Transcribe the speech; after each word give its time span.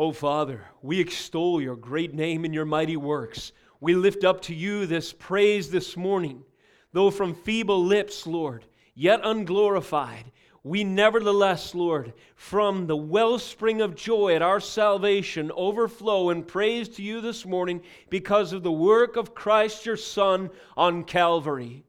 Oh, 0.00 0.12
Father, 0.12 0.64
we 0.80 1.00
extol 1.00 1.60
your 1.60 1.74
great 1.74 2.14
name 2.14 2.44
and 2.44 2.54
your 2.54 2.64
mighty 2.64 2.96
works. 2.96 3.50
We 3.80 3.96
lift 3.96 4.22
up 4.22 4.40
to 4.42 4.54
you 4.54 4.86
this 4.86 5.12
praise 5.12 5.72
this 5.72 5.96
morning, 5.96 6.44
though 6.92 7.10
from 7.10 7.34
feeble 7.34 7.84
lips, 7.84 8.24
Lord, 8.24 8.64
yet 8.94 9.18
unglorified. 9.24 10.30
We 10.62 10.84
nevertheless, 10.84 11.74
Lord, 11.74 12.12
from 12.36 12.86
the 12.86 12.96
wellspring 12.96 13.80
of 13.80 13.96
joy 13.96 14.36
at 14.36 14.40
our 14.42 14.60
salvation, 14.60 15.50
overflow 15.56 16.30
in 16.30 16.44
praise 16.44 16.88
to 16.90 17.02
you 17.02 17.20
this 17.20 17.44
morning 17.44 17.82
because 18.08 18.52
of 18.52 18.62
the 18.62 18.70
work 18.70 19.16
of 19.16 19.34
Christ 19.34 19.84
your 19.84 19.96
Son 19.96 20.48
on 20.76 21.02
Calvary. 21.02 21.82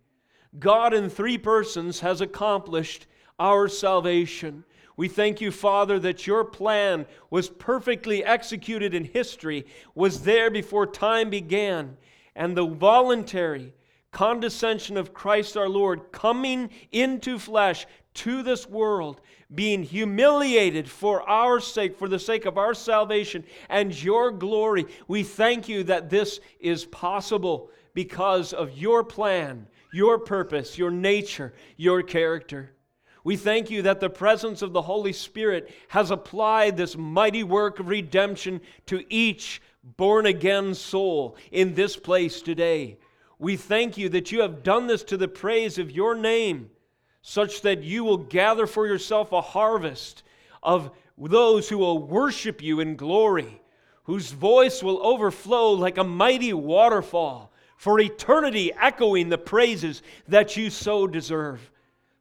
God 0.58 0.96
in 0.96 1.12
three 1.12 1.38
persons 1.38 2.00
has 2.00 2.22
accomplished 2.22 3.06
our 3.38 3.68
salvation. 3.68 4.64
We 5.00 5.08
thank 5.08 5.40
you, 5.40 5.50
Father, 5.50 5.98
that 6.00 6.28
your 6.28 6.44
plan 6.44 7.06
was 7.30 7.48
perfectly 7.48 8.22
executed 8.22 8.94
in 8.94 9.06
history, 9.06 9.66
was 9.96 10.24
there 10.24 10.52
before 10.52 10.86
time 10.86 11.30
began, 11.30 11.96
and 12.36 12.54
the 12.54 12.66
voluntary 12.66 13.74
condescension 14.12 14.98
of 14.98 15.14
Christ 15.14 15.56
our 15.56 15.70
Lord 15.70 16.12
coming 16.12 16.70
into 16.92 17.40
flesh 17.40 17.88
to 18.16 18.44
this 18.44 18.68
world, 18.68 19.22
being 19.56 19.84
humiliated 19.84 20.90
for 20.90 21.22
our 21.30 21.62
sake, 21.62 21.98
for 21.98 22.10
the 22.10 22.20
sake 22.20 22.46
of 22.46 22.58
our 22.58 22.74
salvation 22.74 23.46
and 23.70 24.04
your 24.04 24.32
glory. 24.32 24.86
We 25.08 25.24
thank 25.24 25.70
you 25.70 25.86
that 25.86 26.10
this 26.10 26.42
is 26.60 26.84
possible 26.84 27.72
because 27.94 28.52
of 28.52 28.78
your 28.78 29.06
plan, 29.06 29.66
your 29.94 30.20
purpose, 30.20 30.78
your 30.78 30.92
nature, 30.92 31.54
your 31.78 32.04
character. 32.04 32.74
We 33.30 33.38
thank 33.38 33.70
you 33.70 33.84
that 33.84 34.00
the 34.00 34.10
presence 34.10 34.64
of 34.64 34.74
the 34.74 34.82
Holy 34.82 35.14
Spirit 35.14 35.72
has 35.90 36.10
applied 36.10 36.76
this 36.76 36.98
mighty 36.98 37.44
work 37.44 37.80
of 37.80 37.88
redemption 37.88 38.60
to 38.88 39.04
each 39.08 39.62
born 39.84 40.26
again 40.26 40.74
soul 40.74 41.38
in 41.52 41.76
this 41.76 41.96
place 41.96 42.42
today. 42.42 42.98
We 43.38 43.56
thank 43.56 44.00
you 44.00 44.10
that 44.10 44.32
you 44.32 44.42
have 44.42 44.64
done 44.64 44.88
this 44.88 45.04
to 45.04 45.16
the 45.16 45.28
praise 45.28 45.78
of 45.78 45.92
your 45.92 46.16
name, 46.16 46.72
such 47.22 47.62
that 47.62 47.84
you 47.84 48.04
will 48.04 48.18
gather 48.18 48.66
for 48.66 48.88
yourself 48.88 49.32
a 49.32 49.42
harvest 49.42 50.24
of 50.64 50.90
those 51.16 51.70
who 51.70 51.78
will 51.78 52.00
worship 52.00 52.64
you 52.64 52.80
in 52.80 52.96
glory, 52.96 53.62
whose 54.06 54.32
voice 54.32 54.82
will 54.82 55.06
overflow 55.06 55.74
like 55.74 56.00
a 56.00 56.04
mighty 56.04 56.54
waterfall, 56.54 57.52
for 57.78 58.00
eternity 58.00 58.74
echoing 58.74 59.30
the 59.30 59.38
praises 59.38 60.02
that 60.28 60.58
you 60.58 60.72
so 60.72 61.06
deserve. 61.06 61.70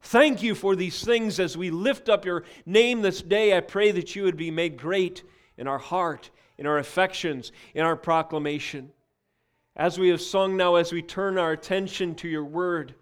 Thank 0.00 0.42
you 0.42 0.54
for 0.54 0.76
these 0.76 1.04
things 1.04 1.40
as 1.40 1.56
we 1.56 1.70
lift 1.70 2.08
up 2.08 2.24
your 2.24 2.44
name 2.64 3.02
this 3.02 3.20
day. 3.20 3.56
I 3.56 3.60
pray 3.60 3.90
that 3.90 4.14
you 4.14 4.22
would 4.24 4.36
be 4.36 4.50
made 4.50 4.78
great 4.78 5.22
in 5.56 5.66
our 5.66 5.78
heart, 5.78 6.30
in 6.56 6.66
our 6.66 6.78
affections, 6.78 7.52
in 7.74 7.84
our 7.84 7.96
proclamation. 7.96 8.90
As 9.76 9.98
we 9.98 10.08
have 10.08 10.20
sung 10.20 10.56
now, 10.56 10.76
as 10.76 10.92
we 10.92 11.02
turn 11.02 11.38
our 11.38 11.52
attention 11.52 12.14
to 12.16 12.28
your 12.28 12.44
word, 12.44 12.94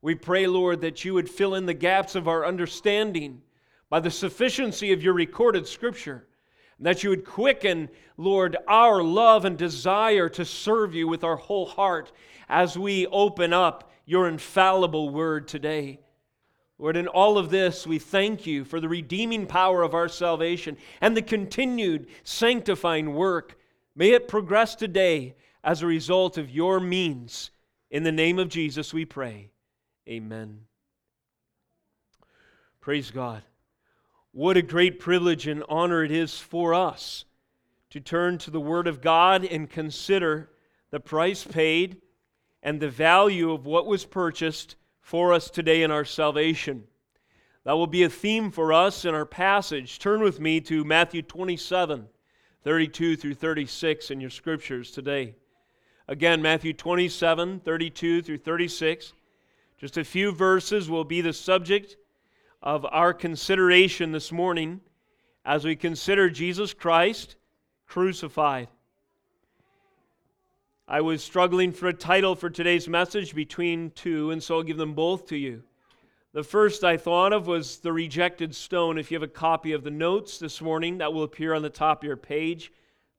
we 0.00 0.14
pray, 0.14 0.46
Lord, 0.46 0.80
that 0.82 1.04
you 1.04 1.14
would 1.14 1.30
fill 1.30 1.54
in 1.54 1.66
the 1.66 1.74
gaps 1.74 2.14
of 2.14 2.28
our 2.28 2.44
understanding 2.44 3.42
by 3.88 4.00
the 4.00 4.10
sufficiency 4.10 4.92
of 4.92 5.02
your 5.02 5.14
recorded 5.14 5.66
scripture. 5.66 6.26
And 6.78 6.86
that 6.86 7.04
you 7.04 7.10
would 7.10 7.24
quicken, 7.24 7.88
Lord, 8.16 8.56
our 8.66 9.02
love 9.02 9.44
and 9.44 9.56
desire 9.56 10.28
to 10.30 10.44
serve 10.44 10.94
you 10.94 11.06
with 11.06 11.24
our 11.24 11.36
whole 11.36 11.66
heart 11.66 12.10
as 12.48 12.76
we 12.76 13.06
open 13.06 13.52
up 13.52 13.90
your 14.04 14.28
infallible 14.28 15.10
word 15.10 15.46
today. 15.46 16.00
Lord, 16.84 16.98
in 16.98 17.08
all 17.08 17.38
of 17.38 17.48
this, 17.48 17.86
we 17.86 17.98
thank 17.98 18.46
you 18.46 18.62
for 18.62 18.78
the 18.78 18.90
redeeming 18.90 19.46
power 19.46 19.82
of 19.82 19.94
our 19.94 20.06
salvation 20.06 20.76
and 21.00 21.16
the 21.16 21.22
continued 21.22 22.08
sanctifying 22.24 23.14
work. 23.14 23.56
May 23.96 24.10
it 24.10 24.28
progress 24.28 24.74
today 24.74 25.34
as 25.64 25.80
a 25.80 25.86
result 25.86 26.36
of 26.36 26.50
your 26.50 26.80
means. 26.80 27.50
In 27.90 28.02
the 28.02 28.12
name 28.12 28.38
of 28.38 28.50
Jesus, 28.50 28.92
we 28.92 29.06
pray. 29.06 29.48
Amen. 30.06 30.60
Praise 32.82 33.10
God. 33.10 33.42
What 34.32 34.58
a 34.58 34.62
great 34.62 35.00
privilege 35.00 35.46
and 35.46 35.64
honor 35.70 36.04
it 36.04 36.10
is 36.10 36.38
for 36.38 36.74
us 36.74 37.24
to 37.88 37.98
turn 37.98 38.36
to 38.36 38.50
the 38.50 38.60
Word 38.60 38.88
of 38.88 39.00
God 39.00 39.42
and 39.42 39.70
consider 39.70 40.50
the 40.90 41.00
price 41.00 41.44
paid 41.44 42.02
and 42.62 42.78
the 42.78 42.90
value 42.90 43.52
of 43.52 43.64
what 43.64 43.86
was 43.86 44.04
purchased 44.04 44.76
for 45.04 45.34
us 45.34 45.50
today 45.50 45.82
in 45.82 45.90
our 45.90 46.04
salvation. 46.04 46.82
That 47.64 47.74
will 47.74 47.86
be 47.86 48.04
a 48.04 48.08
theme 48.08 48.50
for 48.50 48.72
us 48.72 49.04
in 49.04 49.14
our 49.14 49.26
passage. 49.26 49.98
Turn 49.98 50.22
with 50.22 50.40
me 50.40 50.62
to 50.62 50.82
Matthew 50.82 51.20
27, 51.20 52.08
32 52.62 53.16
through 53.16 53.34
36 53.34 54.10
in 54.10 54.20
your 54.20 54.30
scriptures 54.30 54.90
today. 54.90 55.34
Again, 56.08 56.40
Matthew 56.40 56.72
27, 56.72 57.60
32 57.60 58.22
through 58.22 58.38
36. 58.38 59.12
Just 59.78 59.98
a 59.98 60.04
few 60.04 60.32
verses 60.32 60.88
will 60.88 61.04
be 61.04 61.20
the 61.20 61.34
subject 61.34 61.96
of 62.62 62.86
our 62.86 63.12
consideration 63.12 64.10
this 64.10 64.32
morning 64.32 64.80
as 65.44 65.66
we 65.66 65.76
consider 65.76 66.30
Jesus 66.30 66.72
Christ 66.72 67.36
crucified. 67.86 68.68
I 70.86 71.00
was 71.00 71.24
struggling 71.24 71.72
for 71.72 71.88
a 71.88 71.94
title 71.94 72.34
for 72.36 72.50
today's 72.50 72.88
message 72.88 73.34
between 73.34 73.90
two, 73.92 74.30
and 74.30 74.42
so 74.42 74.56
I'll 74.56 74.62
give 74.62 74.76
them 74.76 74.92
both 74.92 75.26
to 75.28 75.36
you. 75.36 75.62
The 76.34 76.44
first 76.44 76.84
I 76.84 76.98
thought 76.98 77.32
of 77.32 77.46
was 77.46 77.78
The 77.78 77.90
Rejected 77.90 78.54
Stone. 78.54 78.98
If 78.98 79.10
you 79.10 79.14
have 79.14 79.22
a 79.22 79.28
copy 79.28 79.72
of 79.72 79.82
the 79.82 79.90
notes 79.90 80.36
this 80.36 80.60
morning, 80.60 80.98
that 80.98 81.14
will 81.14 81.22
appear 81.22 81.54
on 81.54 81.62
the 81.62 81.70
top 81.70 82.02
of 82.02 82.06
your 82.06 82.18
page. 82.18 82.70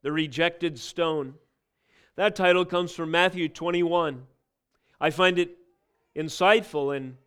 The 0.03 0.11
Rejected 0.11 0.77
Stone. 0.77 1.33
That 2.17 2.35
title 2.35 2.65
comes 2.65 2.91
from 2.91 3.09
Matthew 3.09 3.49
21. 3.49 4.27
I 5.01 5.09
find 5.09 5.39
it 5.39 5.57
insightful 6.15 6.95
and 6.95 7.17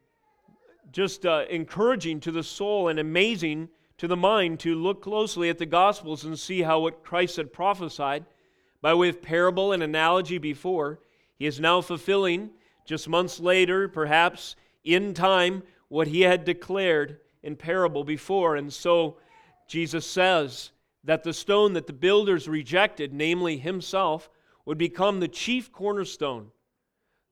just 0.92 1.26
uh, 1.26 1.46
encouraging 1.50 2.20
to 2.20 2.30
the 2.30 2.44
soul 2.44 2.86
and 2.86 3.00
amazing 3.00 3.70
to 3.96 4.06
the 4.06 4.16
mind 4.16 4.60
to 4.60 4.76
look 4.76 5.02
closely 5.02 5.48
at 5.48 5.58
the 5.58 5.66
Gospels 5.66 6.22
and 6.22 6.38
see 6.38 6.62
how 6.62 6.78
what 6.78 7.02
Christ 7.02 7.38
had 7.38 7.52
prophesied 7.52 8.24
by 8.80 8.94
way 8.94 9.08
of 9.08 9.22
parable 9.22 9.72
and 9.72 9.82
analogy 9.82 10.38
before. 10.38 11.00
He 11.38 11.46
is 11.46 11.60
now 11.60 11.80
fulfilling, 11.80 12.50
just 12.84 13.08
months 13.08 13.40
later, 13.40 13.88
perhaps 13.88 14.56
in 14.84 15.14
time, 15.14 15.62
what 15.88 16.08
he 16.08 16.22
had 16.22 16.44
declared 16.44 17.18
in 17.42 17.56
parable 17.56 18.04
before. 18.04 18.56
And 18.56 18.72
so 18.72 19.16
Jesus 19.68 20.06
says 20.06 20.70
that 21.04 21.22
the 21.22 21.32
stone 21.32 21.72
that 21.74 21.86
the 21.86 21.92
builders 21.92 22.48
rejected, 22.48 23.12
namely 23.12 23.56
himself, 23.56 24.28
would 24.64 24.78
become 24.78 25.20
the 25.20 25.28
chief 25.28 25.72
cornerstone. 25.72 26.48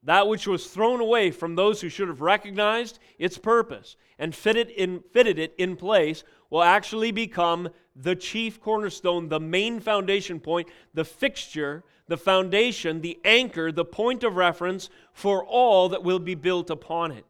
That 0.03 0.29
which 0.29 0.47
was 0.47 0.69
thrown 0.69 1.01
away 1.01 1.31
from 1.31 1.55
those 1.55 1.81
who 1.81 1.89
should 1.89 2.09
have 2.09 2.21
recognized 2.21 2.99
its 3.19 3.39
purpose 3.39 3.97
and 4.19 4.35
fitted, 4.35 4.71
in, 4.71 5.01
fitted 5.13 5.39
it 5.39 5.55
in 5.59 5.77
place 5.77 6.23
will 6.51 6.63
actually 6.63 7.11
become 7.13 7.69
the 7.95 8.15
chief 8.15 8.61
cornerstone, 8.61 9.29
the 9.29 9.41
main 9.41 9.81
foundation 9.81 10.39
point, 10.39 10.69
the 10.95 11.05
fixture, 11.05 11.83
the 12.09 12.17
foundation, 12.17 13.01
the 13.01 13.19
anchor, 13.25 13.73
the 13.73 13.85
point 13.85 14.23
of 14.23 14.37
reference 14.37 14.91
for 15.13 15.45
all 15.45 15.89
that 15.89 16.05
will 16.05 16.19
be 16.19 16.35
built 16.35 16.71
upon 16.71 17.11
it. 17.13 17.25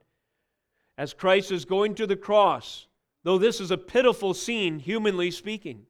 As 0.99 1.15
Christ 1.15 1.51
is 1.51 1.65
going 1.65 1.95
to 1.97 2.07
the 2.07 2.17
cross, 2.17 2.87
though 3.23 3.39
this 3.39 3.61
is 3.61 3.71
a 3.71 3.79
pitiful 3.79 4.35
scene, 4.35 4.79
humanly 4.79 5.31
speaking, 5.31 5.87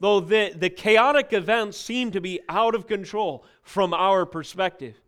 though 0.00 0.20
the, 0.20 0.52
the 0.54 0.70
chaotic 0.70 1.32
events 1.32 1.76
seem 1.76 2.10
to 2.10 2.20
be 2.20 2.40
out 2.48 2.74
of 2.74 2.86
control 2.86 3.44
from 3.62 3.94
our 3.94 4.26
perspective, 4.26 5.00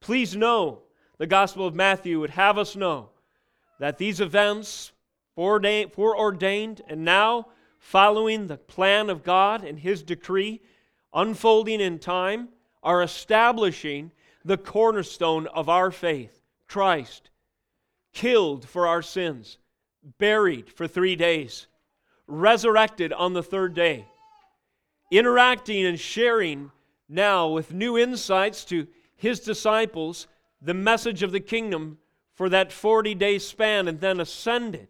please 0.00 0.36
know 0.36 0.82
the 1.18 1.26
Gospel 1.26 1.66
of 1.66 1.74
Matthew 1.74 2.20
would 2.20 2.30
have 2.30 2.58
us 2.58 2.76
know 2.76 3.10
that 3.78 3.98
these 3.98 4.20
events, 4.20 4.92
foreordained 5.36 6.82
and 6.86 7.04
now 7.04 7.46
following 7.78 8.46
the 8.46 8.56
plan 8.56 9.10
of 9.10 9.22
God 9.22 9.62
and 9.64 9.78
His 9.78 10.02
decree, 10.02 10.62
unfolding 11.12 11.80
in 11.80 11.98
time, 11.98 12.48
are 12.82 13.02
establishing 13.02 14.12
the 14.44 14.56
cornerstone 14.56 15.46
of 15.48 15.68
our 15.68 15.90
faith 15.90 16.40
Christ, 16.68 17.30
killed 18.12 18.68
for 18.68 18.86
our 18.86 19.02
sins, 19.02 19.58
buried 20.18 20.70
for 20.70 20.86
three 20.86 21.16
days, 21.16 21.66
resurrected 22.26 23.12
on 23.12 23.32
the 23.32 23.42
third 23.42 23.74
day, 23.74 24.06
interacting 25.10 25.84
and 25.84 26.00
sharing 26.00 26.70
now 27.08 27.48
with 27.48 27.72
new 27.72 27.98
insights 27.98 28.64
to 28.66 28.86
His 29.16 29.40
disciples 29.40 30.26
the 30.60 30.74
message 30.74 31.22
of 31.22 31.32
the 31.32 31.40
kingdom 31.40 31.98
for 32.34 32.48
that 32.48 32.72
40 32.72 33.14
day 33.14 33.38
span, 33.38 33.86
and 33.88 34.00
then 34.00 34.20
ascended 34.20 34.88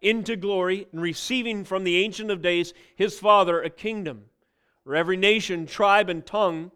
into 0.00 0.36
glory 0.36 0.86
and 0.92 1.02
receiving 1.02 1.64
from 1.64 1.84
the 1.84 1.96
Ancient 1.96 2.30
of 2.30 2.42
Days, 2.42 2.72
his 2.94 3.18
Father, 3.18 3.62
a 3.62 3.70
kingdom, 3.70 4.24
where 4.84 4.96
every 4.96 5.16
nation, 5.16 5.66
tribe, 5.66 6.08
and 6.08 6.24
tongue, 6.24 6.70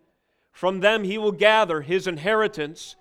from 0.51 0.81
them 0.81 1.05
he 1.05 1.19
will 1.19 1.33
gather 1.33 1.81
his 1.81 2.07
inheritance. 2.07 2.97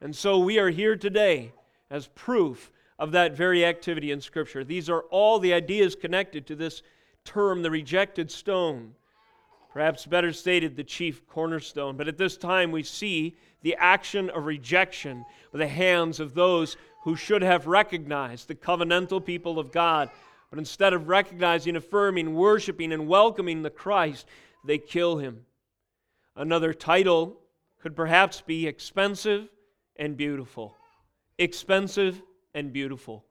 And 0.00 0.14
so 0.14 0.38
we 0.38 0.58
are 0.58 0.70
here 0.70 0.96
today 0.96 1.52
as 1.90 2.08
proof 2.08 2.70
of 2.98 3.12
that 3.12 3.36
very 3.36 3.64
activity 3.64 4.10
in 4.10 4.20
Scripture. 4.20 4.64
These 4.64 4.88
are 4.90 5.02
all 5.10 5.38
the 5.38 5.52
ideas 5.52 5.94
connected 5.94 6.46
to 6.46 6.56
this 6.56 6.82
term, 7.24 7.62
the 7.62 7.70
rejected 7.70 8.30
stone. 8.30 8.94
Perhaps 9.72 10.06
better 10.06 10.32
stated, 10.32 10.74
the 10.74 10.84
chief 10.84 11.26
cornerstone. 11.26 11.96
But 11.96 12.08
at 12.08 12.16
this 12.16 12.38
time, 12.38 12.72
we 12.72 12.82
see 12.82 13.36
the 13.62 13.76
action 13.76 14.30
of 14.30 14.46
rejection 14.46 15.24
by 15.52 15.58
the 15.58 15.68
hands 15.68 16.18
of 16.18 16.34
those 16.34 16.78
who 17.06 17.14
should 17.14 17.40
have 17.40 17.68
recognized 17.68 18.48
the 18.48 18.54
covenantal 18.56 19.24
people 19.24 19.60
of 19.60 19.70
God. 19.70 20.10
But 20.50 20.58
instead 20.58 20.92
of 20.92 21.06
recognizing, 21.06 21.76
affirming, 21.76 22.34
worshiping, 22.34 22.92
and 22.92 23.06
welcoming 23.06 23.62
the 23.62 23.70
Christ, 23.70 24.26
they 24.64 24.78
kill 24.78 25.18
him. 25.18 25.46
Another 26.34 26.74
title 26.74 27.36
could 27.80 27.94
perhaps 27.94 28.40
be 28.40 28.66
expensive 28.66 29.48
and 29.94 30.16
beautiful. 30.16 30.74
Expensive 31.38 32.20
and 32.54 32.72
beautiful. 32.72 33.24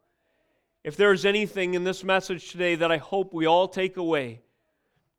If 0.85 0.95
there 0.95 1.11
is 1.11 1.25
anything 1.25 1.73
in 1.73 1.83
this 1.83 2.01
message 2.01 2.51
today 2.51 2.75
that 2.75 2.93
I 2.93 2.97
hope 2.97 3.33
we 3.33 3.45
all 3.45 3.67
take 3.67 3.97
away, 3.97 4.39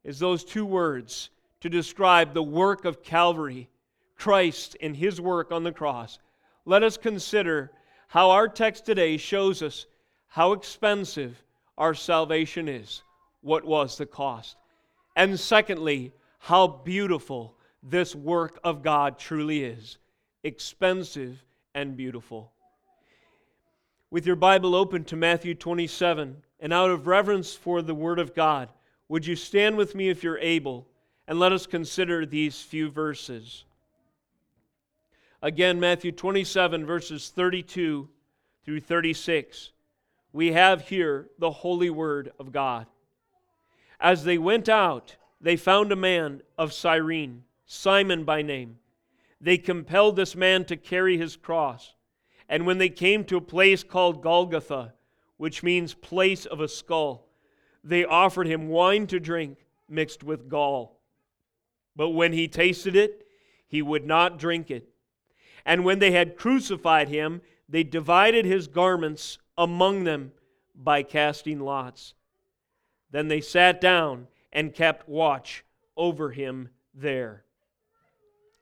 is 0.02 0.18
those 0.18 0.42
two 0.42 0.64
words 0.64 1.28
to 1.60 1.68
describe 1.68 2.32
the 2.32 2.42
work 2.42 2.86
of 2.86 3.02
Calvary, 3.02 3.68
Christ 4.16 4.78
and 4.80 4.96
his 4.96 5.20
work 5.20 5.52
on 5.52 5.62
the 5.62 5.72
cross. 5.72 6.18
Let 6.64 6.82
us 6.82 6.96
consider 6.96 7.70
how 8.08 8.30
our 8.30 8.48
text 8.48 8.86
today 8.86 9.16
shows 9.16 9.62
us 9.62 9.86
how 10.26 10.52
expensive 10.52 11.42
our 11.78 11.94
salvation 11.94 12.68
is, 12.68 13.02
what 13.40 13.64
was 13.64 13.98
the 13.98 14.06
cost. 14.06 14.56
And 15.14 15.38
secondly, 15.38 16.12
how 16.38 16.66
beautiful 16.66 17.54
this 17.82 18.14
work 18.14 18.58
of 18.64 18.82
God 18.82 19.18
truly 19.18 19.64
is 19.64 19.98
expensive 20.42 21.44
and 21.74 21.96
beautiful. 21.96 22.52
With 24.10 24.26
your 24.26 24.36
Bible 24.36 24.76
open 24.76 25.02
to 25.04 25.16
Matthew 25.16 25.54
27, 25.54 26.36
and 26.60 26.72
out 26.72 26.90
of 26.90 27.06
reverence 27.06 27.54
for 27.54 27.82
the 27.82 27.94
Word 27.94 28.18
of 28.18 28.34
God, 28.34 28.68
would 29.08 29.26
you 29.26 29.36
stand 29.36 29.76
with 29.76 29.94
me 29.94 30.08
if 30.08 30.22
you're 30.22 30.38
able 30.38 30.86
and 31.28 31.38
let 31.38 31.52
us 31.52 31.66
consider 31.66 32.24
these 32.24 32.60
few 32.60 32.88
verses? 32.88 33.64
Again, 35.42 35.78
Matthew 35.78 36.12
27, 36.12 36.86
verses 36.86 37.28
32 37.28 38.08
through 38.64 38.80
36. 38.80 39.72
We 40.32 40.52
have 40.52 40.88
here 40.88 41.28
the 41.38 41.50
holy 41.50 41.90
word 41.90 42.32
of 42.38 42.52
God. 42.52 42.86
As 44.00 44.24
they 44.24 44.38
went 44.38 44.68
out, 44.68 45.16
they 45.40 45.56
found 45.56 45.92
a 45.92 45.96
man 45.96 46.42
of 46.56 46.72
Cyrene, 46.72 47.44
Simon 47.66 48.24
by 48.24 48.42
name. 48.42 48.78
They 49.40 49.58
compelled 49.58 50.16
this 50.16 50.34
man 50.34 50.64
to 50.66 50.76
carry 50.76 51.18
his 51.18 51.36
cross. 51.36 51.94
And 52.48 52.66
when 52.66 52.78
they 52.78 52.88
came 52.88 53.24
to 53.24 53.36
a 53.36 53.42
place 53.42 53.82
called 53.82 54.22
Golgotha, 54.22 54.94
which 55.36 55.62
means 55.62 55.94
place 55.94 56.46
of 56.46 56.60
a 56.60 56.68
skull, 56.68 57.28
they 57.84 58.04
offered 58.04 58.46
him 58.46 58.68
wine 58.68 59.06
to 59.08 59.20
drink 59.20 59.58
mixed 59.88 60.24
with 60.24 60.48
gall. 60.48 61.00
But 61.94 62.10
when 62.10 62.32
he 62.32 62.48
tasted 62.48 62.96
it, 62.96 63.26
he 63.68 63.82
would 63.82 64.06
not 64.06 64.38
drink 64.38 64.70
it. 64.70 64.88
And 65.66 65.84
when 65.84 65.98
they 65.98 66.12
had 66.12 66.36
crucified 66.36 67.08
him, 67.08 67.42
they 67.68 67.82
divided 67.82 68.44
his 68.44 68.68
garments 68.68 69.38
among 69.58 70.04
them 70.04 70.30
by 70.76 71.02
casting 71.02 71.58
lots. 71.58 72.14
Then 73.10 73.26
they 73.26 73.40
sat 73.40 73.80
down 73.80 74.28
and 74.52 74.72
kept 74.72 75.08
watch 75.08 75.64
over 75.96 76.30
him 76.30 76.68
there. 76.94 77.44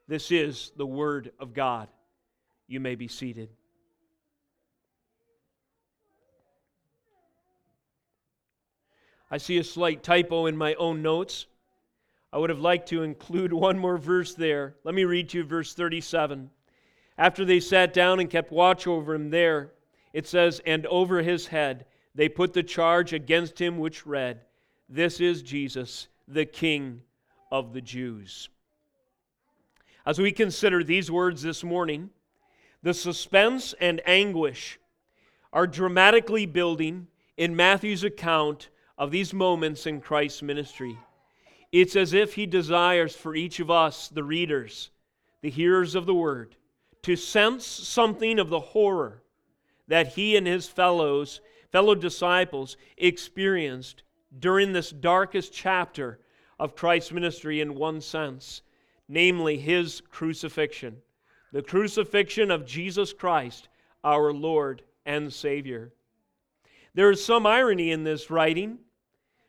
This 0.09 0.33
is 0.33 0.73
the 0.77 0.87
word 0.87 1.33
of 1.39 1.53
God. 1.53 1.89
You 2.67 2.81
may 2.81 2.95
be 2.95 3.09
seated. 3.09 3.51
I 9.31 9.37
see 9.37 9.59
a 9.59 9.65
slight 9.65 10.03
typo 10.03 10.47
in 10.47 10.57
my 10.57 10.75
own 10.75 11.03
notes. 11.03 11.47
I 12.33 12.39
would 12.39 12.51
have 12.51 12.61
liked 12.61 12.89
to 12.91 13.03
include 13.03 13.53
one 13.53 13.79
more 13.79 13.99
verse 13.99 14.35
there. 14.35 14.77
Let 14.85 14.95
me 14.95 15.05
read 15.05 15.29
to 15.31 15.39
you 15.39 15.45
verse 15.45 15.75
37. 15.75 16.51
After 17.17 17.45
they 17.45 17.61
sat 17.61 17.93
down 17.93 18.21
and 18.21 18.29
kept 18.29 18.51
watch 18.51 18.87
over 18.87 19.15
him 19.15 19.31
there, 19.31 19.73
it 20.13 20.27
says, 20.27 20.61
And 20.67 20.87
over 20.87 21.23
his 21.23 21.47
head 21.47 21.87
they 22.15 22.29
put 22.29 22.53
the 22.53 22.63
charge 22.63 23.13
against 23.13 23.61
him 23.61 23.79
which 23.79 24.07
read, 24.07 24.41
This 24.89 25.21
is 25.21 25.43
Jesus, 25.43 26.09
the 26.27 26.45
King 26.45 27.03
of 27.51 27.73
the 27.73 27.81
Jews. 27.81 28.49
As 30.07 30.19
we 30.19 30.33
consider 30.33 30.85
these 30.85 31.11
words 31.11 31.43
this 31.43 31.65
morning, 31.65 32.11
the 32.83 32.95
suspense 32.95 33.75
and 33.81 34.03
anguish 34.05 34.79
are 35.53 35.67
dramatically 35.67 36.47
building 36.47 37.07
in 37.37 37.57
Matthew's 37.57 38.05
account 38.05 38.69
of 38.99 39.11
these 39.11 39.33
moments 39.33 39.87
in 39.87 40.01
Christ's 40.01 40.43
ministry. 40.43 40.99
It's 41.73 41.97
as 41.97 42.13
if 42.13 42.35
he 42.35 42.47
desires 42.47 43.17
for 43.17 43.35
each 43.35 43.61
of 43.61 43.71
us, 43.71 44.09
the 44.09 44.23
readers, 44.23 44.91
the 45.41 45.51
hearers 45.51 45.95
of 45.95 46.07
the 46.07 46.15
word, 46.15 46.57
to 47.05 47.17
sense 47.17 47.67
something 47.67 48.39
of 48.39 48.49
the 48.49 48.61
horror 48.61 49.23
that 49.89 50.15
he 50.15 50.37
and 50.37 50.47
his 50.47 50.67
fellows, 50.67 51.41
fellow 51.71 51.95
disciples, 51.95 52.77
experienced 52.97 54.03
during 54.39 54.73
this 54.73 54.91
darkest 54.91 55.53
chapter 55.53 56.19
of 56.59 56.75
Christ's 56.75 57.13
ministry 57.13 57.61
in 57.61 57.75
one 57.75 58.01
sense, 58.01 58.63
namely 59.07 59.59
his 59.59 60.01
crucifixion, 60.01 60.97
the 61.53 61.63
crucifixion 61.63 62.51
of 62.51 62.67
Jesus 62.67 63.13
Christ, 63.13 63.69
our 64.03 64.33
Lord 64.33 64.83
and 65.05 65.31
Savior. 65.31 65.93
There 66.95 67.11
is 67.11 67.23
some 67.25 67.47
irony 67.47 67.91
in 67.91 68.05
this 68.05 68.31
writing 68.31 68.79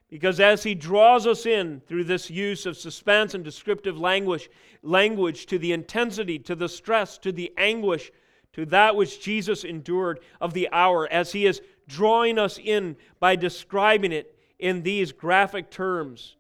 because 0.10 0.40
as 0.40 0.64
he 0.64 0.76
draws 0.76 1.26
us 1.26 1.46
in 1.46 1.82
through 1.88 2.04
this 2.04 2.30
use 2.30 2.66
of 2.66 2.78
suspense 2.78 3.34
and 3.34 3.44
descriptive 3.44 3.98
language, 3.98 4.50
language 4.82 5.48
to 5.48 5.58
the 5.58 5.74
intensity, 5.74 6.38
to 6.40 6.56
the 6.56 6.70
stress, 6.70 7.18
to 7.18 7.32
the 7.32 7.52
anguish, 7.58 8.12
to 8.54 8.66
that 8.68 8.96
which 8.96 9.22
Jesus 9.22 9.64
endured 9.64 10.20
of 10.40 10.54
the 10.54 10.70
hour, 10.72 11.12
as 11.12 11.34
he 11.34 11.46
is 11.46 11.62
drawing 11.88 12.40
us 12.40 12.58
in 12.58 12.96
by 13.20 13.36
describing 13.36 14.12
it 14.12 14.38
in 14.60 14.84
these 14.84 15.12
graphic 15.12 15.70
terms, 15.70 16.38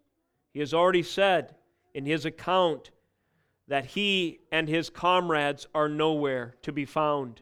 he 0.53 0.61
has 0.61 0.73
already 0.73 1.03
said 1.03 1.55
in 1.93 2.05
his 2.05 2.23
account 2.23 2.91
that 3.67 3.85
he 3.85 4.39
and 4.51 4.69
his 4.69 4.89
comrades 4.89 5.67
are 5.75 5.89
nowhere 5.89 6.55
to 6.61 6.71
be 6.71 6.85
found 6.85 7.41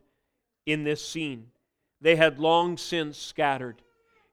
in 0.65 0.83
this 0.83 1.05
scene. 1.05 1.47
They 2.01 2.15
had 2.15 2.39
long 2.39 2.77
since 2.77 3.17
scattered. 3.17 3.82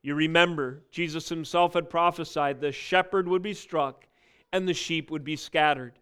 You 0.02 0.14
remember, 0.14 0.82
Jesus 0.90 1.28
himself 1.28 1.74
had 1.74 1.90
prophesied 1.90 2.60
the 2.60 2.72
shepherd 2.72 3.28
would 3.28 3.42
be 3.42 3.54
struck 3.54 4.06
and 4.52 4.66
the 4.66 4.74
sheep 4.74 5.10
would 5.10 5.24
be 5.24 5.36
scattered. 5.36 5.98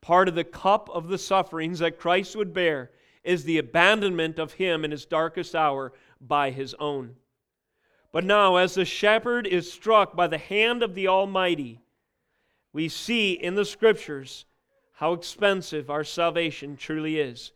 Part 0.00 0.28
of 0.28 0.34
the 0.34 0.44
cup 0.44 0.88
of 0.90 1.08
the 1.08 1.18
sufferings 1.18 1.78
that 1.78 1.98
Christ 1.98 2.36
would 2.36 2.52
bear 2.52 2.90
is 3.24 3.44
the 3.44 3.58
abandonment 3.58 4.38
of 4.38 4.54
him 4.54 4.84
in 4.84 4.90
his 4.90 5.04
darkest 5.04 5.54
hour 5.54 5.92
by 6.20 6.50
his 6.50 6.74
own. 6.78 7.16
But 8.12 8.24
now, 8.24 8.56
as 8.56 8.74
the 8.74 8.84
shepherd 8.84 9.46
is 9.46 9.72
struck 9.72 10.16
by 10.16 10.26
the 10.26 10.38
hand 10.38 10.82
of 10.82 10.94
the 10.94 11.08
Almighty, 11.08 11.80
we 12.72 12.88
see 12.88 13.32
in 13.32 13.54
the 13.54 13.64
scriptures 13.64 14.44
how 14.94 15.12
expensive 15.12 15.90
our 15.90 16.04
salvation 16.04 16.76
truly 16.76 17.18
is. 17.18 17.52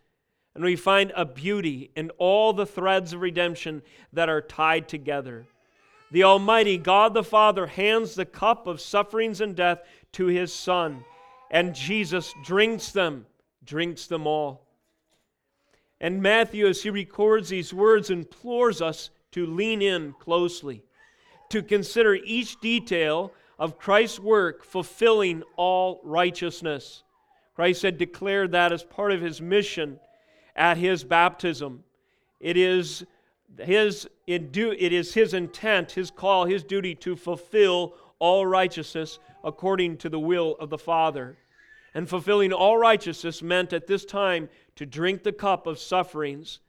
And 0.54 0.62
we 0.62 0.76
find 0.76 1.12
a 1.16 1.24
beauty 1.24 1.90
in 1.96 2.10
all 2.18 2.52
the 2.52 2.66
threads 2.66 3.12
of 3.12 3.20
redemption 3.20 3.82
that 4.12 4.28
are 4.28 4.40
tied 4.40 4.88
together. 4.88 5.46
The 6.14 6.22
Almighty 6.22 6.78
God 6.78 7.12
the 7.12 7.24
Father 7.24 7.66
hands 7.66 8.14
the 8.14 8.24
cup 8.24 8.68
of 8.68 8.80
sufferings 8.80 9.40
and 9.40 9.56
death 9.56 9.80
to 10.12 10.26
his 10.26 10.54
Son, 10.54 11.04
and 11.50 11.74
Jesus 11.74 12.32
drinks 12.44 12.92
them, 12.92 13.26
drinks 13.64 14.06
them 14.06 14.24
all. 14.24 14.64
And 16.00 16.22
Matthew, 16.22 16.68
as 16.68 16.84
he 16.84 16.90
records 16.90 17.48
these 17.48 17.74
words, 17.74 18.10
implores 18.10 18.80
us 18.80 19.10
to 19.32 19.44
lean 19.44 19.82
in 19.82 20.12
closely, 20.20 20.84
to 21.48 21.64
consider 21.64 22.14
each 22.14 22.60
detail 22.60 23.32
of 23.58 23.76
Christ's 23.76 24.20
work 24.20 24.62
fulfilling 24.64 25.42
all 25.56 26.00
righteousness. 26.04 27.02
Christ 27.56 27.82
had 27.82 27.98
declared 27.98 28.52
that 28.52 28.70
as 28.70 28.84
part 28.84 29.10
of 29.10 29.20
his 29.20 29.40
mission 29.40 29.98
at 30.54 30.76
his 30.76 31.02
baptism. 31.02 31.82
It 32.38 32.56
is 32.56 33.04
his, 33.58 34.08
it 34.26 34.92
is 34.92 35.14
his 35.14 35.34
intent, 35.34 35.92
his 35.92 36.10
call, 36.10 36.46
his 36.46 36.64
duty 36.64 36.94
to 36.96 37.16
fulfill 37.16 37.94
all 38.18 38.46
righteousness 38.46 39.18
according 39.42 39.98
to 39.98 40.08
the 40.08 40.18
will 40.18 40.56
of 40.58 40.70
the 40.70 40.78
Father. 40.78 41.36
And 41.92 42.08
fulfilling 42.08 42.52
all 42.52 42.78
righteousness 42.78 43.42
meant 43.42 43.72
at 43.72 43.86
this 43.86 44.04
time 44.04 44.48
to 44.76 44.86
drink 44.86 45.22
the 45.22 45.32
cup 45.32 45.66
of 45.66 45.78
sufferings 45.78 46.60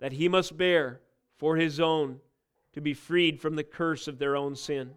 that 0.00 0.12
he 0.12 0.28
must 0.28 0.56
bear 0.56 1.00
for 1.36 1.56
his 1.56 1.80
own, 1.80 2.20
to 2.72 2.80
be 2.80 2.94
freed 2.94 3.40
from 3.40 3.56
the 3.56 3.64
curse 3.64 4.08
of 4.08 4.18
their 4.18 4.36
own 4.36 4.54
sin. 4.54 4.92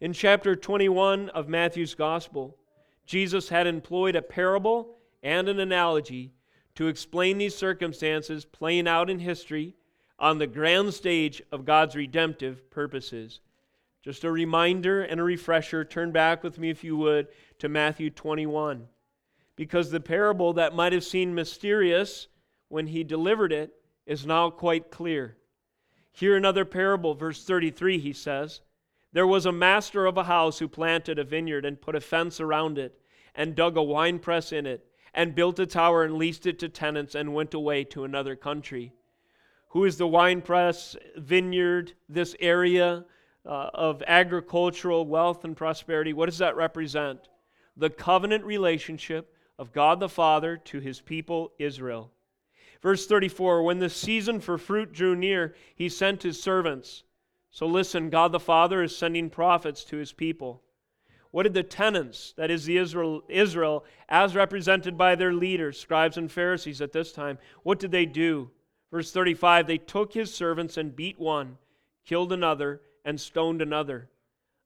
In 0.00 0.12
chapter 0.12 0.56
21 0.56 1.28
of 1.30 1.48
Matthew's 1.48 1.94
Gospel, 1.94 2.56
Jesus 3.04 3.50
had 3.50 3.66
employed 3.66 4.16
a 4.16 4.22
parable 4.22 4.96
and 5.22 5.48
an 5.48 5.60
analogy 5.60 6.32
to 6.76 6.88
explain 6.88 7.36
these 7.36 7.54
circumstances 7.54 8.44
playing 8.44 8.88
out 8.88 9.10
in 9.10 9.18
history 9.18 9.74
on 10.20 10.36
the 10.36 10.46
grand 10.46 10.92
stage 10.92 11.42
of 11.50 11.64
God's 11.64 11.96
redemptive 11.96 12.70
purposes. 12.70 13.40
Just 14.02 14.22
a 14.22 14.30
reminder 14.30 15.02
and 15.02 15.18
a 15.18 15.24
refresher. 15.24 15.84
Turn 15.84 16.12
back 16.12 16.44
with 16.44 16.58
me, 16.58 16.70
if 16.70 16.84
you 16.84 16.96
would, 16.98 17.28
to 17.58 17.68
Matthew 17.68 18.10
21. 18.10 18.86
Because 19.56 19.90
the 19.90 20.00
parable 20.00 20.52
that 20.54 20.74
might 20.74 20.92
have 20.92 21.04
seemed 21.04 21.34
mysterious 21.34 22.28
when 22.68 22.86
he 22.86 23.02
delivered 23.02 23.52
it 23.52 23.74
is 24.06 24.26
now 24.26 24.50
quite 24.50 24.90
clear. 24.90 25.36
Here, 26.12 26.36
another 26.36 26.64
parable, 26.64 27.14
verse 27.14 27.44
33, 27.44 27.98
he 27.98 28.12
says 28.12 28.60
There 29.12 29.26
was 29.26 29.46
a 29.46 29.52
master 29.52 30.06
of 30.06 30.18
a 30.18 30.24
house 30.24 30.58
who 30.58 30.68
planted 30.68 31.18
a 31.18 31.24
vineyard 31.24 31.64
and 31.64 31.80
put 31.80 31.94
a 31.94 32.00
fence 32.00 32.40
around 32.40 32.78
it, 32.78 33.00
and 33.34 33.54
dug 33.54 33.76
a 33.76 33.82
winepress 33.82 34.52
in 34.52 34.66
it, 34.66 34.86
and 35.14 35.34
built 35.34 35.58
a 35.58 35.66
tower 35.66 36.04
and 36.04 36.16
leased 36.16 36.46
it 36.46 36.58
to 36.58 36.68
tenants, 36.68 37.14
and 37.14 37.34
went 37.34 37.54
away 37.54 37.84
to 37.84 38.04
another 38.04 38.36
country. 38.36 38.92
Who 39.70 39.84
is 39.84 39.96
the 39.96 40.06
winepress, 40.06 40.96
vineyard, 41.16 41.92
this 42.08 42.34
area 42.40 43.04
uh, 43.46 43.70
of 43.72 44.02
agricultural 44.06 45.06
wealth 45.06 45.44
and 45.44 45.56
prosperity? 45.56 46.12
What 46.12 46.26
does 46.26 46.38
that 46.38 46.56
represent? 46.56 47.28
The 47.76 47.90
covenant 47.90 48.44
relationship 48.44 49.32
of 49.58 49.72
God 49.72 50.00
the 50.00 50.08
Father 50.08 50.56
to 50.56 50.80
his 50.80 51.00
people 51.00 51.52
Israel. 51.58 52.10
Verse 52.82 53.06
34 53.06 53.62
When 53.62 53.78
the 53.78 53.88
season 53.88 54.40
for 54.40 54.58
fruit 54.58 54.92
drew 54.92 55.14
near, 55.14 55.54
he 55.76 55.88
sent 55.88 56.24
his 56.24 56.42
servants. 56.42 57.04
So 57.52 57.66
listen, 57.66 58.10
God 58.10 58.32
the 58.32 58.40
Father 58.40 58.82
is 58.82 58.96
sending 58.96 59.30
prophets 59.30 59.84
to 59.84 59.96
his 59.98 60.12
people. 60.12 60.62
What 61.30 61.44
did 61.44 61.54
the 61.54 61.62
tenants, 61.62 62.34
that 62.36 62.50
is 62.50 62.64
the 62.64 62.76
Israel, 62.76 63.22
Israel, 63.28 63.84
as 64.08 64.34
represented 64.34 64.98
by 64.98 65.14
their 65.14 65.32
leaders, 65.32 65.78
scribes 65.78 66.16
and 66.16 66.30
Pharisees 66.30 66.80
at 66.80 66.92
this 66.92 67.12
time, 67.12 67.38
what 67.62 67.78
did 67.78 67.92
they 67.92 68.04
do? 68.04 68.50
Verse 68.90 69.12
35 69.12 69.66
They 69.66 69.78
took 69.78 70.12
his 70.12 70.32
servants 70.34 70.76
and 70.76 70.96
beat 70.96 71.18
one, 71.18 71.58
killed 72.04 72.32
another, 72.32 72.80
and 73.04 73.20
stoned 73.20 73.62
another. 73.62 74.10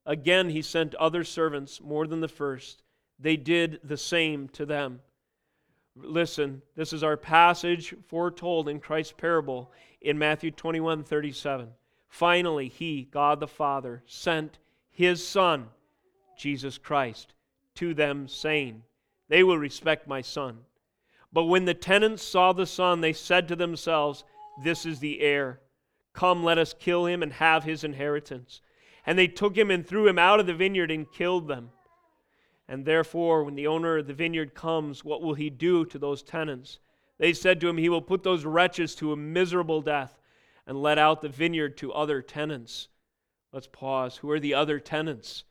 Again 0.05 0.49
he 0.49 0.61
sent 0.61 0.95
other 0.95 1.23
servants, 1.23 1.81
more 1.81 2.07
than 2.07 2.21
the 2.21 2.27
first. 2.27 2.83
They 3.19 3.37
did 3.37 3.79
the 3.83 3.97
same 3.97 4.49
to 4.49 4.65
them. 4.65 5.01
Listen, 5.95 6.61
this 6.75 6.91
is 6.91 7.03
our 7.03 7.15
passage 7.15 7.95
foretold 8.07 8.67
in 8.67 8.79
Christ's 8.79 9.13
parable 9.13 9.71
in 10.01 10.17
Matthew 10.17 10.51
21 10.51 11.03
37. 11.03 11.69
Finally, 12.09 12.67
He, 12.67 13.07
God 13.11 13.39
the 13.39 13.47
Father, 13.47 14.03
sent 14.05 14.59
His 14.91 15.25
Son, 15.25 15.67
Jesus 16.37 16.77
Christ, 16.77 17.33
to 17.75 17.93
them, 17.93 18.27
saying, 18.27 18.83
They 19.29 19.43
will 19.43 19.57
respect 19.57 20.07
my 20.07 20.21
Son. 20.21 20.59
But 21.35 21.47
when 21.47 21.65
the 21.65 21.73
tenants 21.73 22.23
saw 22.23 22.53
the 22.53 22.65
Son, 22.65 23.01
they 23.01 23.11
said 23.11 23.49
to 23.49 23.57
themselves, 23.57 24.23
This 24.63 24.85
is 24.85 24.99
the 24.99 25.19
heir. 25.19 25.59
Come, 26.13 26.45
let 26.45 26.57
us 26.57 26.73
kill 26.73 27.07
him 27.07 27.21
and 27.21 27.33
have 27.33 27.65
his 27.65 27.83
inheritance. 27.83 28.61
And 29.05 29.19
they 29.19 29.27
took 29.27 29.57
him 29.57 29.69
and 29.69 29.85
threw 29.85 30.07
him 30.07 30.17
out 30.17 30.39
of 30.39 30.47
the 30.47 30.53
vineyard 30.53 30.91
and 30.91 31.11
killed 31.11 31.49
them. 31.49 31.71
And 32.69 32.85
therefore, 32.85 33.43
when 33.43 33.55
the 33.55 33.67
owner 33.67 33.97
of 33.97 34.07
the 34.07 34.13
vineyard 34.13 34.55
comes, 34.55 35.03
what 35.03 35.21
will 35.21 35.33
he 35.33 35.49
do 35.49 35.83
to 35.87 35.99
those 35.99 36.23
tenants? 36.23 36.79
They 37.17 37.33
said 37.33 37.59
to 37.59 37.67
him, 37.67 37.75
He 37.75 37.89
will 37.89 38.01
put 38.01 38.23
those 38.23 38.45
wretches 38.45 38.95
to 38.95 39.11
a 39.11 39.17
miserable 39.17 39.81
death 39.81 40.17
and 40.65 40.81
let 40.81 40.97
out 40.97 41.21
the 41.21 41.27
vineyard 41.27 41.75
to 41.79 41.91
other 41.91 42.21
tenants. 42.21 42.87
Let's 43.51 43.67
pause. 43.67 44.15
Who 44.15 44.31
are 44.31 44.39
the 44.39 44.53
other 44.53 44.79
tenants? 44.79 45.43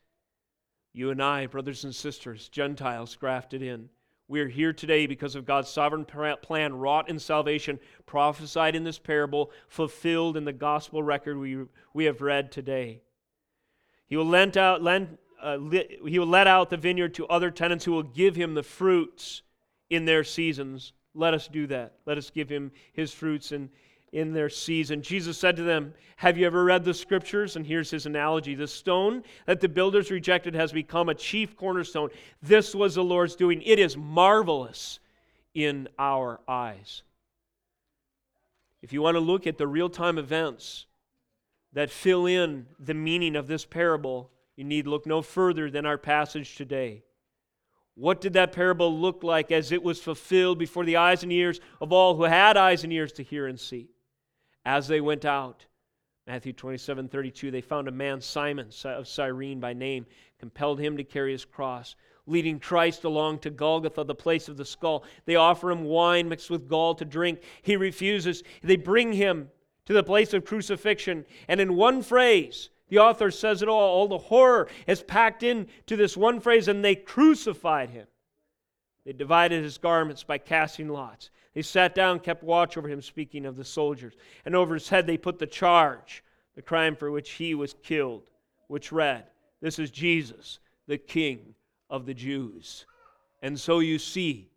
You 0.94 1.10
and 1.10 1.22
I, 1.22 1.44
brothers 1.44 1.84
and 1.84 1.94
sisters, 1.94 2.48
Gentiles 2.48 3.16
grafted 3.16 3.60
in. 3.60 3.90
We 4.26 4.40
are 4.40 4.48
here 4.48 4.72
today 4.72 5.06
because 5.06 5.34
of 5.34 5.44
God's 5.44 5.68
sovereign 5.68 6.06
plan 6.06 6.74
wrought 6.74 7.10
in 7.10 7.18
salvation, 7.18 7.78
prophesied 8.06 8.74
in 8.74 8.82
this 8.82 8.98
parable, 8.98 9.50
fulfilled 9.68 10.36
in 10.36 10.44
the 10.44 10.52
gospel 10.52 11.02
record 11.02 11.36
we, 11.36 11.64
we 11.92 12.06
have 12.06 12.22
read 12.22 12.50
today. 12.50 13.02
He 14.06 14.16
will 14.16 14.24
lend 14.24 14.56
out, 14.56 14.82
lend, 14.82 15.18
uh, 15.42 15.58
he 16.06 16.18
will 16.18 16.26
let 16.26 16.46
out 16.46 16.70
the 16.70 16.76
vineyard 16.78 17.14
to 17.14 17.26
other 17.26 17.50
tenants 17.50 17.84
who 17.84 17.92
will 17.92 18.02
give 18.02 18.34
him 18.34 18.54
the 18.54 18.62
fruits 18.62 19.42
in 19.90 20.06
their 20.06 20.24
seasons. 20.24 20.94
Let 21.14 21.34
us 21.34 21.46
do 21.46 21.66
that. 21.66 21.96
Let 22.06 22.16
us 22.16 22.30
give 22.30 22.48
him 22.48 22.72
his 22.94 23.12
fruits 23.12 23.52
in, 23.52 23.68
in 24.14 24.32
their 24.32 24.48
season. 24.48 25.02
Jesus 25.02 25.36
said 25.36 25.56
to 25.56 25.64
them, 25.64 25.92
Have 26.16 26.38
you 26.38 26.46
ever 26.46 26.64
read 26.64 26.84
the 26.84 26.94
scriptures? 26.94 27.56
And 27.56 27.66
here's 27.66 27.90
his 27.90 28.06
analogy 28.06 28.54
The 28.54 28.68
stone 28.68 29.24
that 29.46 29.60
the 29.60 29.68
builders 29.68 30.10
rejected 30.10 30.54
has 30.54 30.72
become 30.72 31.08
a 31.08 31.14
chief 31.14 31.56
cornerstone. 31.56 32.10
This 32.40 32.74
was 32.74 32.94
the 32.94 33.04
Lord's 33.04 33.34
doing. 33.34 33.60
It 33.62 33.78
is 33.78 33.96
marvelous 33.96 35.00
in 35.52 35.88
our 35.98 36.40
eyes. 36.46 37.02
If 38.82 38.92
you 38.92 39.02
want 39.02 39.16
to 39.16 39.20
look 39.20 39.46
at 39.46 39.58
the 39.58 39.66
real 39.66 39.90
time 39.90 40.16
events 40.16 40.86
that 41.72 41.90
fill 41.90 42.26
in 42.26 42.66
the 42.78 42.94
meaning 42.94 43.34
of 43.34 43.48
this 43.48 43.64
parable, 43.64 44.30
you 44.54 44.62
need 44.62 44.86
look 44.86 45.06
no 45.06 45.22
further 45.22 45.70
than 45.70 45.86
our 45.86 45.98
passage 45.98 46.54
today. 46.54 47.02
What 47.96 48.20
did 48.20 48.34
that 48.34 48.52
parable 48.52 48.96
look 48.96 49.24
like 49.24 49.50
as 49.50 49.72
it 49.72 49.82
was 49.82 50.00
fulfilled 50.00 50.58
before 50.58 50.84
the 50.84 50.96
eyes 50.96 51.24
and 51.24 51.32
ears 51.32 51.60
of 51.80 51.92
all 51.92 52.14
who 52.14 52.24
had 52.24 52.56
eyes 52.56 52.84
and 52.84 52.92
ears 52.92 53.12
to 53.14 53.24
hear 53.24 53.48
and 53.48 53.58
see? 53.58 53.88
As 54.64 54.88
they 54.88 55.00
went 55.00 55.24
out, 55.24 55.66
Matthew 56.26 56.54
27 56.54 57.08
32, 57.08 57.50
they 57.50 57.60
found 57.60 57.86
a 57.86 57.92
man, 57.92 58.20
Simon 58.20 58.70
of 58.84 59.08
Cyrene 59.08 59.60
by 59.60 59.74
name, 59.74 60.06
compelled 60.38 60.80
him 60.80 60.96
to 60.96 61.04
carry 61.04 61.32
his 61.32 61.44
cross. 61.44 61.96
Leading 62.26 62.58
Christ 62.58 63.04
along 63.04 63.40
to 63.40 63.50
Golgotha, 63.50 64.02
the 64.04 64.14
place 64.14 64.48
of 64.48 64.56
the 64.56 64.64
skull. 64.64 65.04
They 65.26 65.36
offer 65.36 65.70
him 65.70 65.84
wine 65.84 66.30
mixed 66.30 66.48
with 66.48 66.68
gall 66.68 66.94
to 66.94 67.04
drink. 67.04 67.40
He 67.60 67.76
refuses. 67.76 68.42
They 68.62 68.76
bring 68.76 69.12
him 69.12 69.50
to 69.84 69.92
the 69.92 70.02
place 70.02 70.32
of 70.32 70.46
crucifixion. 70.46 71.26
And 71.48 71.60
in 71.60 71.76
one 71.76 72.00
phrase, 72.00 72.70
the 72.88 72.98
author 72.98 73.30
says 73.30 73.60
it 73.60 73.68
all. 73.68 73.78
All 73.78 74.08
the 74.08 74.16
horror 74.16 74.68
is 74.86 75.02
packed 75.02 75.42
into 75.42 75.96
this 75.96 76.16
one 76.16 76.40
phrase, 76.40 76.66
and 76.66 76.82
they 76.82 76.94
crucified 76.94 77.90
him. 77.90 78.06
They 79.04 79.12
divided 79.12 79.62
his 79.62 79.76
garments 79.76 80.24
by 80.24 80.38
casting 80.38 80.88
lots. 80.88 81.28
They 81.54 81.62
sat 81.62 81.94
down, 81.94 82.18
kept 82.18 82.42
watch 82.42 82.76
over 82.76 82.88
him, 82.88 83.00
speaking 83.00 83.46
of 83.46 83.56
the 83.56 83.64
soldiers. 83.64 84.14
And 84.44 84.56
over 84.56 84.74
his 84.74 84.88
head 84.88 85.06
they 85.06 85.16
put 85.16 85.38
the 85.38 85.46
charge, 85.46 86.24
the 86.56 86.62
crime 86.62 86.96
for 86.96 87.10
which 87.10 87.32
he 87.32 87.54
was 87.54 87.74
killed, 87.82 88.28
which 88.66 88.92
read, 88.92 89.24
This 89.60 89.78
is 89.78 89.90
Jesus, 89.90 90.58
the 90.86 90.98
King 90.98 91.54
of 91.88 92.06
the 92.06 92.14
Jews. 92.14 92.86
And 93.40 93.58
so 93.58 93.78
you 93.78 93.98
see, 93.98 94.48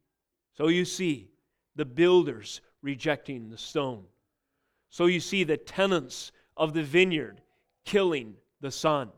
so 0.54 0.70
you 0.70 0.86
see 0.86 1.30
the 1.76 1.86
builders 1.86 2.62
rejecting 2.82 3.50
the 3.50 3.58
stone. 3.58 4.04
So 4.90 5.06
you 5.06 5.20
see 5.20 5.44
the 5.44 5.58
tenants 5.58 6.32
of 6.56 6.74
the 6.74 6.84
vineyard 6.84 7.42
killing 7.86 8.36
the 8.62 8.72
Son. 8.72 9.10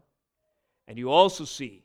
And 0.87 0.97
you 0.97 1.11
also 1.11 1.45
see 1.45 1.83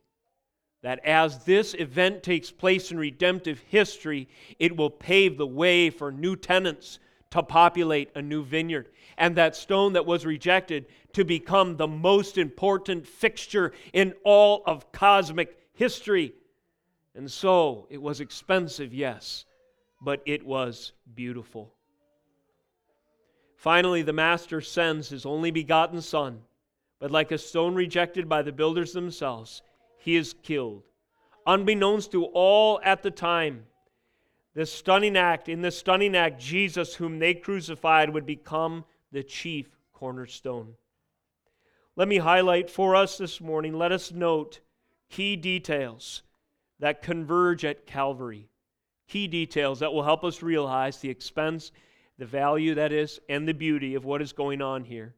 that 0.84 1.02
as 1.06 1.38
this 1.46 1.72
event 1.78 2.22
takes 2.22 2.50
place 2.50 2.90
in 2.90 2.98
redemptive 2.98 3.58
history, 3.68 4.28
it 4.58 4.76
will 4.76 4.90
pave 4.90 5.38
the 5.38 5.46
way 5.46 5.88
for 5.88 6.12
new 6.12 6.36
tenants 6.36 6.98
to 7.30 7.42
populate 7.42 8.10
a 8.14 8.20
new 8.20 8.44
vineyard. 8.44 8.90
And 9.16 9.34
that 9.36 9.56
stone 9.56 9.94
that 9.94 10.04
was 10.04 10.26
rejected 10.26 10.84
to 11.14 11.24
become 11.24 11.78
the 11.78 11.88
most 11.88 12.36
important 12.36 13.06
fixture 13.06 13.72
in 13.94 14.12
all 14.24 14.62
of 14.66 14.92
cosmic 14.92 15.56
history. 15.72 16.34
And 17.14 17.30
so 17.30 17.86
it 17.88 18.02
was 18.02 18.20
expensive, 18.20 18.92
yes, 18.92 19.46
but 20.02 20.20
it 20.26 20.44
was 20.44 20.92
beautiful. 21.14 21.72
Finally, 23.56 24.02
the 24.02 24.12
Master 24.12 24.60
sends 24.60 25.08
his 25.08 25.24
only 25.24 25.50
begotten 25.50 26.02
Son 26.02 26.42
but 27.00 27.10
like 27.10 27.32
a 27.32 27.38
stone 27.38 27.74
rejected 27.74 28.30
by 28.30 28.40
the 28.40 28.52
builders 28.52 28.92
themselves, 28.92 29.60
he 30.04 30.16
is 30.16 30.34
killed. 30.42 30.82
Unbeknownst 31.46 32.12
to 32.12 32.26
all 32.26 32.78
at 32.84 33.02
the 33.02 33.10
time, 33.10 33.64
this 34.54 34.70
stunning 34.70 35.16
act, 35.16 35.48
in 35.48 35.62
this 35.62 35.78
stunning 35.78 36.14
act, 36.14 36.38
Jesus, 36.38 36.94
whom 36.94 37.18
they 37.18 37.32
crucified, 37.32 38.10
would 38.10 38.26
become 38.26 38.84
the 39.12 39.22
chief 39.22 39.66
cornerstone. 39.94 40.74
Let 41.96 42.06
me 42.06 42.18
highlight 42.18 42.68
for 42.68 42.94
us 42.94 43.16
this 43.16 43.40
morning, 43.40 43.78
let 43.78 43.92
us 43.92 44.12
note 44.12 44.60
key 45.08 45.36
details 45.36 46.22
that 46.80 47.00
converge 47.00 47.64
at 47.64 47.86
Calvary. 47.86 48.50
Key 49.08 49.26
details 49.26 49.80
that 49.80 49.92
will 49.92 50.02
help 50.02 50.22
us 50.22 50.42
realize 50.42 50.98
the 50.98 51.08
expense, 51.08 51.72
the 52.18 52.26
value 52.26 52.74
that 52.74 52.92
is, 52.92 53.20
and 53.30 53.48
the 53.48 53.54
beauty 53.54 53.94
of 53.94 54.04
what 54.04 54.20
is 54.20 54.34
going 54.34 54.60
on 54.60 54.84
here. 54.84 55.14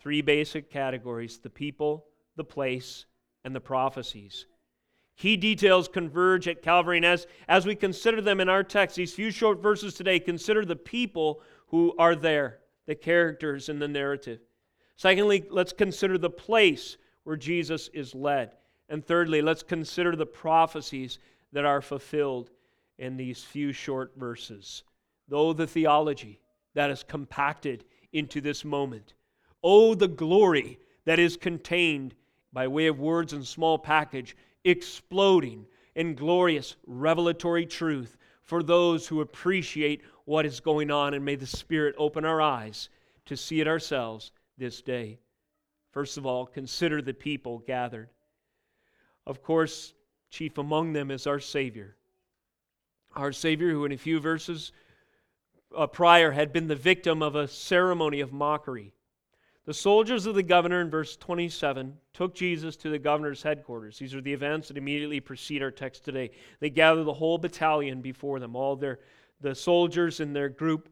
Three 0.00 0.20
basic 0.20 0.68
categories 0.68 1.38
the 1.38 1.50
people, 1.50 2.06
the 2.34 2.44
place, 2.44 3.06
and 3.44 3.54
the 3.54 3.60
prophecies. 3.60 4.46
Key 5.16 5.36
details 5.36 5.88
converge 5.88 6.48
at 6.48 6.62
Calvary, 6.62 6.96
and 6.96 7.06
as, 7.06 7.26
as 7.46 7.66
we 7.66 7.76
consider 7.76 8.20
them 8.20 8.40
in 8.40 8.48
our 8.48 8.64
text, 8.64 8.96
these 8.96 9.14
few 9.14 9.30
short 9.30 9.62
verses 9.62 9.94
today, 9.94 10.18
consider 10.18 10.64
the 10.64 10.74
people 10.74 11.40
who 11.68 11.94
are 11.98 12.16
there, 12.16 12.58
the 12.86 12.94
characters 12.94 13.68
in 13.68 13.78
the 13.78 13.86
narrative. 13.86 14.40
Secondly, 14.96 15.44
let's 15.50 15.72
consider 15.72 16.18
the 16.18 16.30
place 16.30 16.96
where 17.22 17.36
Jesus 17.36 17.88
is 17.94 18.14
led. 18.14 18.52
And 18.88 19.04
thirdly, 19.04 19.40
let's 19.40 19.62
consider 19.62 20.16
the 20.16 20.26
prophecies 20.26 21.18
that 21.52 21.64
are 21.64 21.80
fulfilled 21.80 22.50
in 22.98 23.16
these 23.16 23.42
few 23.42 23.72
short 23.72 24.12
verses. 24.16 24.82
Though 25.28 25.52
the 25.52 25.66
theology 25.66 26.40
that 26.74 26.90
is 26.90 27.02
compacted 27.02 27.84
into 28.12 28.40
this 28.40 28.64
moment 28.64 29.14
Oh, 29.66 29.94
the 29.94 30.08
glory 30.08 30.78
that 31.06 31.18
is 31.18 31.38
contained 31.38 32.14
by 32.54 32.68
way 32.68 32.86
of 32.86 33.00
words 33.00 33.32
and 33.32 33.46
small 33.46 33.76
package, 33.76 34.36
exploding 34.64 35.66
in 35.94 36.14
glorious 36.14 36.76
revelatory 36.86 37.66
truth 37.66 38.16
for 38.42 38.62
those 38.62 39.06
who 39.06 39.20
appreciate 39.20 40.02
what 40.24 40.46
is 40.46 40.60
going 40.60 40.90
on. 40.90 41.12
And 41.12 41.24
may 41.24 41.34
the 41.34 41.46
Spirit 41.46 41.94
open 41.98 42.24
our 42.24 42.40
eyes 42.40 42.88
to 43.26 43.36
see 43.36 43.60
it 43.60 43.68
ourselves 43.68 44.30
this 44.56 44.80
day. 44.80 45.18
First 45.90 46.16
of 46.16 46.24
all, 46.24 46.46
consider 46.46 47.02
the 47.02 47.12
people 47.12 47.58
gathered. 47.58 48.08
Of 49.26 49.42
course, 49.42 49.92
chief 50.30 50.56
among 50.56 50.92
them 50.92 51.10
is 51.10 51.26
our 51.26 51.40
Savior. 51.40 51.96
Our 53.16 53.32
Savior, 53.32 53.70
who 53.70 53.84
in 53.84 53.92
a 53.92 53.98
few 53.98 54.20
verses 54.20 54.72
uh, 55.76 55.86
prior 55.86 56.30
had 56.30 56.52
been 56.52 56.68
the 56.68 56.76
victim 56.76 57.22
of 57.22 57.34
a 57.34 57.48
ceremony 57.48 58.20
of 58.20 58.32
mockery. 58.32 58.93
The 59.66 59.74
soldiers 59.74 60.26
of 60.26 60.34
the 60.34 60.42
governor 60.42 60.82
in 60.82 60.90
verse 60.90 61.16
27 61.16 61.96
took 62.12 62.34
Jesus 62.34 62.76
to 62.76 62.90
the 62.90 62.98
governor's 62.98 63.42
headquarters. 63.42 63.98
These 63.98 64.14
are 64.14 64.20
the 64.20 64.32
events 64.32 64.68
that 64.68 64.76
immediately 64.76 65.20
precede 65.20 65.62
our 65.62 65.70
text 65.70 66.04
today. 66.04 66.32
They 66.60 66.68
gather 66.68 67.02
the 67.02 67.14
whole 67.14 67.38
battalion 67.38 68.02
before 68.02 68.40
them, 68.40 68.54
all 68.54 68.76
their 68.76 69.00
the 69.40 69.54
soldiers 69.54 70.20
in 70.20 70.32
their 70.32 70.50
group. 70.50 70.90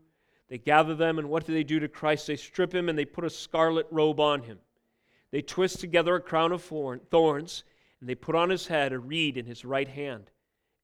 They 0.49 0.59
gather 0.59 0.95
them, 0.95 1.19
and 1.19 1.29
what 1.29 1.47
do 1.47 1.53
they 1.53 1.65
do 1.65 1.81
to 1.81 1.89
Christ? 1.89 2.27
They 2.27 2.37
strip 2.37 2.75
him 2.75 2.89
and 2.89 2.99
they 2.99 3.05
put 3.05 3.25
a 3.25 3.31
scarlet 3.31 3.87
robe 3.91 4.21
on 4.21 4.43
him. 4.43 4.59
They 5.31 5.43
twist 5.43 5.81
together 5.81 6.15
a 6.15 6.21
crown 6.21 6.53
of 6.53 6.63
thorns, 6.63 7.65
and 8.01 8.09
they 8.09 8.15
put 8.15 8.35
on 8.35 8.51
his 8.51 8.67
head 8.67 8.93
a 8.93 8.99
reed 8.99 9.37
in 9.37 9.47
his 9.47 9.65
right 9.65 9.89
hand. 9.89 10.31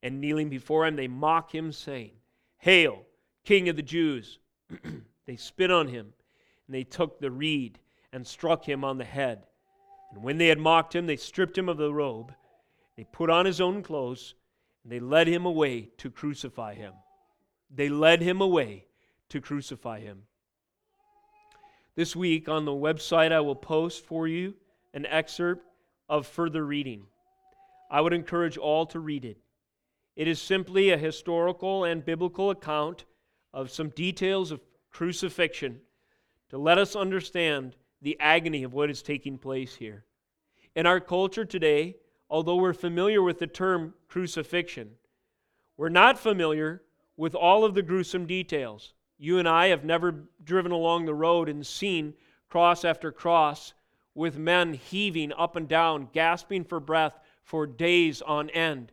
And 0.02 0.20
kneeling 0.20 0.48
before 0.48 0.86
him, 0.86 0.96
they 0.96 1.08
mock 1.08 1.54
him, 1.54 1.72
saying, 1.72 2.12
Hail, 2.58 3.04
King 3.44 3.68
of 3.68 3.76
the 3.76 3.82
Jews! 3.82 4.38
they 5.26 5.36
spit 5.36 5.70
on 5.70 5.88
him 5.88 6.12
and 6.68 6.74
they 6.74 6.84
took 6.84 7.18
the 7.18 7.30
reed 7.30 7.80
and 8.12 8.26
struck 8.26 8.68
him 8.68 8.84
on 8.84 8.98
the 8.98 9.04
head. 9.04 9.46
And 10.12 10.22
when 10.22 10.38
they 10.38 10.48
had 10.48 10.58
mocked 10.58 10.94
him, 10.94 11.06
they 11.06 11.16
stripped 11.16 11.58
him 11.58 11.68
of 11.68 11.78
the 11.78 11.92
robe, 11.92 12.32
they 12.96 13.04
put 13.04 13.30
on 13.30 13.46
his 13.46 13.60
own 13.60 13.82
clothes, 13.82 14.34
and 14.82 14.92
they 14.92 15.00
led 15.00 15.26
him 15.26 15.46
away 15.46 15.90
to 15.98 16.10
crucify 16.10 16.74
him. 16.74 16.92
They 17.74 17.88
led 17.88 18.22
him 18.22 18.40
away 18.40 18.86
to 19.30 19.40
crucify 19.40 20.00
him. 20.00 20.22
This 21.94 22.14
week 22.14 22.48
on 22.48 22.64
the 22.64 22.72
website, 22.72 23.32
I 23.32 23.40
will 23.40 23.56
post 23.56 24.04
for 24.06 24.28
you 24.28 24.54
an 24.94 25.06
excerpt 25.06 25.66
of 26.08 26.26
further 26.26 26.64
reading. 26.64 27.06
I 27.90 28.00
would 28.00 28.12
encourage 28.12 28.56
all 28.56 28.86
to 28.86 29.00
read 29.00 29.24
it. 29.24 29.38
It 30.16 30.28
is 30.28 30.40
simply 30.40 30.90
a 30.90 30.98
historical 30.98 31.84
and 31.84 32.04
biblical 32.04 32.50
account 32.50 33.04
of 33.52 33.70
some 33.70 33.90
details 33.90 34.50
of 34.50 34.60
crucifixion 34.90 35.80
to 36.50 36.58
let 36.58 36.78
us 36.78 36.96
understand 36.96 37.76
the 38.00 38.18
agony 38.20 38.62
of 38.62 38.72
what 38.72 38.90
is 38.90 39.02
taking 39.02 39.38
place 39.38 39.74
here. 39.74 40.04
In 40.74 40.86
our 40.86 41.00
culture 41.00 41.44
today, 41.44 41.96
although 42.30 42.56
we're 42.56 42.72
familiar 42.72 43.22
with 43.22 43.38
the 43.38 43.46
term 43.46 43.94
crucifixion, 44.08 44.90
we're 45.76 45.88
not 45.88 46.18
familiar 46.18 46.82
with 47.16 47.34
all 47.34 47.64
of 47.64 47.74
the 47.74 47.82
gruesome 47.82 48.26
details. 48.26 48.94
You 49.18 49.38
and 49.38 49.48
I 49.48 49.68
have 49.68 49.84
never 49.84 50.24
driven 50.44 50.72
along 50.72 51.04
the 51.06 51.14
road 51.14 51.48
and 51.48 51.66
seen 51.66 52.14
cross 52.48 52.84
after 52.84 53.10
cross 53.10 53.74
with 54.14 54.38
men 54.38 54.74
heaving 54.74 55.32
up 55.32 55.56
and 55.56 55.68
down, 55.68 56.08
gasping 56.12 56.64
for 56.64 56.80
breath 56.80 57.18
for 57.42 57.66
days 57.66 58.22
on 58.22 58.50
end, 58.50 58.92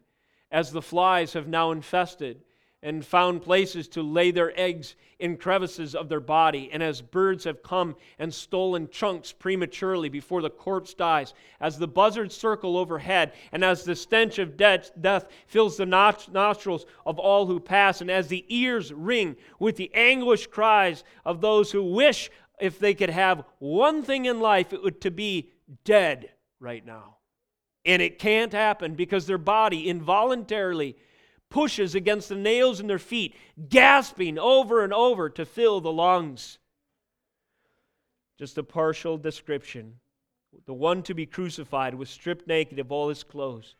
as 0.51 0.71
the 0.71 0.81
flies 0.81 1.33
have 1.33 1.47
now 1.47 1.71
infested 1.71 2.41
and 2.85 3.03
found 3.03 3.41
places 3.41 3.87
to 3.87 4.03
lay 4.03 4.29
their 4.29 4.57
eggs 4.59 4.95
in 5.17 5.35
crevices 5.35 5.95
of 5.95 6.07
their 6.07 6.19
body, 6.19 6.69
and 6.71 6.83
as 6.83 7.01
birds 7.01 7.43
have 7.43 7.63
come 7.63 7.95
and 8.19 8.31
stolen 8.31 8.87
chunks 8.89 9.31
prematurely 9.31 10.07
before 10.07 10.39
the 10.43 10.49
corpse 10.51 10.93
dies, 10.93 11.33
as 11.59 11.79
the 11.79 11.87
buzzards 11.87 12.37
circle 12.37 12.77
overhead, 12.77 13.33
and 13.51 13.65
as 13.65 13.83
the 13.83 13.95
stench 13.95 14.37
of 14.37 14.55
death 14.55 15.27
fills 15.47 15.77
the 15.77 15.85
nostrils 15.85 16.85
of 17.07 17.17
all 17.17 17.47
who 17.47 17.59
pass, 17.59 18.01
and 18.01 18.11
as 18.11 18.27
the 18.27 18.45
ears 18.49 18.93
ring 18.93 19.35
with 19.57 19.77
the 19.77 19.89
anguished 19.95 20.51
cries 20.51 21.03
of 21.25 21.41
those 21.41 21.71
who 21.71 21.83
wish, 21.83 22.29
if 22.59 22.77
they 22.77 22.93
could 22.93 23.09
have 23.09 23.43
one 23.57 24.03
thing 24.03 24.25
in 24.25 24.39
life, 24.39 24.73
it 24.73 24.83
would 24.83 25.01
to 25.01 25.09
be 25.09 25.49
dead 25.85 26.29
right 26.59 26.85
now. 26.85 27.17
And 27.83 27.99
it 27.99 28.19
can't 28.19 28.53
happen 28.53 28.93
because 28.93 29.25
their 29.25 29.39
body 29.39 29.89
involuntarily 29.89 30.97
pushes 31.55 31.95
against 31.95 32.27
the 32.27 32.35
nails 32.35 32.81
in 32.81 32.87
their 32.87 32.99
feet, 32.99 33.33
gasping 33.69 34.37
over 34.37 34.83
and 34.83 34.91
over 34.91 35.29
to 35.29 35.45
fill 35.45 35.79
the 35.79 35.91
lungs. 35.91 36.59
Just 38.37 38.57
a 38.57 38.63
partial 38.63 39.17
description. 39.17 39.93
The 40.65 40.73
one 40.73 41.01
to 41.03 41.13
be 41.13 41.25
crucified 41.25 41.95
was 41.95 42.09
stripped 42.09 42.45
naked 42.45 42.77
of 42.77 42.91
all 42.91 43.07
his 43.07 43.23
clothes. 43.23 43.75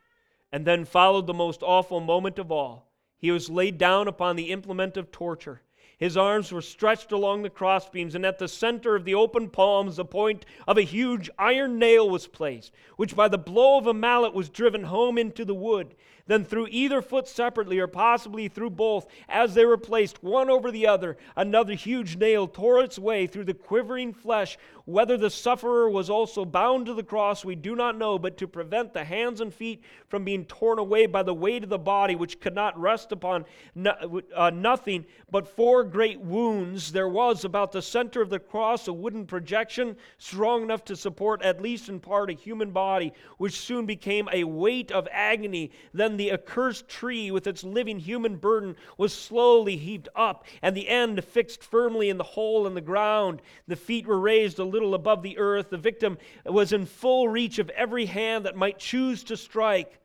And 0.53 0.65
then 0.65 0.85
followed 0.85 1.27
the 1.27 1.33
most 1.33 1.63
awful 1.63 1.99
moment 1.99 2.39
of 2.39 2.49
all. 2.49 2.93
He 3.17 3.29
was 3.29 3.49
laid 3.49 3.77
down 3.77 4.07
upon 4.07 4.37
the 4.37 4.53
implement 4.53 4.95
of 4.95 5.11
torture. 5.11 5.61
His 5.97 6.15
arms 6.15 6.53
were 6.53 6.61
stretched 6.61 7.11
along 7.11 7.41
the 7.41 7.49
crossbeams, 7.49 8.15
and 8.15 8.25
at 8.25 8.39
the 8.39 8.47
center 8.47 8.95
of 8.95 9.03
the 9.03 9.15
open 9.15 9.49
palms, 9.49 9.97
the 9.97 10.05
point 10.05 10.45
of 10.65 10.77
a 10.77 10.81
huge 10.81 11.29
iron 11.37 11.77
nail 11.77 12.09
was 12.09 12.27
placed, 12.27 12.71
which 12.95 13.17
by 13.17 13.27
the 13.27 13.37
blow 13.37 13.77
of 13.77 13.87
a 13.87 13.93
mallet 13.93 14.33
was 14.33 14.49
driven 14.49 14.83
home 14.83 15.17
into 15.17 15.43
the 15.43 15.55
wood 15.55 15.93
then 16.27 16.43
through 16.43 16.67
either 16.71 17.01
foot 17.01 17.27
separately, 17.27 17.79
or 17.79 17.87
possibly 17.87 18.47
through 18.47 18.71
both, 18.71 19.05
as 19.29 19.53
they 19.53 19.65
were 19.65 19.77
placed 19.77 20.23
one 20.23 20.49
over 20.49 20.71
the 20.71 20.87
other, 20.87 21.17
another 21.35 21.73
huge 21.73 22.17
nail 22.17 22.47
tore 22.47 22.81
its 22.81 22.97
way 22.97 23.27
through 23.27 23.43
the 23.43 23.53
quivering 23.53 24.13
flesh. 24.13 24.57
Whether 24.85 25.17
the 25.17 25.29
sufferer 25.29 25.89
was 25.89 26.09
also 26.09 26.45
bound 26.45 26.85
to 26.85 26.93
the 26.93 27.03
cross, 27.03 27.43
we 27.43 27.55
do 27.55 27.75
not 27.75 27.97
know, 27.97 28.19
but 28.19 28.37
to 28.37 28.47
prevent 28.47 28.93
the 28.93 29.03
hands 29.03 29.41
and 29.41 29.53
feet 29.53 29.83
from 30.07 30.23
being 30.23 30.45
torn 30.45 30.79
away 30.79 31.05
by 31.05 31.23
the 31.23 31.33
weight 31.33 31.63
of 31.63 31.69
the 31.69 31.79
body, 31.79 32.15
which 32.15 32.39
could 32.39 32.55
not 32.55 32.79
rest 32.79 33.11
upon 33.11 33.45
no, 33.73 34.21
uh, 34.35 34.51
nothing 34.51 35.05
but 35.31 35.47
four 35.47 35.83
great 35.83 36.19
wounds, 36.21 36.91
there 36.91 37.09
was 37.09 37.45
about 37.45 37.71
the 37.71 37.81
center 37.81 38.21
of 38.21 38.29
the 38.29 38.39
cross 38.39 38.87
a 38.87 38.93
wooden 38.93 39.25
projection 39.25 39.97
strong 40.17 40.63
enough 40.63 40.85
to 40.85 40.95
support, 40.95 41.41
at 41.41 41.61
least 41.61 41.89
in 41.89 41.99
part, 41.99 42.29
a 42.29 42.33
human 42.33 42.71
body, 42.71 43.11
which 43.37 43.59
soon 43.59 43.85
became 43.85 44.29
a 44.31 44.43
weight 44.43 44.91
of 44.91 45.07
agony. 45.11 45.71
Then 45.93 46.14
the 46.17 46.31
accursed 46.31 46.87
tree 46.87 47.31
with 47.31 47.47
its 47.47 47.63
living 47.63 47.99
human 47.99 48.37
burden 48.37 48.75
was 48.97 49.13
slowly 49.13 49.77
heaved 49.77 50.09
up, 50.15 50.45
and 50.61 50.75
the 50.75 50.87
end 50.87 51.23
fixed 51.23 51.63
firmly 51.63 52.09
in 52.09 52.17
the 52.17 52.23
hole 52.23 52.67
in 52.67 52.73
the 52.73 52.81
ground. 52.81 53.41
The 53.67 53.75
feet 53.75 54.07
were 54.07 54.19
raised 54.19 54.59
a 54.59 54.63
little 54.63 54.95
above 54.95 55.23
the 55.23 55.37
earth. 55.37 55.69
The 55.69 55.77
victim 55.77 56.17
was 56.45 56.73
in 56.73 56.85
full 56.85 57.27
reach 57.27 57.59
of 57.59 57.69
every 57.71 58.05
hand 58.05 58.45
that 58.45 58.55
might 58.55 58.79
choose 58.79 59.23
to 59.25 59.37
strike. 59.37 59.99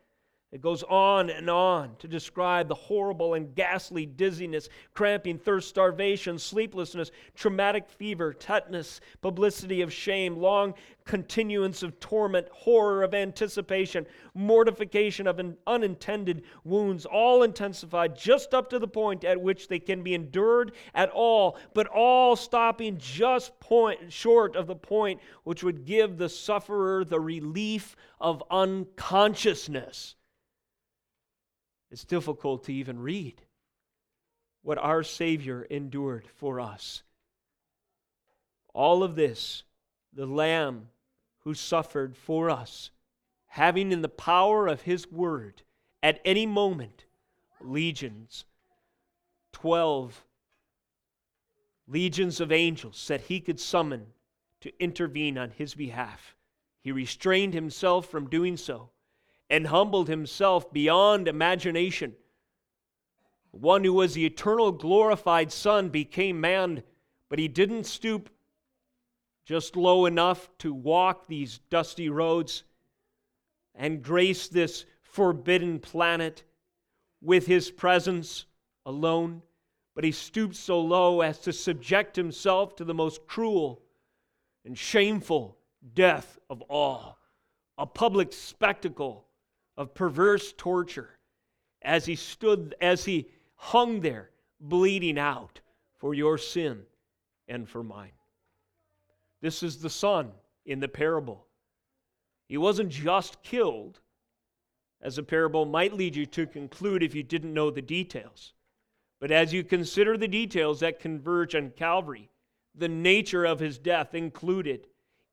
It 0.52 0.62
goes 0.62 0.82
on 0.82 1.30
and 1.30 1.48
on 1.48 1.94
to 2.00 2.08
describe 2.08 2.66
the 2.66 2.74
horrible 2.74 3.34
and 3.34 3.54
ghastly 3.54 4.04
dizziness, 4.04 4.68
cramping, 4.94 5.38
thirst, 5.38 5.68
starvation, 5.68 6.40
sleeplessness, 6.40 7.12
traumatic 7.36 7.88
fever, 7.88 8.32
tetanus, 8.32 9.00
publicity 9.22 9.80
of 9.80 9.92
shame, 9.92 10.36
long 10.36 10.74
continuance 11.04 11.84
of 11.84 12.00
torment, 12.00 12.48
horror 12.50 13.04
of 13.04 13.14
anticipation, 13.14 14.04
mortification 14.34 15.28
of 15.28 15.40
unintended 15.68 16.42
wounds, 16.64 17.06
all 17.06 17.44
intensified 17.44 18.16
just 18.18 18.52
up 18.52 18.68
to 18.70 18.80
the 18.80 18.88
point 18.88 19.22
at 19.22 19.40
which 19.40 19.68
they 19.68 19.78
can 19.78 20.02
be 20.02 20.14
endured 20.14 20.72
at 20.94 21.10
all, 21.10 21.58
but 21.74 21.86
all 21.86 22.34
stopping 22.34 22.98
just 22.98 23.58
point 23.60 24.12
short 24.12 24.56
of 24.56 24.66
the 24.66 24.74
point 24.74 25.20
which 25.44 25.62
would 25.62 25.84
give 25.84 26.18
the 26.18 26.28
sufferer 26.28 27.04
the 27.04 27.20
relief 27.20 27.94
of 28.20 28.42
unconsciousness. 28.50 30.16
It's 31.90 32.05
difficult 32.05 32.64
to 32.64 32.72
even 32.72 33.00
read 33.00 33.42
what 34.62 34.79
our 34.79 35.03
Savior 35.03 35.62
endured 35.62 36.29
for 36.37 36.61
us. 36.61 37.03
All 38.72 39.03
of 39.03 39.16
this, 39.16 39.64
the 40.12 40.26
Lamb 40.26 40.88
who 41.40 41.55
suffered 41.55 42.16
for 42.16 42.50
us, 42.50 42.90
having 43.46 43.90
in 43.90 44.03
the 44.03 44.09
power 44.09 44.68
of 44.68 44.83
His 44.83 45.11
Word 45.11 45.62
at 46.03 46.20
any 46.24 46.46
moment 46.46 47.07
legions, 47.61 48.44
12 49.53 50.24
legions 51.88 52.40
of 52.40 52.53
angels 52.53 53.07
that 53.09 53.22
He 53.22 53.40
could 53.40 53.59
summon 53.59 54.07
to 54.61 54.72
intervene 54.79 55.37
on 55.37 55.50
His 55.50 55.74
behalf. 55.74 56.37
He 56.83 56.92
restrained 56.92 57.55
Himself 57.55 58.07
from 58.07 58.31
doing 58.31 58.57
so 58.57 58.90
and 59.50 59.66
humbled 59.66 60.08
himself 60.08 60.72
beyond 60.72 61.26
imagination. 61.26 62.14
One 63.50 63.82
who 63.82 63.92
was 63.92 64.14
the 64.14 64.24
eternal 64.24 64.70
glorified 64.70 65.50
Son 65.50 65.88
became 65.88 66.40
man, 66.40 66.84
but 67.28 67.40
he 67.40 67.48
didn't 67.48 67.84
stoop 67.84 68.30
just 69.44 69.74
low 69.74 70.06
enough 70.06 70.48
to 70.58 70.72
walk 70.72 71.26
these 71.26 71.58
dusty 71.68 72.08
roads 72.08 72.62
and 73.74 74.02
grace 74.02 74.46
this 74.46 74.84
forbidden 75.02 75.80
planet 75.80 76.44
with 77.20 77.46
his 77.46 77.70
presence 77.72 78.46
alone, 78.86 79.42
but 79.96 80.04
he 80.04 80.12
stooped 80.12 80.54
so 80.54 80.80
low 80.80 81.20
as 81.20 81.40
to 81.40 81.52
subject 81.52 82.14
himself 82.14 82.76
to 82.76 82.84
the 82.84 82.94
most 82.94 83.26
cruel 83.26 83.82
and 84.64 84.78
shameful 84.78 85.58
death 85.94 86.38
of 86.48 86.62
all, 86.62 87.18
a 87.76 87.86
public 87.86 88.32
spectacle 88.32 89.26
of 89.80 89.94
perverse 89.94 90.52
torture 90.58 91.08
as 91.80 92.04
he 92.04 92.14
stood, 92.14 92.74
as 92.82 93.06
he 93.06 93.26
hung 93.56 94.02
there, 94.02 94.28
bleeding 94.60 95.18
out 95.18 95.58
for 95.96 96.12
your 96.12 96.36
sin 96.36 96.82
and 97.48 97.66
for 97.66 97.82
mine. 97.82 98.12
This 99.40 99.62
is 99.62 99.78
the 99.78 99.88
Son 99.88 100.32
in 100.66 100.80
the 100.80 100.88
parable. 100.88 101.46
He 102.46 102.58
wasn't 102.58 102.90
just 102.90 103.42
killed, 103.42 104.00
as 105.00 105.16
a 105.16 105.22
parable 105.22 105.64
might 105.64 105.94
lead 105.94 106.14
you 106.14 106.26
to 106.26 106.46
conclude 106.46 107.02
if 107.02 107.14
you 107.14 107.22
didn't 107.22 107.54
know 107.54 107.70
the 107.70 107.80
details. 107.80 108.52
But 109.18 109.30
as 109.30 109.50
you 109.50 109.64
consider 109.64 110.18
the 110.18 110.28
details 110.28 110.80
that 110.80 111.00
converge 111.00 111.54
on 111.54 111.70
Calvary, 111.70 112.28
the 112.74 112.88
nature 112.88 113.46
of 113.46 113.60
his 113.60 113.78
death 113.78 114.14
included 114.14 114.88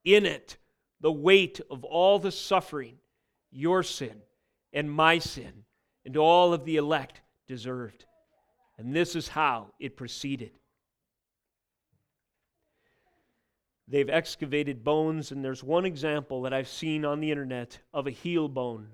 in 0.05 0.25
it 0.25 0.55
the 1.01 1.11
weight 1.11 1.59
of 1.69 1.83
all 1.83 2.17
the 2.17 2.31
suffering 2.31 2.95
your 3.51 3.83
sin 3.83 4.21
and 4.73 4.91
my 4.91 5.19
sin 5.19 5.65
and 6.05 6.17
all 6.17 6.53
of 6.53 6.65
the 6.65 6.77
elect 6.77 7.21
deserved. 7.47 8.05
And 8.77 8.95
this 8.95 9.15
is 9.15 9.27
how 9.27 9.73
it 9.79 9.97
proceeded. 9.97 10.51
They've 13.87 14.09
excavated 14.09 14.83
bones, 14.83 15.31
and 15.31 15.43
there's 15.43 15.63
one 15.63 15.85
example 15.85 16.41
that 16.41 16.53
I've 16.53 16.67
seen 16.67 17.05
on 17.05 17.21
the 17.21 17.31
internet 17.31 17.79
of 17.93 18.05
a 18.05 18.11
heel 18.11 18.49
bone 18.49 18.89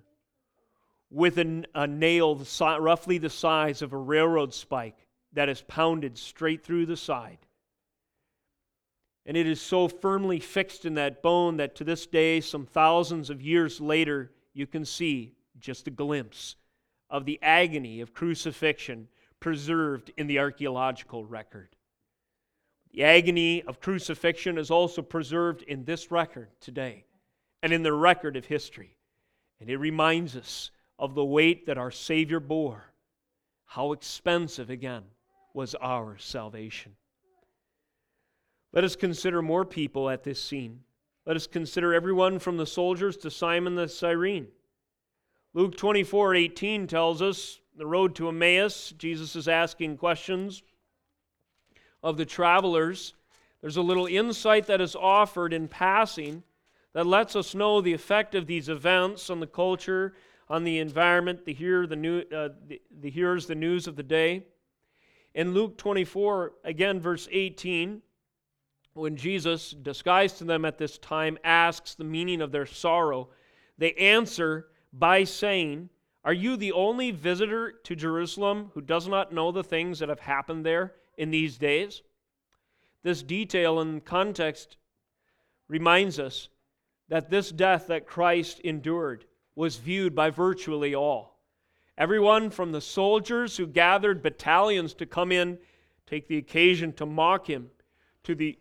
with 1.09 1.37
a, 1.37 1.63
a 1.75 1.87
nail 1.87 2.43
roughly 2.79 3.17
the 3.17 3.29
size 3.29 3.81
of 3.81 3.93
a 3.93 3.97
railroad 3.97 4.53
spike 4.53 5.07
that 5.33 5.49
is 5.49 5.61
pounded 5.61 6.17
straight 6.17 6.63
through 6.63 6.85
the 6.85 6.97
side. 6.97 7.39
And 9.25 9.37
it 9.37 9.47
is 9.47 9.61
so 9.61 9.87
firmly 9.87 10.39
fixed 10.39 10.85
in 10.85 10.95
that 10.95 11.23
bone 11.23 11.57
that 11.57 11.75
to 11.75 11.83
this 11.83 12.05
day, 12.05 12.41
some 12.41 12.65
thousands 12.65 13.29
of 13.29 13.41
years 13.41 13.79
later, 13.79 14.31
you 14.53 14.67
can 14.67 14.85
see 14.85 15.33
just 15.59 15.87
a 15.87 15.91
glimpse 15.91 16.55
of 17.09 17.25
the 17.25 17.39
agony 17.41 18.01
of 18.01 18.13
crucifixion 18.13 19.07
preserved 19.39 20.11
in 20.17 20.27
the 20.27 20.39
archaeological 20.39 21.25
record. 21.25 21.75
The 22.91 23.03
agony 23.03 23.63
of 23.63 23.79
crucifixion 23.79 24.57
is 24.57 24.71
also 24.71 25.01
preserved 25.01 25.63
in 25.63 25.83
this 25.83 26.11
record 26.11 26.49
today 26.61 27.05
and 27.61 27.73
in 27.73 27.83
the 27.83 27.93
record 27.93 28.37
of 28.37 28.45
history. 28.45 28.97
And 29.59 29.69
it 29.69 29.77
reminds 29.77 30.35
us 30.35 30.71
of 30.99 31.15
the 31.15 31.25
weight 31.25 31.65
that 31.65 31.77
our 31.77 31.91
Savior 31.91 32.39
bore. 32.39 32.85
How 33.65 33.91
expensive, 33.91 34.69
again, 34.69 35.03
was 35.53 35.75
our 35.75 36.17
salvation. 36.17 36.95
Let 38.71 38.83
us 38.83 38.95
consider 38.95 39.41
more 39.41 39.65
people 39.65 40.09
at 40.09 40.23
this 40.23 40.41
scene. 40.43 40.81
Let 41.25 41.35
us 41.35 41.47
consider 41.47 41.93
everyone 41.93 42.39
from 42.39 42.57
the 42.57 42.65
soldiers 42.65 43.17
to 43.17 43.31
Simon 43.31 43.75
the 43.75 43.87
Cyrene. 43.87 44.47
Luke 45.55 45.77
24 45.77 46.33
18 46.33 46.87
tells 46.87 47.21
us 47.21 47.59
the 47.77 47.85
road 47.85 48.15
to 48.15 48.27
Emmaus, 48.27 48.91
Jesus 48.97 49.35
is 49.35 49.47
asking 49.47 49.97
questions 49.97 50.63
of 52.01 52.17
the 52.17 52.25
travelers. 52.25 53.13
There's 53.61 53.77
a 53.77 53.81
little 53.81 54.07
insight 54.07 54.65
that 54.65 54.81
is 54.81 54.95
offered 54.95 55.53
in 55.53 55.67
passing 55.67 56.41
that 56.93 57.05
lets 57.05 57.35
us 57.35 57.53
know 57.53 57.81
the 57.81 57.93
effect 57.93 58.33
of 58.33 58.47
these 58.47 58.67
events 58.67 59.29
on 59.29 59.39
the 59.39 59.47
culture, 59.47 60.13
on 60.49 60.63
the 60.63 60.79
environment, 60.79 61.45
the, 61.45 61.53
hear, 61.53 61.85
the, 61.85 61.95
new, 61.95 62.23
uh, 62.35 62.49
the, 62.67 62.81
the 62.99 63.09
hearers, 63.11 63.45
the 63.45 63.55
news 63.55 63.87
of 63.87 63.95
the 63.95 64.03
day. 64.03 64.43
In 65.35 65.53
Luke 65.53 65.77
24, 65.77 66.53
again, 66.63 66.99
verse 66.99 67.27
18, 67.31 68.01
when 68.93 69.15
Jesus, 69.15 69.71
disguised 69.71 70.39
to 70.39 70.45
them 70.45 70.65
at 70.65 70.79
this 70.79 70.97
time, 70.97 71.37
asks 71.43 71.93
the 71.93 72.03
meaning 72.03 72.41
of 72.41 72.51
their 72.51 72.65
sorrow, 72.65 73.29
they 73.77 73.93
answer 73.93 74.67
by 74.93 75.23
saying, 75.23 75.89
Are 76.23 76.33
you 76.33 76.55
the 76.55 76.71
only 76.71 77.11
visitor 77.11 77.71
to 77.83 77.95
Jerusalem 77.95 78.71
who 78.73 78.81
does 78.81 79.07
not 79.07 79.33
know 79.33 79.51
the 79.51 79.63
things 79.63 79.99
that 79.99 80.09
have 80.09 80.21
happened 80.21 80.65
there? 80.65 80.93
in 81.17 81.31
these 81.31 81.57
days. 81.57 82.01
This 83.03 83.21
detail 83.21 83.79
and 83.79 84.03
context 84.03 84.77
reminds 85.67 86.19
us 86.19 86.49
that 87.09 87.29
this 87.29 87.51
death 87.51 87.87
that 87.87 88.07
Christ 88.07 88.59
endured 88.61 89.25
was 89.55 89.77
viewed 89.77 90.15
by 90.15 90.29
virtually 90.29 90.95
all. 90.95 91.39
Everyone 91.97 92.49
from 92.49 92.71
the 92.71 92.81
soldiers 92.81 93.57
who 93.57 93.67
gathered 93.67 94.23
battalions 94.23 94.93
to 94.95 95.05
come 95.05 95.31
in, 95.31 95.59
take 96.07 96.27
the 96.27 96.37
occasion 96.37 96.93
to 96.93 97.05
mock 97.05 97.47
him, 97.47 97.69
to 98.23 98.33
the 98.33 98.57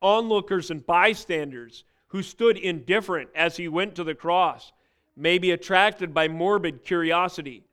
onlookers 0.00 0.70
and 0.70 0.86
bystanders 0.86 1.84
who 2.08 2.22
stood 2.22 2.56
indifferent 2.56 3.30
as 3.34 3.56
he 3.56 3.66
went 3.66 3.96
to 3.96 4.04
the 4.04 4.14
cross, 4.14 4.72
maybe 5.16 5.50
attracted 5.50 6.12
by 6.12 6.28
morbid 6.28 6.84
curiosity. 6.84 7.64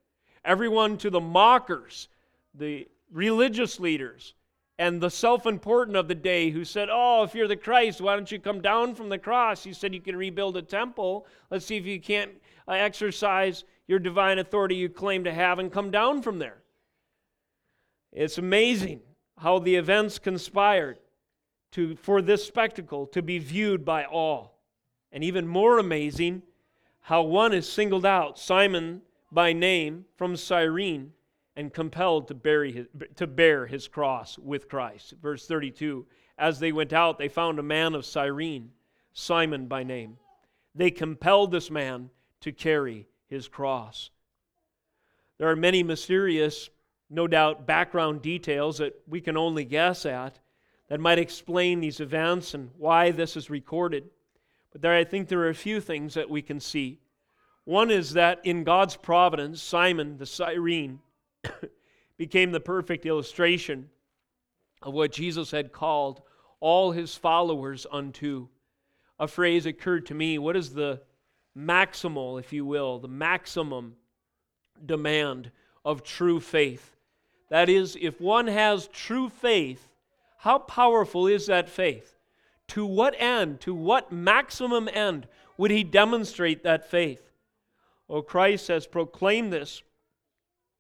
Everyone 0.46 0.98
to 0.98 1.10
the 1.10 1.22
mockers, 1.22 2.08
the 2.54 2.88
religious 3.12 3.80
leaders 3.80 4.34
and 4.80 5.00
the 5.00 5.10
self 5.10 5.46
important 5.46 5.96
of 5.96 6.08
the 6.08 6.16
day 6.16 6.50
who 6.50 6.66
said, 6.66 6.90
Oh, 6.92 7.24
if 7.24 7.36
you're 7.36 7.48
the 7.48 7.56
Christ, 7.56 8.02
why 8.02 8.16
don't 8.16 8.32
you 8.32 8.40
come 8.40 8.62
down 8.62 8.96
from 8.96 9.10
the 9.10 9.18
cross? 9.18 9.66
You 9.66 9.74
said 9.74 9.94
you 9.94 10.02
can 10.02 10.16
rebuild 10.16 10.58
a 10.58 10.62
temple. 10.62 11.28
Let's 11.52 11.66
see 11.66 11.78
if 11.78 11.86
you 11.86 12.00
can't 12.00 12.32
uh, 12.68 12.72
exercise 12.72 13.66
your 13.88 14.00
divine 14.00 14.40
authority 14.40 14.76
you 14.76 14.90
claim 14.90 15.24
to 15.26 15.34
have 15.34 15.60
and 15.60 15.72
come 15.72 15.92
down 15.92 16.22
from 16.22 16.40
there. 16.40 16.58
It's 18.12 18.38
amazing 18.38 19.02
how 19.38 19.60
the 19.60 19.76
events 19.76 20.20
conspired 20.20 21.00
to, 21.74 21.96
for 21.96 22.22
this 22.22 22.46
spectacle 22.46 23.08
to 23.08 23.22
be 23.22 23.40
viewed 23.40 23.84
by 23.84 24.06
all. 24.06 24.60
And 25.12 25.24
even 25.24 25.48
more 25.48 25.80
amazing, 25.80 26.44
how 27.04 27.22
one 27.22 27.54
is 27.54 27.70
singled 27.70 28.06
out, 28.06 28.40
Simon 28.40 29.02
by 29.32 29.52
name 29.52 30.06
from 30.16 30.38
Cyrene, 30.38 31.12
and 31.56 31.74
compelled 31.74 32.28
to, 32.30 32.34
bury 32.34 32.72
his, 32.72 32.88
to 33.18 33.28
bear 33.28 33.68
his 33.68 33.88
cross 33.88 34.40
with 34.40 34.70
Christ. 34.70 35.14
Verse 35.22 35.46
32 35.46 36.06
As 36.38 36.60
they 36.60 36.72
went 36.72 36.94
out, 36.94 37.18
they 37.18 37.28
found 37.28 37.60
a 37.60 37.64
man 37.64 37.94
of 37.94 38.06
Cyrene, 38.06 38.72
Simon 39.14 39.68
by 39.68 39.84
name. 39.84 40.18
They 40.74 40.92
compelled 40.92 41.52
this 41.52 41.70
man 41.70 42.10
to 42.42 42.52
carry 42.52 43.06
his 43.28 43.48
cross. 43.48 44.10
There 45.38 45.50
are 45.50 45.56
many 45.56 45.84
mysterious, 45.84 46.70
no 47.10 47.28
doubt, 47.28 47.68
background 47.68 48.22
details 48.22 48.78
that 48.78 48.96
we 49.08 49.20
can 49.20 49.36
only 49.36 49.66
guess 49.66 50.06
at 50.06 50.40
that 50.88 51.02
might 51.02 51.20
explain 51.20 51.82
these 51.82 52.00
events 52.00 52.54
and 52.54 52.70
why 52.78 53.12
this 53.12 53.36
is 53.36 53.50
recorded. 53.50 54.10
But 54.74 54.82
there, 54.82 54.94
I 54.94 55.04
think 55.04 55.28
there 55.28 55.40
are 55.40 55.50
a 55.50 55.56
few 55.56 55.80
things 55.80 56.16
that 56.16 56.30
we 56.30 56.42
can 56.42 56.60
see. 56.60 57.00
One 57.64 57.92
is 57.92 58.14
that 58.14 58.42
in 58.44 58.66
God's 58.66 58.98
providence, 58.98 59.62
Simon 59.62 60.18
the 60.18 60.26
Cyrene 60.26 61.00
became 62.18 62.52
the 62.52 62.60
perfect 62.60 63.06
illustration 63.06 63.90
of 64.82 64.94
what 64.94 65.14
Jesus 65.14 65.52
had 65.52 65.72
called 65.72 66.24
all 66.60 66.92
his 66.92 67.16
followers 67.16 67.86
unto. 67.92 68.48
A 69.20 69.28
phrase 69.28 69.66
occurred 69.66 70.08
to 70.08 70.14
me 70.14 70.38
what 70.40 70.58
is 70.58 70.74
the 70.74 71.02
maximal, 71.58 72.40
if 72.40 72.52
you 72.52 72.66
will, 72.66 73.00
the 73.00 73.08
maximum 73.08 73.96
demand 74.84 75.52
of 75.86 76.04
true 76.04 76.40
faith? 76.40 76.96
That 77.50 77.70
is, 77.70 77.96
if 78.02 78.20
one 78.20 78.48
has 78.48 78.88
true 78.88 79.30
faith, 79.30 79.88
how 80.40 80.58
powerful 80.58 81.28
is 81.28 81.46
that 81.46 81.70
faith? 81.70 82.13
To 82.74 82.88
what 82.88 83.14
end, 83.20 83.60
to 83.62 83.76
what 83.76 84.12
maximum 84.12 84.90
end 84.92 85.28
would 85.58 85.70
he 85.70 85.84
demonstrate 85.84 86.64
that 86.64 86.90
faith? 86.90 87.22
Oh, 88.10 88.24
Christ 88.24 88.68
has 88.70 88.88
proclaimed 88.88 89.54
this 89.54 89.84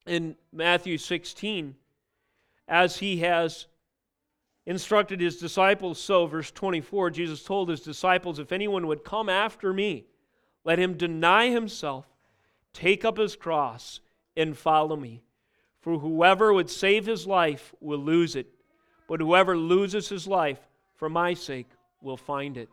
in 0.07 0.35
Matthew 0.51 0.97
16, 0.97 1.75
as 2.67 2.97
he 2.97 3.17
has 3.17 3.67
instructed 4.65 5.21
his 5.21 5.37
disciples 5.37 6.01
so, 6.01 6.25
verse 6.25 6.49
24, 6.49 7.11
Jesus 7.11 7.43
told 7.43 7.69
his 7.69 7.81
disciples, 7.81 8.39
If 8.39 8.51
anyone 8.51 8.87
would 8.87 9.03
come 9.03 9.29
after 9.29 9.71
me, 9.71 10.07
let 10.63 10.79
him 10.79 10.97
deny 10.97 11.51
himself, 11.51 12.07
take 12.73 13.05
up 13.05 13.19
his 13.19 13.35
cross, 13.35 13.99
and 14.35 14.57
follow 14.57 14.95
me. 14.95 15.21
For 15.79 15.99
whoever 15.99 16.51
would 16.55 16.71
save 16.71 17.05
his 17.05 17.27
life 17.27 17.71
will 17.79 17.99
lose 17.99 18.35
it, 18.35 18.47
but 19.07 19.19
whoever 19.19 19.55
loses 19.55 20.09
his 20.09 20.25
life 20.25 20.67
for 20.95 21.07
my 21.07 21.35
sake 21.35 21.67
will 22.03 22.17
find 22.17 22.57
it. 22.57 22.69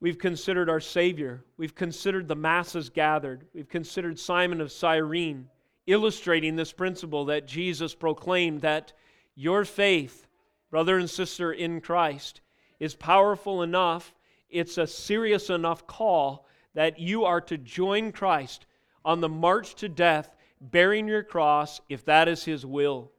We've 0.00 0.18
considered 0.18 0.70
our 0.70 0.80
Savior. 0.80 1.44
We've 1.56 1.74
considered 1.74 2.28
the 2.28 2.36
masses 2.36 2.88
gathered. 2.88 3.46
We've 3.52 3.68
considered 3.68 4.18
Simon 4.18 4.60
of 4.60 4.70
Cyrene, 4.70 5.48
illustrating 5.86 6.54
this 6.54 6.72
principle 6.72 7.24
that 7.26 7.48
Jesus 7.48 7.94
proclaimed 7.94 8.60
that 8.60 8.92
your 9.34 9.64
faith, 9.64 10.26
brother 10.70 10.98
and 10.98 11.10
sister 11.10 11.52
in 11.52 11.80
Christ, 11.80 12.40
is 12.78 12.94
powerful 12.94 13.62
enough, 13.62 14.14
it's 14.48 14.78
a 14.78 14.86
serious 14.86 15.50
enough 15.50 15.86
call 15.86 16.46
that 16.74 16.98
you 17.00 17.24
are 17.24 17.40
to 17.40 17.58
join 17.58 18.12
Christ 18.12 18.66
on 19.04 19.20
the 19.20 19.28
march 19.28 19.74
to 19.76 19.88
death, 19.88 20.34
bearing 20.60 21.08
your 21.08 21.22
cross, 21.22 21.80
if 21.88 22.04
that 22.04 22.28
is 22.28 22.44
His 22.44 22.64
will. 22.64 23.10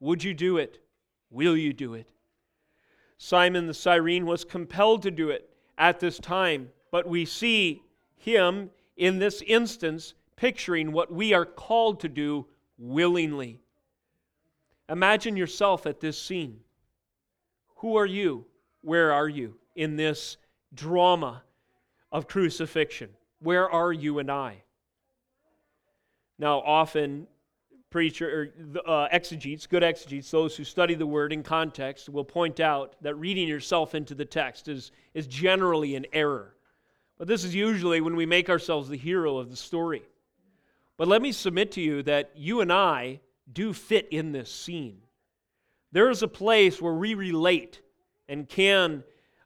Would 0.00 0.22
you 0.22 0.34
do 0.34 0.58
it? 0.58 0.78
Will 1.30 1.56
you 1.56 1.72
do 1.72 1.94
it? 1.94 2.08
Simon 3.18 3.66
the 3.66 3.74
Cyrene 3.74 4.26
was 4.26 4.44
compelled 4.44 5.02
to 5.02 5.10
do 5.10 5.28
it 5.28 5.50
at 5.76 6.00
this 6.00 6.18
time, 6.18 6.70
but 6.90 7.06
we 7.06 7.24
see 7.24 7.82
him 8.16 8.70
in 8.96 9.18
this 9.18 9.42
instance 9.42 10.14
picturing 10.36 10.92
what 10.92 11.12
we 11.12 11.32
are 11.32 11.44
called 11.44 12.00
to 12.00 12.08
do 12.08 12.46
willingly. 12.78 13.60
Imagine 14.88 15.36
yourself 15.36 15.84
at 15.84 16.00
this 16.00 16.20
scene. 16.20 16.60
Who 17.76 17.96
are 17.96 18.06
you? 18.06 18.46
Where 18.82 19.12
are 19.12 19.28
you 19.28 19.56
in 19.74 19.96
this 19.96 20.36
drama 20.72 21.42
of 22.10 22.28
crucifixion? 22.28 23.10
Where 23.40 23.68
are 23.68 23.92
you 23.92 24.20
and 24.20 24.30
I? 24.30 24.62
Now, 26.38 26.60
often 26.60 27.26
preacher 27.90 28.52
or 28.76 28.86
uh, 28.86 29.08
exegetes, 29.10 29.66
good 29.66 29.82
exegetes, 29.82 30.30
those 30.30 30.56
who 30.56 30.64
study 30.64 30.94
the 30.94 31.06
word 31.06 31.32
in 31.32 31.42
context, 31.42 32.08
will 32.08 32.24
point 32.24 32.60
out 32.60 32.96
that 33.00 33.14
reading 33.14 33.48
yourself 33.48 33.94
into 33.94 34.14
the 34.14 34.24
text 34.24 34.68
is, 34.68 34.92
is 35.14 35.26
generally 35.26 35.94
an 35.94 36.06
error. 36.12 36.54
But 37.18 37.28
this 37.28 37.44
is 37.44 37.54
usually 37.54 38.00
when 38.00 38.16
we 38.16 38.26
make 38.26 38.48
ourselves 38.48 38.88
the 38.88 38.96
hero 38.96 39.38
of 39.38 39.50
the 39.50 39.56
story. 39.56 40.02
But 40.96 41.08
let 41.08 41.22
me 41.22 41.32
submit 41.32 41.72
to 41.72 41.80
you 41.80 42.02
that 42.04 42.32
you 42.34 42.60
and 42.60 42.72
I 42.72 43.20
do 43.52 43.72
fit 43.72 44.08
in 44.10 44.32
this 44.32 44.50
scene. 44.50 44.98
There 45.92 46.10
is 46.10 46.22
a 46.22 46.28
place 46.28 46.82
where 46.82 46.92
we 46.92 47.14
relate 47.14 47.80
and 48.28 48.48
can 48.48 49.04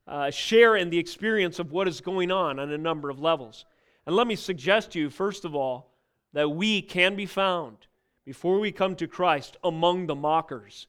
uh, 0.09 0.31
share 0.31 0.77
in 0.77 0.91
the 0.91 0.99
experience 0.99 1.59
of 1.61 1.71
what 1.71 1.87
is 1.87 2.01
going 2.01 2.33
on 2.33 2.59
on 2.59 2.73
a 2.73 2.79
number 2.79 3.11
of 3.11 3.21
levels. 3.21 3.65
And 4.07 4.17
let 4.17 4.27
me 4.27 4.35
suggest 4.35 4.93
to 4.93 4.99
you, 4.99 5.11
first 5.11 5.45
of 5.45 5.55
all, 5.55 5.93
that 6.33 6.49
we 6.49 6.83
can 6.83 7.15
be 7.15 7.27
found 7.27 7.77
before 8.25 8.61
we 8.61 8.73
come 8.73 8.95
to 8.97 9.09
Christ 9.09 9.57
among 9.65 10.07
the 10.07 10.15
mockers. 10.15 10.87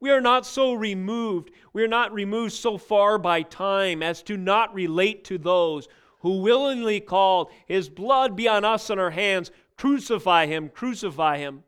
We 0.00 0.10
are 0.10 0.20
not 0.20 0.44
so 0.44 0.74
removed, 0.74 1.50
we 1.72 1.82
are 1.82 1.88
not 1.88 2.12
removed 2.12 2.52
so 2.52 2.76
far 2.76 3.16
by 3.18 3.42
time 3.42 4.02
as 4.02 4.22
to 4.24 4.36
not 4.36 4.74
relate 4.74 5.24
to 5.24 5.38
those 5.38 5.88
who 6.20 6.40
willingly 6.40 7.00
called, 7.00 7.50
His 7.66 7.88
blood 7.88 8.36
be 8.36 8.48
on 8.48 8.64
us 8.64 8.90
and 8.90 9.00
our 9.00 9.10
hands, 9.10 9.50
crucify 9.76 10.46
Him, 10.46 10.68
crucify 10.68 11.38
Him. 11.38 11.64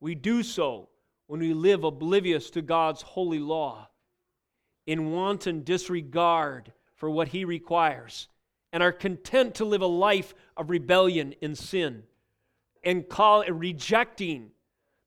We 0.00 0.14
do 0.14 0.42
so 0.42 0.88
when 1.26 1.40
we 1.40 1.52
live 1.52 1.84
oblivious 1.84 2.50
to 2.50 2.62
God's 2.62 3.02
holy 3.02 3.38
law, 3.38 3.88
in 4.86 5.10
wanton 5.12 5.62
disregard 5.62 6.72
for 6.96 7.10
what 7.10 7.28
He 7.28 7.44
requires, 7.44 8.28
and 8.72 8.82
are 8.82 8.92
content 8.92 9.54
to 9.56 9.64
live 9.64 9.82
a 9.82 9.86
life 9.86 10.34
of 10.56 10.70
rebellion 10.70 11.34
in 11.40 11.54
sin 11.54 12.04
and 12.84 13.08
call 13.08 13.44
rejecting 13.44 14.50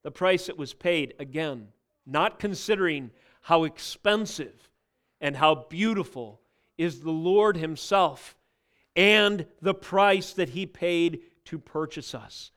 the 0.04 0.12
price 0.12 0.48
that 0.48 0.58
was 0.58 0.74
paid 0.74 1.14
again, 1.20 1.70
not 2.06 2.40
considering 2.40 3.12
how 3.42 3.64
expensive 3.64 4.70
and 5.20 5.36
how 5.36 5.56
beautiful 5.70 6.42
is 6.78 7.02
the 7.02 7.12
Lord 7.12 7.58
Himself 7.58 8.36
and 8.96 9.46
the 9.62 9.74
price 9.74 10.34
that 10.34 10.50
He 10.50 10.66
paid 10.66 11.22
to 11.46 11.60
purchase 11.60 12.14
us. 12.14 12.52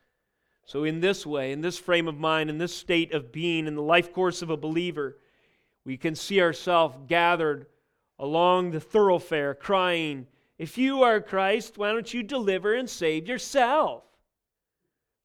So, 0.64 0.85
in 0.85 1.00
this 1.00 1.24
way, 1.24 1.52
in 1.52 1.62
this 1.62 1.78
frame 1.78 2.09
of 2.09 2.18
mind, 2.18 2.50
in 2.50 2.59
this 2.59 2.74
state 2.74 3.14
of 3.14 3.33
being, 3.33 3.66
in 3.66 3.74
the 3.74 3.83
life 3.83 4.12
course 4.12 4.42
of 4.42 4.50
a 4.50 4.57
believer, 4.57 5.16
we 5.85 5.96
can 5.96 6.14
see 6.14 6.42
ourselves 6.42 6.98
gathered 7.07 7.66
along 8.18 8.70
the 8.70 8.81
thoroughfare 8.81 9.54
crying, 9.54 10.26
If 10.59 10.76
you 10.76 11.02
are 11.02 11.20
Christ, 11.20 11.78
why 11.78 11.92
don't 11.92 12.12
you 12.12 12.22
deliver 12.22 12.74
and 12.74 12.90
save 12.90 13.26
yourself? 13.26 14.02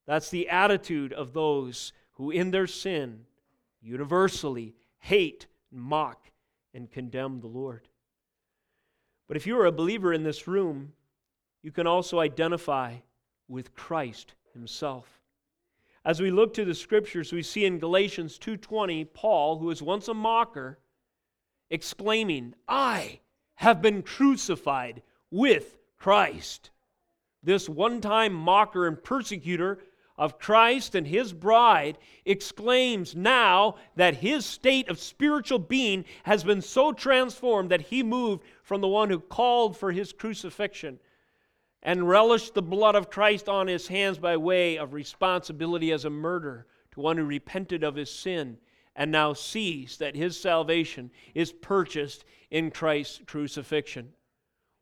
That's 0.06 0.30
the 0.30 0.48
attitude 0.48 1.12
of 1.12 1.32
those 1.32 1.92
who, 2.12 2.30
in 2.30 2.50
their 2.50 2.66
sin, 2.66 3.26
universally 3.80 4.74
hate, 4.98 5.46
mock, 5.70 6.30
and 6.72 6.90
condemn 6.90 7.40
the 7.40 7.46
Lord. 7.46 7.88
But 9.26 9.36
if 9.36 9.46
you 9.46 9.58
are 9.58 9.66
a 9.66 9.72
believer 9.72 10.12
in 10.12 10.22
this 10.22 10.46
room, 10.46 10.92
you 11.62 11.72
can 11.72 11.86
also 11.86 12.20
identify 12.20 12.96
with 13.48 13.74
Christ 13.74 14.34
himself. 14.52 15.20
As 16.04 16.20
we 16.20 16.30
look 16.30 16.52
to 16.54 16.64
the 16.66 16.74
scriptures, 16.74 17.32
we 17.32 17.42
see 17.42 17.64
in 17.64 17.78
Galatians 17.78 18.38
2:20 18.38 19.06
Paul, 19.06 19.58
who 19.58 19.66
was 19.66 19.80
once 19.80 20.08
a 20.08 20.14
mocker, 20.14 20.78
exclaiming, 21.70 22.54
"I 22.68 23.20
have 23.54 23.80
been 23.80 24.02
crucified 24.02 25.02
with 25.30 25.78
Christ." 25.96 26.70
This 27.42 27.68
one-time 27.68 28.34
mocker 28.34 28.86
and 28.86 29.02
persecutor 29.02 29.82
of 30.16 30.38
Christ 30.38 30.94
and 30.94 31.06
his 31.06 31.32
bride 31.32 31.98
exclaims 32.24 33.16
now 33.16 33.76
that 33.96 34.16
his 34.16 34.46
state 34.46 34.88
of 34.88 34.98
spiritual 34.98 35.58
being 35.58 36.04
has 36.22 36.44
been 36.44 36.62
so 36.62 36.92
transformed 36.92 37.70
that 37.70 37.80
he 37.82 38.02
moved 38.02 38.44
from 38.62 38.80
the 38.80 38.88
one 38.88 39.10
who 39.10 39.18
called 39.18 39.76
for 39.76 39.90
his 39.90 40.12
crucifixion 40.12 41.00
and 41.82 42.08
relished 42.08 42.54
the 42.54 42.62
blood 42.62 42.94
of 42.94 43.10
Christ 43.10 43.48
on 43.48 43.66
his 43.66 43.88
hands 43.88 44.18
by 44.18 44.36
way 44.36 44.78
of 44.78 44.94
responsibility 44.94 45.92
as 45.92 46.04
a 46.04 46.10
murderer 46.10 46.66
to 46.92 47.00
one 47.00 47.18
who 47.18 47.24
repented 47.24 47.82
of 47.82 47.96
his 47.96 48.10
sin 48.10 48.58
and 48.96 49.10
now 49.10 49.32
sees 49.32 49.98
that 49.98 50.14
his 50.14 50.40
salvation 50.40 51.10
is 51.34 51.52
purchased 51.52 52.24
in 52.50 52.70
Christ's 52.70 53.20
crucifixion. 53.26 54.10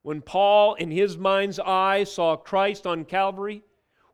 When 0.03 0.21
Paul, 0.21 0.75
in 0.75 0.91
his 0.91 1.17
mind's 1.17 1.59
eye, 1.59 2.05
saw 2.05 2.37
Christ 2.37 2.87
on 2.87 3.05
Calvary, 3.05 3.63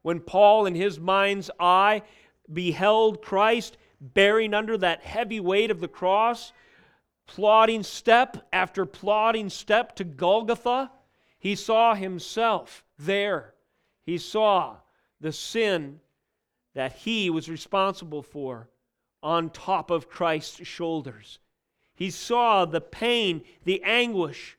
when 0.03 0.21
Paul, 0.21 0.67
in 0.67 0.75
his 0.75 0.99
mind's 0.99 1.51
eye, 1.59 2.03
beheld 2.53 3.23
Christ 3.23 3.77
bearing 4.01 4.55
under 4.55 4.79
that 4.79 5.03
heavy 5.03 5.41
weight 5.41 5.71
of 5.71 5.81
the 5.81 5.89
cross, 5.89 6.53
plodding 7.27 7.83
step 7.83 8.49
after 8.53 8.87
plodding 8.87 9.51
step 9.51 9.95
to 9.97 10.05
Golgotha, 10.05 10.91
he 11.39 11.55
saw 11.55 11.95
himself 11.95 12.85
there. 12.99 13.55
He 14.05 14.19
saw 14.19 14.77
the 15.21 15.33
sin 15.33 16.01
that 16.75 16.93
he 16.93 17.29
was 17.29 17.49
responsible 17.49 18.23
for 18.23 18.69
on 19.23 19.51
top 19.51 19.91
of 19.91 20.09
Christ's 20.09 20.67
shoulders. 20.67 21.39
He 21.95 22.11
saw 22.11 22.65
the 22.65 22.81
pain, 22.81 23.43
the 23.65 23.83
anguish, 23.83 24.57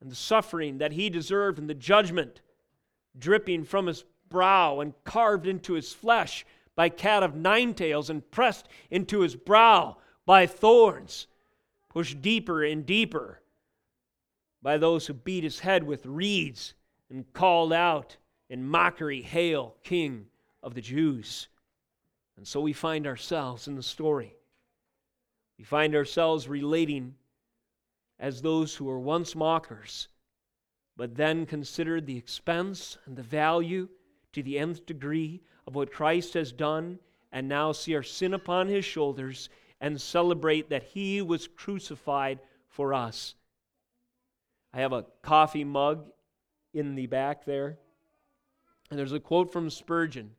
and 0.00 0.10
the 0.10 0.16
suffering 0.16 0.78
that 0.78 0.92
he 0.92 1.08
deserved 1.08 1.58
and 1.58 1.70
the 1.70 1.74
judgment 1.74 2.42
dripping 3.18 3.64
from 3.64 3.86
his 3.86 4.04
brow 4.32 4.80
and 4.80 4.94
carved 5.04 5.46
into 5.46 5.74
his 5.74 5.92
flesh 5.92 6.44
by 6.74 6.88
cat 6.88 7.22
of 7.22 7.36
nine 7.36 7.74
tails 7.74 8.10
and 8.10 8.28
pressed 8.30 8.66
into 8.90 9.20
his 9.20 9.36
brow 9.36 9.98
by 10.26 10.46
thorns, 10.46 11.26
pushed 11.88 12.20
deeper 12.22 12.64
and 12.64 12.86
deeper 12.86 13.42
by 14.62 14.78
those 14.78 15.06
who 15.06 15.12
beat 15.12 15.44
his 15.44 15.60
head 15.60 15.84
with 15.84 16.06
reeds 16.06 16.74
and 17.10 17.32
called 17.32 17.72
out 17.72 18.16
in 18.48 18.66
mockery, 18.66 19.22
Hail, 19.22 19.76
King 19.82 20.26
of 20.62 20.74
the 20.74 20.80
Jews. 20.80 21.48
And 22.36 22.46
so 22.46 22.60
we 22.60 22.72
find 22.72 23.06
ourselves 23.06 23.68
in 23.68 23.74
the 23.74 23.82
story. 23.82 24.34
We 25.58 25.64
find 25.64 25.94
ourselves 25.94 26.48
relating 26.48 27.14
as 28.18 28.40
those 28.40 28.74
who 28.74 28.84
were 28.84 29.00
once 29.00 29.34
mockers, 29.34 30.08
but 30.96 31.16
then 31.16 31.44
considered 31.44 32.06
the 32.06 32.16
expense 32.16 32.98
and 33.06 33.16
the 33.16 33.22
value 33.22 33.88
to 34.32 34.42
the 34.42 34.58
nth 34.58 34.86
degree 34.86 35.40
of 35.66 35.74
what 35.74 35.92
Christ 35.92 36.34
has 36.34 36.52
done 36.52 36.98
and 37.32 37.48
now 37.48 37.72
see 37.72 37.94
our 37.94 38.02
sin 38.02 38.34
upon 38.34 38.68
his 38.68 38.84
shoulders 38.84 39.48
and 39.80 40.00
celebrate 40.00 40.70
that 40.70 40.84
he 40.84 41.22
was 41.22 41.48
crucified 41.48 42.38
for 42.68 42.94
us. 42.94 43.34
I 44.72 44.80
have 44.80 44.92
a 44.92 45.06
coffee 45.22 45.64
mug 45.64 46.10
in 46.72 46.94
the 46.94 47.06
back 47.06 47.44
there, 47.44 47.78
and 48.90 48.98
there's 48.98 49.12
a 49.12 49.20
quote 49.20 49.52
from 49.52 49.68
Spurgeon. 49.68 50.30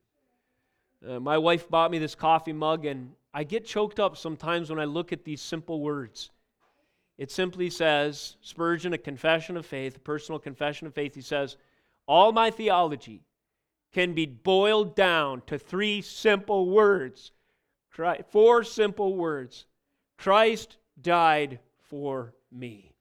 Uh, 1.08 1.20
my 1.20 1.38
wife 1.38 1.70
bought 1.70 1.92
me 1.92 2.00
this 2.00 2.16
coffee 2.16 2.54
mug, 2.54 2.86
and 2.86 3.12
I 3.34 3.44
get 3.44 3.66
choked 3.66 4.00
up 4.00 4.18
sometimes 4.18 4.70
when 4.70 4.80
I 4.80 4.86
look 4.86 5.12
at 5.12 5.26
these 5.26 5.42
simple 5.42 5.82
words. 5.82 6.32
It 7.18 7.30
simply 7.30 7.70
says, 7.70 8.38
Spurgeon, 8.42 8.94
a 8.94 8.98
confession 8.98 9.58
of 9.58 9.66
faith, 9.66 9.98
a 9.98 10.00
personal 10.00 10.40
confession 10.40 10.88
of 10.88 10.94
faith, 10.94 11.14
he 11.14 11.22
says, 11.22 11.58
All 12.08 12.32
my 12.32 12.50
theology 12.50 13.22
can 13.94 14.14
be 14.14 14.26
boiled 14.26 14.96
down 14.96 15.42
to 15.46 15.58
three 15.58 16.02
simple 16.02 16.70
words. 16.70 17.32
Four 18.30 18.64
simple 18.64 19.16
words. 19.16 19.66
Christ 20.18 20.78
died 21.00 21.60
for 21.80 22.34
me. 22.52 22.92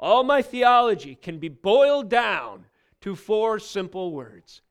All 0.00 0.22
my 0.22 0.42
theology 0.42 1.16
can 1.16 1.38
be 1.38 1.48
boiled 1.48 2.08
down 2.08 2.66
to 3.00 3.16
four 3.16 3.58
simple 3.58 4.12
words 4.12 4.62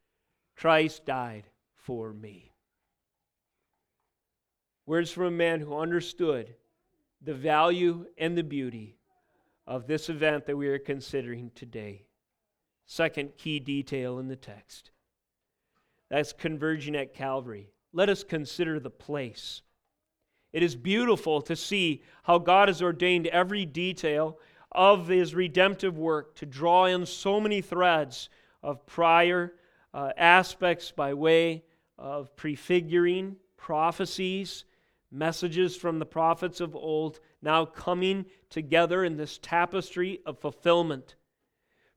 Christ 0.55 1.05
died 1.05 1.43
for 1.75 2.13
me. 2.13 2.51
Words 4.85 5.11
from 5.11 5.25
a 5.25 5.31
man 5.31 5.59
who 5.59 5.77
understood 5.77 6.55
the 7.21 7.33
value 7.33 8.05
and 8.17 8.37
the 8.37 8.43
beauty 8.43 8.97
of 9.65 9.85
this 9.85 10.09
event 10.09 10.45
that 10.45 10.55
we 10.55 10.69
are 10.69 10.79
considering 10.79 11.51
today. 11.53 12.06
Second 12.87 13.37
key 13.37 13.59
detail 13.59 14.17
in 14.17 14.29
the 14.29 14.35
text. 14.35 14.91
That's 16.09 16.31
converging 16.31 16.95
at 16.95 17.13
Calvary. 17.13 17.69
Let 17.91 18.07
us 18.07 18.23
consider 18.23 18.79
the 18.79 18.89
place. 18.89 19.61
It 20.53 20.63
is 20.63 20.75
beautiful 20.75 21.41
to 21.43 21.55
see 21.55 22.01
how 22.23 22.39
God 22.39 22.69
has 22.69 22.81
ordained 22.81 23.27
every 23.27 23.65
detail 23.65 24.39
of 24.71 25.09
his 25.09 25.35
redemptive 25.35 25.97
work 25.97 26.35
to 26.35 26.45
draw 26.45 26.85
in 26.85 27.05
so 27.05 27.41
many 27.41 27.61
threads 27.61 28.29
of 28.63 28.85
prior 28.85 29.53
uh, 29.93 30.11
aspects 30.15 30.91
by 30.91 31.13
way 31.13 31.63
of 31.97 32.33
prefiguring, 32.37 33.35
prophecies, 33.57 34.63
messages 35.11 35.75
from 35.75 35.99
the 35.99 36.05
prophets 36.05 36.61
of 36.61 36.75
old, 36.75 37.19
now 37.41 37.65
coming 37.65 38.25
together 38.49 39.03
in 39.03 39.17
this 39.17 39.39
tapestry 39.41 40.19
of 40.25 40.39
fulfillment. 40.39 41.15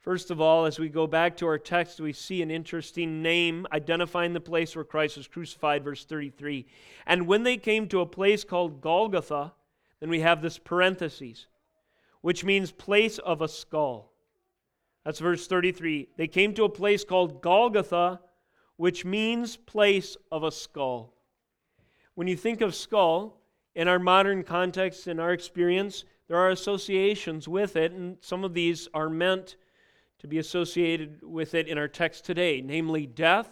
First 0.01 0.31
of 0.31 0.41
all, 0.41 0.65
as 0.65 0.79
we 0.79 0.89
go 0.89 1.07
back 1.07 1.37
to 1.37 1.47
our 1.47 1.59
text, 1.59 2.01
we 2.01 2.15
see 2.15 2.41
an 2.41 2.51
interesting 2.51 3.23
name 3.23 3.67
identifying 3.71 4.33
the 4.33 4.41
place 4.41 4.75
where 4.75 4.85
Christ 4.85 5.19
was 5.19 5.29
crucified, 5.29 5.85
verse 5.85 6.07
33. 6.07 6.67
And 7.07 7.27
when 7.27 7.43
they 7.43 7.59
came 7.59 7.87
to 7.89 8.01
a 8.01 8.07
place 8.07 8.43
called 8.43 8.81
Golgotha, 8.81 9.53
then 10.01 10.09
we 10.09 10.21
have 10.21 10.41
this 10.41 10.59
parenthesis, 10.59 11.47
which 12.23 12.45
means 12.45 12.73
place 12.73 13.19
of 13.19 13.43
a 13.43 13.49
skull. 13.49 14.11
That's 15.05 15.19
verse 15.19 15.47
33. 15.47 16.09
They 16.17 16.29
came 16.29 16.55
to 16.55 16.65
a 16.65 16.71
place 16.71 17.05
called 17.05 17.43
Golgotha, 17.43 18.21
which 18.77 19.05
means 19.05 19.59
place 19.59 20.17
of 20.33 20.45
a 20.45 20.51
skull. 20.51 21.13
When 22.15 22.27
you 22.27 22.37
think 22.37 22.63
of 22.63 22.75
skull, 22.75 23.37
in 23.75 23.87
our 23.87 23.99
modern 23.99 24.45
context, 24.45 25.07
in 25.07 25.21
our 25.21 25.33
experience, 25.33 26.05
there 26.27 26.39
are 26.39 26.51
associations 26.51 27.47
with 27.47 27.77
it, 27.77 27.93
and 27.93 28.17
some 28.21 28.45
of 28.45 28.55
these 28.55 28.89
are 28.95 29.11
meant 29.11 29.57
to 30.21 30.29
be 30.29 30.39
associated 30.39 31.23
with 31.23 31.55
it 31.55 31.67
in 31.67 31.79
our 31.79 31.89
text 31.89 32.25
today, 32.25 32.61
namely 32.61 33.07
death, 33.07 33.51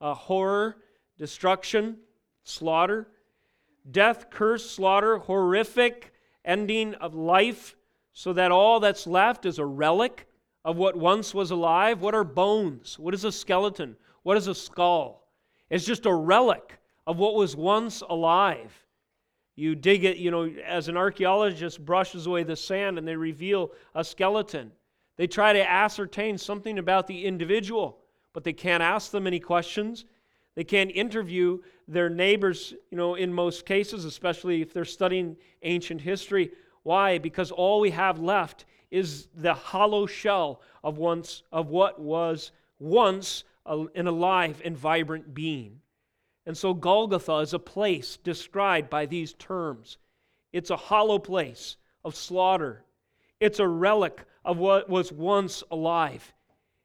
uh, 0.00 0.14
horror, 0.14 0.76
destruction, 1.18 1.98
slaughter. 2.44 3.08
Death, 3.90 4.30
curse, 4.30 4.68
slaughter, 4.68 5.18
horrific 5.18 6.12
ending 6.44 6.94
of 6.94 7.14
life, 7.14 7.76
so 8.12 8.32
that 8.32 8.50
all 8.50 8.80
that's 8.80 9.06
left 9.06 9.46
is 9.46 9.58
a 9.58 9.64
relic 9.64 10.26
of 10.64 10.76
what 10.76 10.96
once 10.96 11.32
was 11.34 11.50
alive. 11.50 12.00
What 12.00 12.14
are 12.14 12.24
bones? 12.24 12.98
What 12.98 13.14
is 13.14 13.24
a 13.24 13.32
skeleton? 13.32 13.96
What 14.22 14.36
is 14.36 14.46
a 14.46 14.54
skull? 14.54 15.28
It's 15.70 15.84
just 15.84 16.06
a 16.06 16.14
relic 16.14 16.78
of 17.06 17.18
what 17.18 17.34
was 17.34 17.54
once 17.54 18.02
alive. 18.02 18.72
You 19.56 19.74
dig 19.74 20.04
it, 20.04 20.18
you 20.18 20.30
know, 20.30 20.50
as 20.66 20.88
an 20.88 20.96
archaeologist 20.96 21.84
brushes 21.84 22.26
away 22.26 22.44
the 22.44 22.56
sand 22.56 22.98
and 22.98 23.06
they 23.06 23.16
reveal 23.16 23.72
a 23.94 24.04
skeleton. 24.04 24.72
They 25.18 25.26
try 25.26 25.52
to 25.52 25.70
ascertain 25.70 26.38
something 26.38 26.78
about 26.78 27.06
the 27.06 27.26
individual, 27.26 27.98
but 28.32 28.44
they 28.44 28.52
can't 28.54 28.82
ask 28.82 29.10
them 29.10 29.26
any 29.26 29.40
questions. 29.40 30.06
They 30.54 30.64
can't 30.64 30.92
interview 30.92 31.58
their 31.86 32.08
neighbors, 32.08 32.72
you 32.90 32.96
know, 32.96 33.16
in 33.16 33.32
most 33.32 33.66
cases, 33.66 34.04
especially 34.04 34.62
if 34.62 34.72
they're 34.72 34.84
studying 34.84 35.36
ancient 35.62 36.00
history. 36.00 36.52
Why? 36.84 37.18
Because 37.18 37.50
all 37.50 37.80
we 37.80 37.90
have 37.90 38.20
left 38.20 38.64
is 38.90 39.26
the 39.34 39.54
hollow 39.54 40.06
shell 40.06 40.62
of 40.82 40.98
once 40.98 41.42
of 41.52 41.68
what 41.68 42.00
was 42.00 42.52
once 42.78 43.44
an 43.66 44.06
alive 44.06 44.62
and 44.64 44.78
vibrant 44.78 45.34
being. 45.34 45.80
And 46.46 46.56
so 46.56 46.72
Golgotha 46.72 47.38
is 47.38 47.52
a 47.52 47.58
place 47.58 48.16
described 48.16 48.88
by 48.88 49.04
these 49.04 49.34
terms. 49.34 49.98
It's 50.52 50.70
a 50.70 50.76
hollow 50.76 51.18
place 51.18 51.76
of 52.04 52.14
slaughter. 52.14 52.84
It's 53.40 53.58
a 53.58 53.68
relic 53.68 54.24
of 54.48 54.56
what 54.56 54.88
was 54.88 55.12
once 55.12 55.62
alive. 55.70 56.32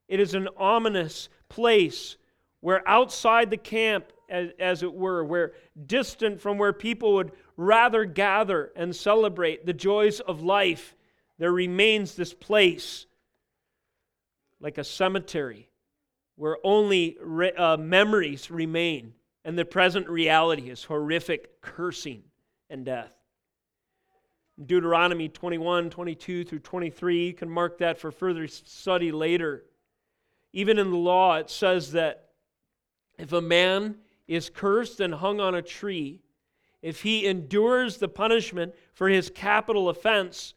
It 0.09 0.19
is 0.19 0.33
an 0.33 0.49
ominous 0.57 1.29
place 1.47 2.17
where 2.59 2.85
outside 2.87 3.49
the 3.49 3.57
camp, 3.57 4.11
as, 4.29 4.49
as, 4.59 4.83
it 4.83 4.93
were, 4.93 5.23
where 5.23 5.53
distant 5.85 6.41
from 6.41 6.57
where 6.57 6.73
people 6.73 7.13
would 7.13 7.31
rather 7.55 8.03
gather 8.03 8.73
and 8.75 8.93
celebrate 8.93 9.65
the 9.65 9.71
joys 9.71 10.19
of 10.19 10.41
life, 10.41 10.93
there 11.39 11.53
remains 11.53 12.15
this 12.15 12.33
place 12.33 13.05
like 14.59 14.77
a 14.77 14.83
cemetery 14.83 15.69
where 16.35 16.57
only 16.65 17.15
re- 17.21 17.53
uh, 17.53 17.77
memories 17.77 18.51
remain, 18.51 19.13
and 19.45 19.57
the 19.57 19.63
present 19.63 20.09
reality 20.09 20.69
is 20.69 20.83
horrific 20.83 21.61
cursing 21.61 22.23
and 22.69 22.83
death. 22.83 23.22
Deuteronomy 24.63 25.29
21, 25.29 25.89
22 25.89 26.43
through 26.43 26.59
23, 26.59 27.27
you 27.27 27.33
can 27.33 27.49
mark 27.49 27.79
that 27.79 27.97
for 27.97 28.11
further 28.11 28.47
study 28.47 29.11
later. 29.11 29.65
Even 30.51 30.77
in 30.77 30.91
the 30.91 30.97
law, 30.97 31.35
it 31.37 31.49
says 31.49 31.91
that 31.93 32.29
if 33.17 33.33
a 33.33 33.41
man 33.41 33.95
is 34.27 34.49
cursed 34.49 34.99
and 34.99 35.15
hung 35.15 35.39
on 35.39 35.55
a 35.55 35.61
tree, 35.61 36.21
if 36.83 37.01
he 37.01 37.25
endures 37.25 37.97
the 37.97 38.07
punishment 38.07 38.75
for 38.93 39.09
his 39.09 39.31
capital 39.33 39.89
offense, 39.89 40.53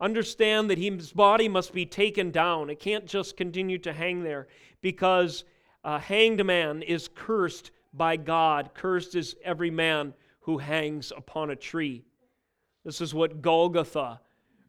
understand 0.00 0.70
that 0.70 0.78
his 0.78 1.12
body 1.12 1.48
must 1.48 1.72
be 1.72 1.86
taken 1.86 2.30
down. 2.30 2.70
It 2.70 2.80
can't 2.80 3.06
just 3.06 3.36
continue 3.36 3.78
to 3.78 3.92
hang 3.92 4.22
there 4.22 4.48
because 4.80 5.44
a 5.84 5.98
hanged 5.98 6.44
man 6.44 6.82
is 6.82 7.08
cursed 7.14 7.70
by 7.92 8.16
God. 8.16 8.70
Cursed 8.74 9.14
is 9.14 9.36
every 9.44 9.70
man 9.70 10.14
who 10.40 10.58
hangs 10.58 11.12
upon 11.16 11.50
a 11.50 11.56
tree. 11.56 12.05
This 12.86 13.00
is 13.00 13.12
what 13.12 13.42
Golgotha 13.42 14.20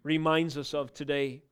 reminds 0.02 0.58
us 0.58 0.74
of 0.74 0.92
today. 0.92 1.44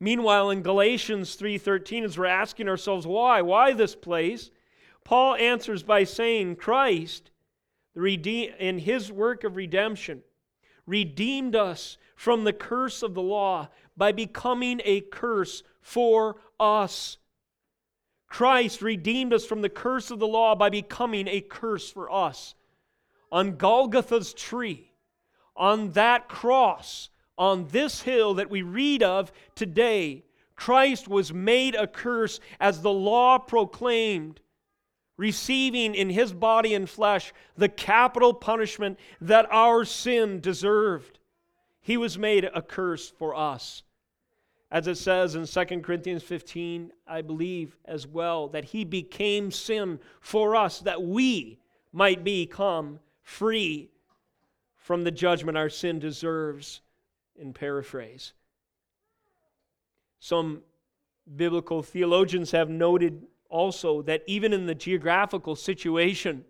Meanwhile, 0.00 0.48
in 0.48 0.62
Galatians 0.62 1.36
3:13, 1.36 2.04
as 2.04 2.16
we're 2.16 2.24
asking 2.24 2.70
ourselves 2.70 3.06
why, 3.06 3.42
why 3.42 3.74
this 3.74 3.94
place, 3.94 4.50
Paul 5.04 5.34
answers 5.34 5.82
by 5.82 6.04
saying, 6.04 6.56
Christ, 6.56 7.30
in 7.94 8.78
his 8.78 9.12
work 9.12 9.44
of 9.44 9.56
redemption, 9.56 10.22
redeemed 10.86 11.54
us 11.54 11.98
from 12.16 12.44
the 12.44 12.54
curse 12.54 13.02
of 13.02 13.12
the 13.12 13.20
law 13.20 13.68
by 13.94 14.10
becoming 14.10 14.80
a 14.86 15.02
curse 15.02 15.62
for 15.82 16.40
us. 16.58 17.18
Christ 18.26 18.80
redeemed 18.80 19.34
us 19.34 19.44
from 19.44 19.60
the 19.60 19.68
curse 19.68 20.10
of 20.10 20.18
the 20.18 20.26
law 20.26 20.54
by 20.54 20.70
becoming 20.70 21.28
a 21.28 21.42
curse 21.42 21.90
for 21.90 22.10
us. 22.10 22.54
On 23.30 23.58
Golgotha's 23.58 24.32
tree, 24.32 24.89
on 25.60 25.92
that 25.92 26.26
cross, 26.26 27.10
on 27.36 27.68
this 27.68 28.00
hill 28.00 28.34
that 28.34 28.50
we 28.50 28.62
read 28.62 29.02
of 29.02 29.30
today, 29.54 30.24
Christ 30.56 31.06
was 31.06 31.32
made 31.32 31.74
a 31.74 31.86
curse 31.86 32.40
as 32.58 32.80
the 32.80 32.90
law 32.90 33.38
proclaimed, 33.38 34.40
receiving 35.16 35.94
in 35.94 36.08
his 36.08 36.32
body 36.32 36.74
and 36.74 36.88
flesh 36.88 37.32
the 37.56 37.68
capital 37.68 38.32
punishment 38.32 38.98
that 39.20 39.46
our 39.52 39.84
sin 39.84 40.40
deserved. 40.40 41.18
He 41.82 41.98
was 41.98 42.18
made 42.18 42.48
a 42.54 42.62
curse 42.62 43.10
for 43.10 43.34
us. 43.34 43.82
As 44.70 44.86
it 44.86 44.96
says 44.96 45.34
in 45.34 45.46
2 45.46 45.80
Corinthians 45.80 46.22
15, 46.22 46.92
I 47.06 47.22
believe 47.22 47.76
as 47.84 48.06
well, 48.06 48.48
that 48.48 48.64
he 48.64 48.84
became 48.84 49.50
sin 49.50 49.98
for 50.20 50.56
us, 50.56 50.80
that 50.80 51.02
we 51.02 51.58
might 51.92 52.22
become 52.24 53.00
free 53.22 53.90
from 54.90 55.04
the 55.04 55.10
judgment 55.12 55.56
our 55.56 55.68
sin 55.68 56.00
deserves, 56.00 56.80
in 57.36 57.52
paraphrase. 57.52 58.32
Some 60.18 60.62
biblical 61.36 61.80
theologians 61.84 62.50
have 62.50 62.68
noted 62.68 63.28
also 63.48 64.02
that 64.02 64.24
even 64.26 64.52
in 64.52 64.66
the 64.66 64.74
geographical 64.74 65.54
situation 65.54 66.44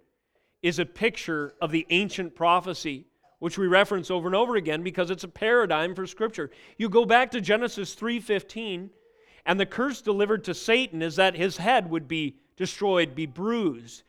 is 0.62 0.78
a 0.78 0.86
picture 0.86 1.52
of 1.60 1.70
the 1.70 1.86
ancient 1.90 2.34
prophecy 2.34 3.04
which 3.40 3.58
we 3.58 3.66
reference 3.66 4.10
over 4.10 4.26
and 4.26 4.34
over 4.34 4.56
again 4.56 4.82
because 4.82 5.10
it's 5.10 5.24
a 5.24 5.28
paradigm 5.28 5.94
for 5.94 6.06
scripture. 6.06 6.50
You 6.78 6.88
go 6.88 7.04
back 7.04 7.32
to 7.32 7.42
Genesis 7.42 7.94
3:15 7.94 8.88
and 9.44 9.60
the 9.60 9.66
curse 9.66 10.00
delivered 10.00 10.44
to 10.44 10.54
Satan 10.54 11.02
is 11.02 11.16
that 11.16 11.34
his 11.34 11.58
head 11.58 11.90
would 11.90 12.08
be 12.08 12.38
destroyed, 12.56 13.14
be 13.14 13.26
bruised 13.26 14.02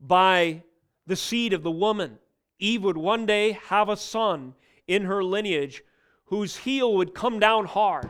by 0.00 0.62
the 1.06 1.16
seed 1.16 1.52
of 1.52 1.62
the 1.62 1.70
woman. 1.70 2.18
Eve 2.62 2.84
would 2.84 2.96
one 2.96 3.26
day 3.26 3.58
have 3.66 3.88
a 3.88 3.96
son 3.96 4.54
in 4.86 5.02
her 5.02 5.24
lineage 5.24 5.82
whose 6.26 6.58
heel 6.58 6.94
would 6.94 7.12
come 7.12 7.40
down 7.40 7.64
hard 7.64 8.08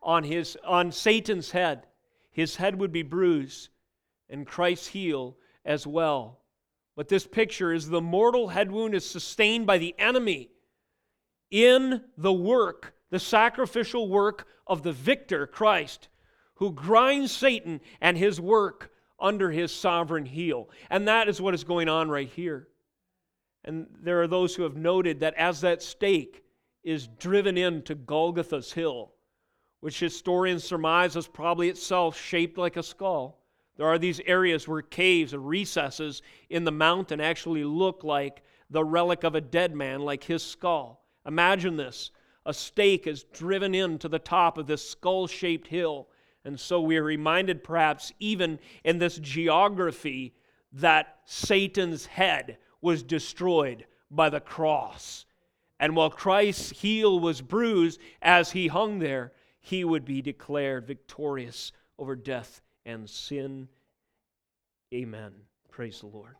on 0.00 0.22
his 0.22 0.56
on 0.64 0.92
Satan's 0.92 1.50
head. 1.50 1.84
His 2.30 2.54
head 2.56 2.78
would 2.78 2.92
be 2.92 3.02
bruised 3.02 3.70
and 4.30 4.46
Christ's 4.46 4.86
heel 4.86 5.36
as 5.64 5.84
well. 5.84 6.38
But 6.94 7.08
this 7.08 7.26
picture 7.26 7.72
is 7.72 7.88
the 7.88 8.00
mortal 8.00 8.48
head 8.48 8.70
wound 8.70 8.94
is 8.94 9.04
sustained 9.04 9.66
by 9.66 9.78
the 9.78 9.96
enemy 9.98 10.50
in 11.50 12.04
the 12.16 12.32
work, 12.32 12.94
the 13.10 13.18
sacrificial 13.18 14.08
work 14.08 14.46
of 14.66 14.84
the 14.84 14.92
victor, 14.92 15.44
Christ, 15.44 16.06
who 16.54 16.70
grinds 16.70 17.32
Satan 17.32 17.80
and 18.00 18.16
his 18.16 18.40
work 18.40 18.92
under 19.18 19.50
his 19.50 19.74
sovereign 19.74 20.26
heel. 20.26 20.70
And 20.88 21.08
that 21.08 21.28
is 21.28 21.40
what 21.40 21.54
is 21.54 21.64
going 21.64 21.88
on 21.88 22.08
right 22.08 22.28
here. 22.28 22.68
And 23.68 23.86
there 24.00 24.22
are 24.22 24.26
those 24.26 24.54
who 24.54 24.62
have 24.62 24.78
noted 24.78 25.20
that 25.20 25.34
as 25.34 25.60
that 25.60 25.82
stake 25.82 26.42
is 26.82 27.06
driven 27.06 27.58
into 27.58 27.94
Golgotha's 27.94 28.72
hill, 28.72 29.12
which 29.80 30.00
historians 30.00 30.64
surmise 30.64 31.14
was 31.14 31.28
probably 31.28 31.68
itself 31.68 32.18
shaped 32.18 32.56
like 32.56 32.78
a 32.78 32.82
skull, 32.82 33.42
there 33.76 33.86
are 33.86 33.98
these 33.98 34.20
areas 34.20 34.66
where 34.66 34.80
caves 34.80 35.34
and 35.34 35.46
recesses 35.46 36.22
in 36.48 36.64
the 36.64 36.72
mountain 36.72 37.20
actually 37.20 37.62
look 37.62 38.04
like 38.04 38.42
the 38.70 38.82
relic 38.82 39.22
of 39.22 39.34
a 39.34 39.40
dead 39.42 39.74
man, 39.74 40.00
like 40.00 40.24
his 40.24 40.42
skull. 40.42 41.04
Imagine 41.26 41.76
this 41.76 42.10
a 42.46 42.54
stake 42.54 43.06
is 43.06 43.24
driven 43.34 43.74
into 43.74 44.08
the 44.08 44.18
top 44.18 44.56
of 44.56 44.66
this 44.66 44.90
skull 44.90 45.26
shaped 45.26 45.68
hill. 45.68 46.08
And 46.42 46.58
so 46.58 46.80
we 46.80 46.96
are 46.96 47.04
reminded, 47.04 47.62
perhaps, 47.62 48.14
even 48.18 48.60
in 48.82 48.98
this 48.98 49.18
geography, 49.18 50.32
that 50.72 51.18
Satan's 51.26 52.06
head 52.06 52.56
was 52.80 53.02
destroyed 53.02 53.86
by 54.10 54.30
the 54.30 54.40
cross. 54.40 55.26
And 55.80 55.94
while 55.94 56.10
Christ's 56.10 56.70
heel 56.70 57.20
was 57.20 57.40
bruised 57.40 58.00
as 58.20 58.52
he 58.52 58.66
hung 58.68 58.98
there, 58.98 59.32
he 59.60 59.84
would 59.84 60.04
be 60.04 60.22
declared 60.22 60.86
victorious 60.86 61.72
over 61.98 62.16
death 62.16 62.60
and 62.84 63.08
sin. 63.08 63.68
Amen. 64.92 65.32
Praise 65.70 66.00
the 66.00 66.06
Lord. 66.06 66.36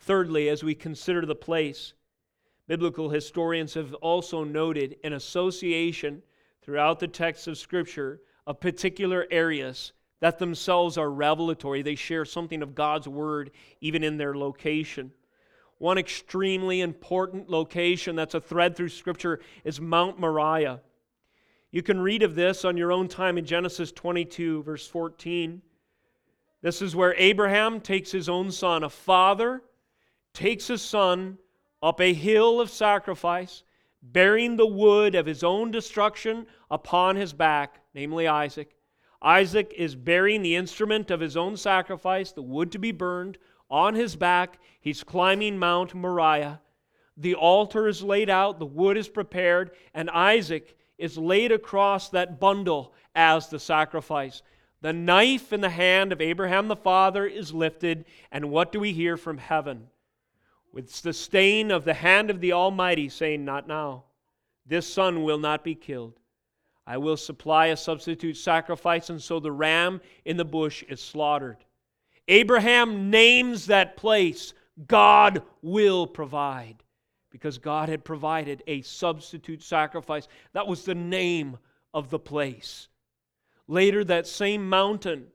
Thirdly, 0.00 0.48
as 0.48 0.62
we 0.62 0.74
consider 0.74 1.24
the 1.24 1.34
place, 1.34 1.94
biblical 2.66 3.08
historians 3.08 3.74
have 3.74 3.94
also 3.94 4.44
noted 4.44 4.96
an 5.04 5.12
association 5.12 6.22
throughout 6.60 6.98
the 6.98 7.08
text 7.08 7.46
of 7.46 7.56
Scripture 7.56 8.20
of 8.46 8.60
particular 8.60 9.26
areas 9.30 9.92
that 10.20 10.38
themselves 10.38 10.98
are 10.98 11.10
revelatory. 11.10 11.82
They 11.82 11.94
share 11.94 12.24
something 12.24 12.62
of 12.62 12.74
God's 12.74 13.08
Word 13.08 13.50
even 13.80 14.02
in 14.02 14.16
their 14.16 14.36
location. 14.36 15.12
One 15.78 15.98
extremely 15.98 16.80
important 16.80 17.50
location 17.50 18.16
that's 18.16 18.34
a 18.34 18.40
thread 18.40 18.76
through 18.76 18.90
Scripture 18.90 19.40
is 19.64 19.80
Mount 19.80 20.18
Moriah. 20.18 20.80
You 21.70 21.82
can 21.82 22.00
read 22.00 22.22
of 22.22 22.36
this 22.36 22.64
on 22.64 22.76
your 22.76 22.92
own 22.92 23.08
time 23.08 23.36
in 23.36 23.44
Genesis 23.44 23.90
22, 23.90 24.62
verse 24.62 24.86
14. 24.86 25.60
This 26.62 26.80
is 26.80 26.94
where 26.94 27.14
Abraham 27.18 27.80
takes 27.80 28.12
his 28.12 28.28
own 28.28 28.50
son, 28.50 28.84
a 28.84 28.88
father 28.88 29.62
takes 30.32 30.68
his 30.68 30.82
son 30.82 31.38
up 31.82 32.00
a 32.00 32.14
hill 32.14 32.60
of 32.60 32.70
sacrifice, 32.70 33.64
bearing 34.02 34.56
the 34.56 34.66
wood 34.66 35.14
of 35.14 35.26
his 35.26 35.42
own 35.42 35.70
destruction 35.70 36.46
upon 36.70 37.16
his 37.16 37.32
back, 37.32 37.80
namely 37.92 38.26
Isaac. 38.26 38.76
Isaac 39.20 39.72
is 39.76 39.96
bearing 39.96 40.42
the 40.42 40.56
instrument 40.56 41.10
of 41.10 41.20
his 41.20 41.36
own 41.36 41.56
sacrifice, 41.56 42.32
the 42.32 42.42
wood 42.42 42.70
to 42.72 42.78
be 42.78 42.92
burned, 42.92 43.38
on 43.70 43.94
his 43.94 44.16
back. 44.16 44.58
He's 44.80 45.02
climbing 45.02 45.58
Mount 45.58 45.94
Moriah. 45.94 46.60
The 47.16 47.34
altar 47.34 47.86
is 47.86 48.02
laid 48.02 48.28
out, 48.28 48.58
the 48.58 48.66
wood 48.66 48.96
is 48.96 49.08
prepared, 49.08 49.70
and 49.94 50.10
Isaac 50.10 50.76
is 50.98 51.16
laid 51.16 51.52
across 51.52 52.08
that 52.10 52.40
bundle 52.40 52.92
as 53.14 53.48
the 53.48 53.60
sacrifice. 53.60 54.42
The 54.80 54.92
knife 54.92 55.52
in 55.52 55.60
the 55.60 55.70
hand 55.70 56.12
of 56.12 56.20
Abraham 56.20 56.68
the 56.68 56.76
father 56.76 57.24
is 57.24 57.54
lifted, 57.54 58.04
and 58.30 58.50
what 58.50 58.72
do 58.72 58.80
we 58.80 58.92
hear 58.92 59.16
from 59.16 59.38
heaven? 59.38 59.88
With 60.72 61.02
the 61.02 61.12
stain 61.12 61.70
of 61.70 61.84
the 61.84 61.94
hand 61.94 62.30
of 62.30 62.40
the 62.40 62.52
Almighty 62.52 63.08
saying, 63.08 63.44
Not 63.44 63.68
now. 63.68 64.04
This 64.66 64.92
son 64.92 65.22
will 65.22 65.38
not 65.38 65.62
be 65.62 65.74
killed. 65.74 66.18
I 66.86 66.98
will 66.98 67.16
supply 67.16 67.66
a 67.66 67.76
substitute 67.76 68.36
sacrifice, 68.36 69.08
and 69.08 69.22
so 69.22 69.40
the 69.40 69.52
ram 69.52 70.00
in 70.24 70.36
the 70.36 70.44
bush 70.44 70.82
is 70.82 71.00
slaughtered. 71.00 71.58
Abraham 72.28 73.10
names 73.10 73.66
that 73.66 73.96
place 73.96 74.54
God 74.86 75.42
will 75.62 76.06
provide 76.06 76.82
because 77.30 77.58
God 77.58 77.88
had 77.88 78.04
provided 78.04 78.62
a 78.66 78.82
substitute 78.82 79.62
sacrifice. 79.62 80.28
That 80.52 80.66
was 80.66 80.84
the 80.84 80.94
name 80.94 81.58
of 81.92 82.10
the 82.10 82.18
place. 82.18 82.88
Later, 83.66 84.04
that 84.04 84.26
same 84.26 84.68
mountain, 84.68 85.26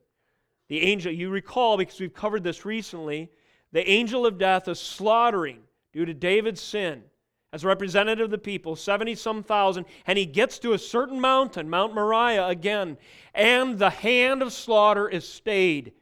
the 0.68 0.82
angel, 0.82 1.12
you 1.12 1.30
recall 1.30 1.78
because 1.78 2.00
we've 2.00 2.14
covered 2.14 2.44
this 2.44 2.66
recently, 2.66 3.30
the 3.72 3.88
angel 3.90 4.26
of 4.26 4.38
death 4.38 4.68
is 4.68 4.80
slaughtering 4.80 5.60
due 5.94 6.06
to 6.06 6.14
David's 6.14 6.62
sin 6.62 7.04
as 7.52 7.64
a 7.64 7.68
representative 7.68 8.26
of 8.26 8.32
the 8.32 8.38
people, 8.38 8.76
70 8.76 9.16
some 9.16 9.42
thousand, 9.42 9.86
and 10.06 10.18
he 10.18 10.26
gets 10.26 10.60
to 10.60 10.74
a 10.74 10.78
certain 10.78 11.20
mountain, 11.20 11.70
Mount 11.70 11.96
Moriah 11.96 12.48
again, 12.48 12.98
and 13.34 13.80
the 13.80 13.90
hand 13.90 14.42
of 14.42 14.54
slaughter 14.54 15.10
is 15.10 15.28
stayed 15.28 15.94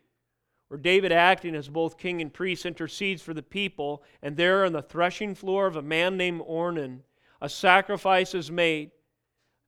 where 0.68 0.80
David, 0.80 1.12
acting 1.12 1.56
as 1.56 1.70
both 1.70 1.98
king 1.98 2.22
and 2.22 2.34
priest, 2.34 2.66
intercedes 2.66 3.22
for 3.22 3.34
the 3.34 3.44
people, 3.44 4.04
and 4.22 4.36
there 4.36 4.66
on 4.66 4.74
the 4.74 4.82
threshing 4.82 5.34
floor 5.34 5.68
of 5.68 5.76
a 5.76 5.82
man 5.82 6.18
named 6.18 6.42
Ornan, 6.42 7.00
a 7.42 7.48
sacrifice 7.50 8.36
is 8.36 8.52
made, 8.52 8.92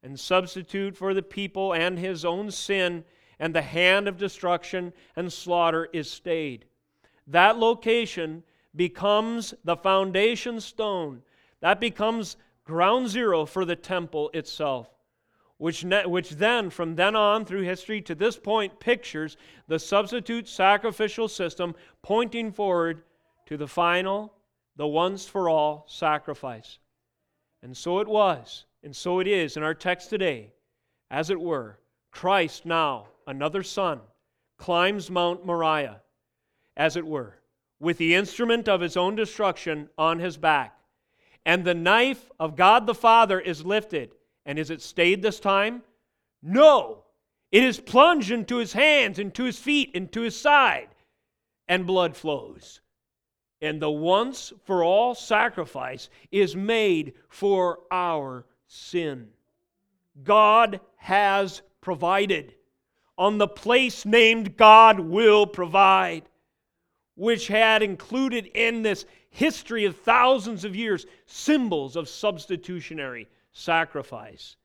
and 0.04 0.20
substitute 0.20 0.98
for 0.98 1.14
the 1.14 1.22
people 1.22 1.74
and 1.74 1.98
his 1.98 2.26
own 2.26 2.52
sin, 2.52 3.04
and 3.40 3.56
the 3.56 3.62
hand 3.62 4.08
of 4.08 4.18
destruction 4.18 4.92
and 5.16 5.32
slaughter 5.32 5.88
is 5.94 6.12
stayed. 6.12 6.66
That 7.28 7.58
location 7.58 8.44
becomes 8.76 9.54
the 9.64 9.78
foundation 9.78 10.60
stone. 10.60 11.22
That 11.62 11.80
becomes 11.80 12.38
ground 12.66 13.08
zero 13.10 13.46
for 13.46 13.66
the 13.66 13.76
temple 13.76 14.30
itself 14.34 14.99
which, 15.60 15.84
ne- 15.84 16.06
which 16.06 16.32
then, 16.32 16.70
from 16.70 16.96
then 16.96 17.16
on 17.16 17.44
through 17.46 17.62
history 17.62 18.02
to 18.02 18.16
this 18.16 18.38
point, 18.38 18.80
pictures 18.80 19.36
the 19.68 19.78
substitute 19.78 20.48
sacrificial 20.48 21.28
system 21.28 21.76
pointing 22.02 22.52
forward 22.52 23.04
to 23.46 23.58
the 23.58 23.68
final, 23.68 24.34
the 24.78 24.88
once 24.88 25.28
for 25.28 25.50
all 25.50 25.86
sacrifice. 25.88 26.80
And 27.62 27.76
so 27.76 28.00
it 28.00 28.08
was, 28.08 28.66
and 28.84 28.96
so 28.96 29.20
it 29.20 29.28
is 29.28 29.58
in 29.58 29.64
our 29.64 29.74
text 29.74 30.10
today, 30.10 30.54
as 31.12 31.30
it 31.30 31.40
were. 31.40 31.78
Christ 32.10 32.66
now, 32.66 33.08
another 33.28 33.62
son, 33.62 34.00
climbs 34.58 35.12
Mount 35.12 35.46
Moriah, 35.46 36.02
as 36.78 36.96
it 36.96 37.06
were, 37.06 37.36
with 37.82 37.98
the 37.98 38.16
instrument 38.16 38.70
of 38.70 38.80
his 38.80 38.96
own 38.96 39.14
destruction 39.14 39.90
on 39.98 40.20
his 40.20 40.38
back. 40.38 40.80
And 41.46 41.66
the 41.66 41.76
knife 41.76 42.32
of 42.40 42.56
God 42.56 42.88
the 42.88 42.96
Father 42.96 43.42
is 43.42 43.66
lifted 43.66 44.12
and 44.46 44.58
is 44.58 44.70
it 44.70 44.82
stayed 44.82 45.22
this 45.22 45.40
time? 45.40 45.84
No. 46.42 47.04
It 47.52 47.64
is 47.64 47.80
plunged 47.80 48.32
into 48.32 48.58
his 48.58 48.74
hands, 48.74 49.20
into 49.20 49.44
his 49.44 49.58
feet, 49.58 49.92
into 49.94 50.22
his 50.22 50.40
side, 50.40 50.90
and 51.68 51.88
blood 51.88 52.16
flows. 52.16 52.82
And 53.62 53.82
the 53.82 53.92
once 53.92 54.54
for 54.66 54.84
all 54.84 55.16
sacrifice 55.16 56.10
is 56.32 56.56
made 56.56 57.14
for 57.28 57.80
our 57.92 58.46
sin. 58.68 59.30
God 60.24 60.80
has 60.98 61.62
provided 61.82 62.54
on 63.18 63.38
the 63.38 63.48
place 63.48 64.06
named 64.06 64.56
God 64.56 65.00
will 65.00 65.46
provide, 65.46 66.24
which 67.16 67.48
had 67.48 67.84
included 67.84 68.46
in 68.54 68.82
this 68.82 69.06
history 69.30 69.86
of 69.86 69.98
thousands 69.98 70.64
of 70.64 70.76
years 70.76 71.06
symbols 71.26 71.96
of 71.96 72.08
substitutionary 72.08 73.28
sacrifice. 73.52 74.56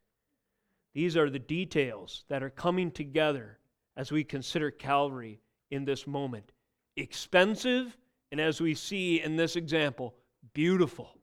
These 0.95 1.16
are 1.16 1.28
the 1.28 1.39
details 1.39 2.24
that 2.28 2.43
are 2.43 2.51
coming 2.51 2.91
together 2.91 3.59
as 3.97 4.12
we 4.12 4.24
consider 4.24 4.70
Calvary 4.70 5.41
in 5.70 5.85
this 5.85 6.07
moment. 6.07 6.53
Expensive, 6.97 7.97
and 8.30 8.41
as 8.41 8.61
we 8.61 8.74
see 8.74 9.20
in 9.20 9.37
this 9.37 9.57
example, 9.57 10.14
beautiful, 10.53 11.18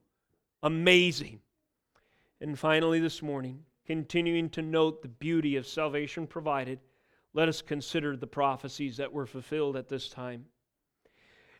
amazing. 0.62 1.40
And 2.40 2.58
finally, 2.58 3.00
this 3.00 3.22
morning, 3.22 3.64
continuing 3.86 4.50
to 4.50 4.62
note 4.62 5.00
the 5.00 5.08
beauty 5.08 5.56
of 5.56 5.66
salvation 5.66 6.26
provided, 6.26 6.80
let 7.34 7.48
us 7.48 7.62
consider 7.62 8.16
the 8.16 8.26
prophecies 8.26 8.98
that 8.98 9.12
were 9.12 9.26
fulfilled 9.26 9.76
at 9.76 9.88
this 9.88 10.08
time. 10.08 10.44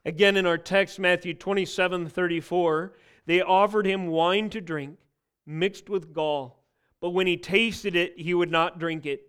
Again, 0.04 0.36
in 0.36 0.46
our 0.46 0.58
text, 0.58 0.98
Matthew 0.98 1.32
27 1.32 2.08
34, 2.08 2.92
they 3.24 3.40
offered 3.40 3.86
him 3.86 4.08
wine 4.08 4.50
to 4.50 4.60
drink 4.60 4.98
mixed 5.46 5.88
with 5.88 6.12
gall. 6.12 6.64
But 7.00 7.10
when 7.10 7.26
he 7.26 7.36
tasted 7.36 7.96
it, 7.96 8.18
he 8.18 8.34
would 8.34 8.50
not 8.50 8.78
drink 8.78 9.06
it. 9.06 9.26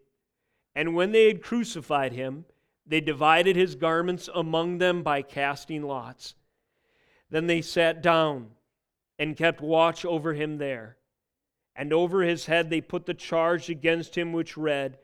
And 0.76 0.96
when 0.96 1.12
they 1.12 1.28
had 1.28 1.42
crucified 1.42 2.14
him, 2.14 2.46
they 2.86 3.02
divided 3.02 3.56
his 3.56 3.76
garments 3.76 4.30
among 4.34 4.78
them 4.78 5.04
by 5.04 5.22
casting 5.22 5.84
lots. 5.84 6.36
Then 7.30 7.48
they 7.48 7.62
sat 7.62 8.02
down 8.02 8.50
and 9.18 9.38
kept 9.38 9.62
watch 9.62 10.06
over 10.06 10.34
him 10.34 10.58
there. 10.58 10.98
And 11.76 11.92
over 11.94 12.22
his 12.22 12.46
head 12.46 12.70
they 12.70 12.82
put 12.82 13.06
the 13.06 13.14
charge 13.14 13.70
against 13.70 14.16
him, 14.18 14.34
which 14.34 14.58
read, 14.58 14.98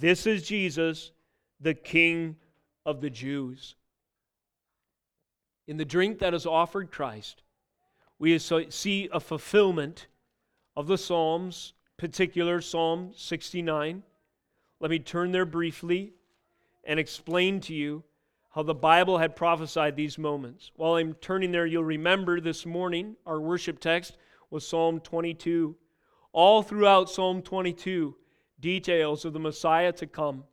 This 0.00 0.26
is 0.26 0.48
Jesus, 0.48 1.12
the 1.60 1.74
King 1.74 2.36
of 2.84 3.00
the 3.00 3.10
Jews. 3.10 3.76
In 5.66 5.76
the 5.76 5.84
drink 5.84 6.18
that 6.18 6.34
is 6.34 6.46
offered 6.46 6.90
Christ, 6.90 7.42
we 8.18 8.36
see 8.38 9.08
a 9.12 9.20
fulfillment 9.20 10.06
of 10.78 10.86
the 10.86 10.96
Psalms, 10.96 11.72
particular 11.96 12.60
Psalm 12.60 13.10
69. 13.16 14.00
Let 14.78 14.90
me 14.92 15.00
turn 15.00 15.32
there 15.32 15.44
briefly 15.44 16.12
and 16.84 17.00
explain 17.00 17.58
to 17.62 17.74
you 17.74 18.04
how 18.50 18.62
the 18.62 18.76
Bible 18.76 19.18
had 19.18 19.34
prophesied 19.34 19.96
these 19.96 20.18
moments. 20.18 20.70
While 20.76 20.94
I'm 20.94 21.14
turning 21.14 21.50
there, 21.50 21.66
you'll 21.66 21.82
remember 21.82 22.40
this 22.40 22.64
morning 22.64 23.16
our 23.26 23.40
worship 23.40 23.80
text 23.80 24.18
was 24.50 24.64
Psalm 24.64 25.00
22. 25.00 25.74
All 26.30 26.62
throughout 26.62 27.10
Psalm 27.10 27.42
22, 27.42 28.14
details 28.60 29.24
of 29.24 29.32
the 29.32 29.40
Messiah 29.40 29.90
to 29.94 30.06
come, 30.06 30.44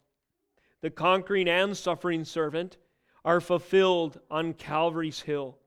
the 0.81 0.89
conquering 0.89 1.47
and 1.47 1.77
suffering 1.77 2.25
servant, 2.25 2.77
are 3.23 3.39
fulfilled 3.39 4.19
on 4.31 4.53
Calvary's 4.53 5.21
hill. 5.21 5.59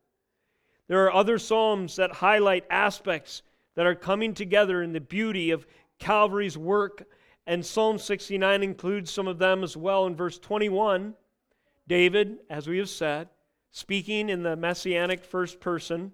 There 0.88 1.04
are 1.04 1.14
other 1.14 1.38
Psalms 1.38 1.94
that 1.94 2.10
highlight 2.10 2.64
aspects 2.70 3.42
that 3.78 3.86
are 3.86 3.94
coming 3.94 4.34
together 4.34 4.82
in 4.82 4.92
the 4.92 5.00
beauty 5.00 5.52
of 5.52 5.64
Calvary's 6.00 6.58
work. 6.58 7.06
And 7.46 7.64
Psalm 7.64 7.96
69 7.96 8.64
includes 8.64 9.08
some 9.08 9.28
of 9.28 9.38
them 9.38 9.62
as 9.62 9.76
well. 9.76 10.04
In 10.08 10.16
verse 10.16 10.36
21, 10.36 11.14
David, 11.86 12.38
as 12.50 12.66
we 12.66 12.78
have 12.78 12.88
said, 12.88 13.28
speaking 13.70 14.30
in 14.30 14.42
the 14.42 14.56
messianic 14.56 15.24
first 15.24 15.60
person, 15.60 16.10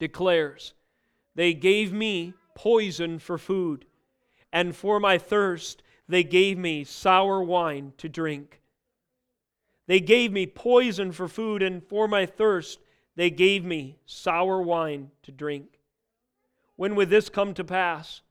declares, 0.00 0.74
They 1.36 1.54
gave 1.54 1.92
me 1.92 2.34
poison 2.56 3.20
for 3.20 3.38
food, 3.38 3.84
and 4.52 4.74
for 4.74 4.98
my 4.98 5.18
thirst 5.18 5.84
they 6.08 6.24
gave 6.24 6.58
me 6.58 6.82
sour 6.82 7.40
wine 7.40 7.92
to 7.98 8.08
drink. 8.08 8.60
They 9.86 10.00
gave 10.00 10.32
me 10.32 10.48
poison 10.48 11.12
for 11.12 11.28
food, 11.28 11.62
and 11.62 11.84
for 11.84 12.08
my 12.08 12.26
thirst 12.26 12.80
they 13.14 13.30
gave 13.30 13.64
me 13.64 14.00
sour 14.06 14.60
wine 14.60 15.12
to 15.22 15.30
drink. 15.30 15.75
When 16.76 16.94
would 16.94 17.10
this 17.10 17.28
come 17.28 17.54
to 17.54 17.64
pass? 17.64 18.22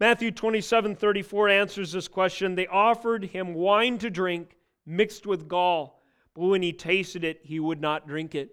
Matthew 0.00 0.30
27 0.30 0.96
34 0.96 1.48
answers 1.48 1.92
this 1.92 2.08
question. 2.08 2.54
They 2.54 2.66
offered 2.66 3.24
him 3.26 3.54
wine 3.54 3.98
to 3.98 4.10
drink 4.10 4.56
mixed 4.84 5.26
with 5.26 5.48
gall, 5.48 6.02
but 6.34 6.46
when 6.46 6.62
he 6.62 6.72
tasted 6.72 7.24
it, 7.24 7.40
he 7.42 7.60
would 7.60 7.80
not 7.80 8.06
drink 8.06 8.34
it. 8.34 8.50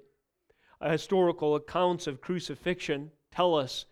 Historical 0.81 1.55
accounts 1.55 2.07
of 2.07 2.21
crucifixion 2.21 3.11
tell 3.31 3.55
us 3.55 3.85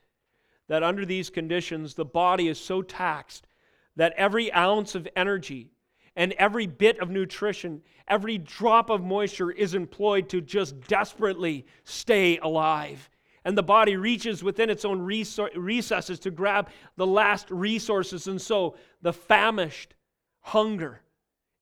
that 0.67 0.83
under 0.83 1.05
these 1.05 1.29
conditions, 1.29 1.93
the 1.93 2.05
body 2.05 2.47
is 2.47 2.59
so 2.59 2.81
taxed 2.81 3.47
that 3.95 4.13
every 4.17 4.51
ounce 4.53 4.95
of 4.95 5.07
energy 5.15 5.71
and 6.15 6.33
every 6.33 6.67
bit 6.67 6.99
of 6.99 7.09
nutrition, 7.09 7.81
every 8.07 8.37
drop 8.37 8.89
of 8.89 9.03
moisture 9.03 9.51
is 9.51 9.73
employed 9.75 10.27
to 10.29 10.41
just 10.41 10.79
desperately 10.87 11.65
stay 11.83 12.37
alive. 12.39 13.09
And 13.43 13.57
the 13.57 13.63
body 13.63 13.95
reaches 13.95 14.43
within 14.43 14.69
its 14.69 14.85
own 14.85 15.01
recesses 15.01 16.19
to 16.19 16.31
grab 16.31 16.69
the 16.95 17.07
last 17.07 17.49
resources. 17.49 18.27
And 18.27 18.39
so 18.39 18.75
the 19.01 19.13
famished 19.13 19.95
hunger 20.41 21.01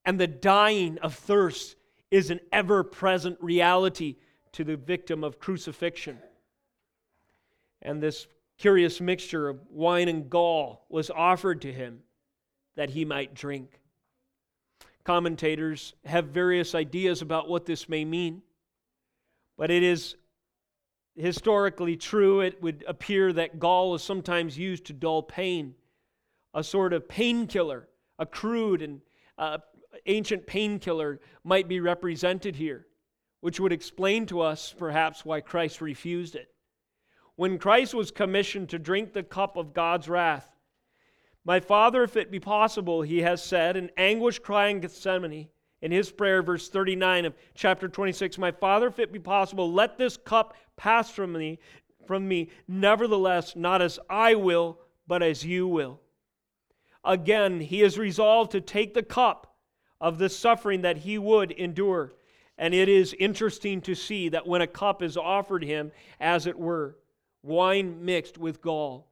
and 0.04 0.20
the 0.20 0.26
dying 0.26 0.98
of 0.98 1.14
thirst 1.14 1.76
is 2.10 2.30
an 2.30 2.40
ever 2.52 2.82
present 2.82 3.38
reality 3.40 4.16
to 4.52 4.64
the 4.64 4.76
victim 4.76 5.24
of 5.24 5.38
crucifixion. 5.38 6.18
And 7.82 8.02
this 8.02 8.26
curious 8.58 9.00
mixture 9.00 9.48
of 9.48 9.60
wine 9.70 10.08
and 10.08 10.28
gall 10.28 10.84
was 10.90 11.08
offered 11.10 11.62
to 11.62 11.72
him 11.72 12.00
that 12.76 12.90
he 12.90 13.04
might 13.04 13.34
drink. 13.34 13.80
Commentators 15.04 15.94
have 16.04 16.26
various 16.26 16.74
ideas 16.74 17.22
about 17.22 17.48
what 17.48 17.64
this 17.64 17.88
may 17.88 18.04
mean, 18.04 18.42
but 19.56 19.70
it 19.70 19.82
is 19.82 20.16
historically 21.16 21.96
true. 21.96 22.40
It 22.40 22.62
would 22.62 22.84
appear 22.86 23.32
that 23.32 23.58
gall 23.58 23.94
is 23.94 24.02
sometimes 24.02 24.58
used 24.58 24.86
to 24.86 24.92
dull 24.92 25.22
pain, 25.22 25.74
a 26.54 26.64
sort 26.64 26.92
of 26.92 27.08
painkiller, 27.08 27.88
a 28.18 28.26
crude 28.26 28.82
and 28.82 29.00
uh, 29.38 29.58
ancient 30.06 30.46
painkiller 30.46 31.20
might 31.44 31.68
be 31.68 31.80
represented 31.80 32.56
here, 32.56 32.86
which 33.40 33.60
would 33.60 33.72
explain 33.72 34.26
to 34.26 34.40
us 34.40 34.74
perhaps 34.76 35.24
why 35.24 35.40
Christ 35.40 35.80
refused 35.80 36.34
it. 36.34 36.48
When 37.36 37.58
Christ 37.58 37.94
was 37.94 38.10
commissioned 38.10 38.68
to 38.68 38.78
drink 38.78 39.12
the 39.12 39.22
cup 39.22 39.56
of 39.56 39.72
God's 39.72 40.08
wrath, 40.08 40.48
my 41.44 41.58
Father, 41.58 42.02
if 42.02 42.16
it 42.16 42.30
be 42.30 42.38
possible, 42.38 43.00
he 43.00 43.22
has 43.22 43.42
said, 43.42 43.76
in 43.76 43.90
anguish 43.96 44.38
crying 44.38 44.80
Gethsemane, 44.80 45.48
in 45.82 45.90
his 45.90 46.12
prayer, 46.12 46.42
verse 46.42 46.68
39 46.68 47.24
of 47.24 47.34
chapter 47.54 47.88
26, 47.88 48.36
My 48.36 48.50
Father, 48.50 48.88
if 48.88 48.98
it 48.98 49.12
be 49.12 49.18
possible, 49.18 49.72
let 49.72 49.96
this 49.96 50.18
cup 50.18 50.54
pass 50.80 51.10
from 51.10 51.34
me, 51.34 51.58
from 52.06 52.26
me. 52.26 52.48
Nevertheless, 52.66 53.54
not 53.54 53.82
as 53.82 53.98
I 54.08 54.34
will, 54.34 54.78
but 55.06 55.22
as 55.22 55.44
you 55.44 55.68
will. 55.68 56.00
Again, 57.04 57.60
he 57.60 57.82
is 57.82 57.98
resolved 57.98 58.52
to 58.52 58.62
take 58.62 58.94
the 58.94 59.02
cup 59.02 59.54
of 60.00 60.16
the 60.16 60.30
suffering 60.30 60.80
that 60.80 60.96
he 60.96 61.18
would 61.18 61.52
endure. 61.52 62.14
And 62.56 62.72
it 62.72 62.88
is 62.88 63.14
interesting 63.18 63.82
to 63.82 63.94
see 63.94 64.30
that 64.30 64.46
when 64.46 64.62
a 64.62 64.66
cup 64.66 65.02
is 65.02 65.18
offered 65.18 65.62
him, 65.62 65.92
as 66.18 66.46
it 66.46 66.58
were, 66.58 66.96
wine 67.42 68.02
mixed 68.02 68.38
with 68.38 68.62
gall, 68.62 69.06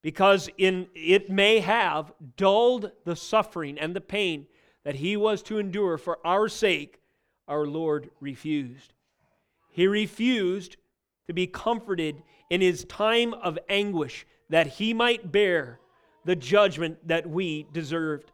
because 0.00 0.48
in, 0.56 0.88
it 0.94 1.28
may 1.28 1.60
have 1.60 2.12
dulled 2.38 2.90
the 3.04 3.16
suffering 3.16 3.78
and 3.78 3.94
the 3.94 4.00
pain 4.00 4.46
that 4.84 4.96
he 4.96 5.16
was 5.16 5.42
to 5.42 5.58
endure 5.58 5.98
for 5.98 6.18
our 6.24 6.48
sake, 6.48 7.00
our 7.46 7.66
Lord 7.66 8.10
refused. 8.18 8.94
He 9.70 9.86
refused 9.86 10.76
to 11.26 11.32
be 11.32 11.46
comforted 11.46 12.22
in 12.50 12.60
his 12.60 12.84
time 12.84 13.34
of 13.34 13.58
anguish 13.68 14.26
that 14.50 14.66
he 14.66 14.92
might 14.92 15.32
bear 15.32 15.78
the 16.24 16.36
judgment 16.36 16.96
that 17.08 17.28
we 17.28 17.66
deserved. 17.72 18.30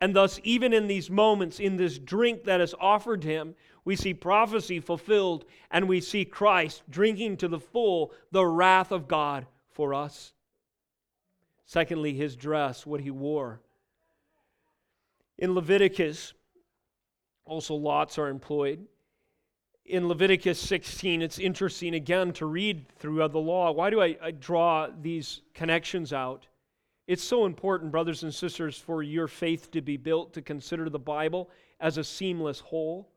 And 0.00 0.16
thus, 0.16 0.40
even 0.42 0.72
in 0.72 0.86
these 0.86 1.10
moments, 1.10 1.60
in 1.60 1.76
this 1.76 1.98
drink 1.98 2.44
that 2.44 2.60
is 2.60 2.74
offered 2.80 3.22
him, 3.22 3.54
we 3.84 3.96
see 3.96 4.14
prophecy 4.14 4.80
fulfilled 4.80 5.44
and 5.70 5.88
we 5.88 6.00
see 6.00 6.24
Christ 6.24 6.82
drinking 6.90 7.38
to 7.38 7.48
the 7.48 7.60
full 7.60 8.12
the 8.30 8.44
wrath 8.44 8.92
of 8.92 9.08
God 9.08 9.46
for 9.70 9.94
us. 9.94 10.32
Secondly, 11.66 12.14
his 12.14 12.34
dress, 12.34 12.84
what 12.84 13.00
he 13.00 13.10
wore. 13.10 13.60
In 15.38 15.54
Leviticus, 15.54 16.34
also 17.44 17.74
lots 17.74 18.18
are 18.18 18.28
employed. 18.28 18.86
In 19.90 20.06
Leviticus 20.06 20.60
16, 20.60 21.20
it's 21.20 21.40
interesting 21.40 21.96
again 21.96 22.32
to 22.34 22.46
read 22.46 22.88
through 23.00 23.26
the 23.26 23.40
law. 23.40 23.72
Why 23.72 23.90
do 23.90 24.00
I, 24.00 24.16
I 24.22 24.30
draw 24.30 24.86
these 25.02 25.42
connections 25.52 26.12
out? 26.12 26.46
It's 27.08 27.24
so 27.24 27.44
important, 27.44 27.90
brothers 27.90 28.22
and 28.22 28.32
sisters, 28.32 28.78
for 28.78 29.02
your 29.02 29.26
faith 29.26 29.68
to 29.72 29.80
be 29.80 29.96
built 29.96 30.32
to 30.34 30.42
consider 30.42 30.88
the 30.88 31.00
Bible 31.00 31.50
as 31.80 31.98
a 31.98 32.04
seamless 32.04 32.60
whole. 32.60 33.10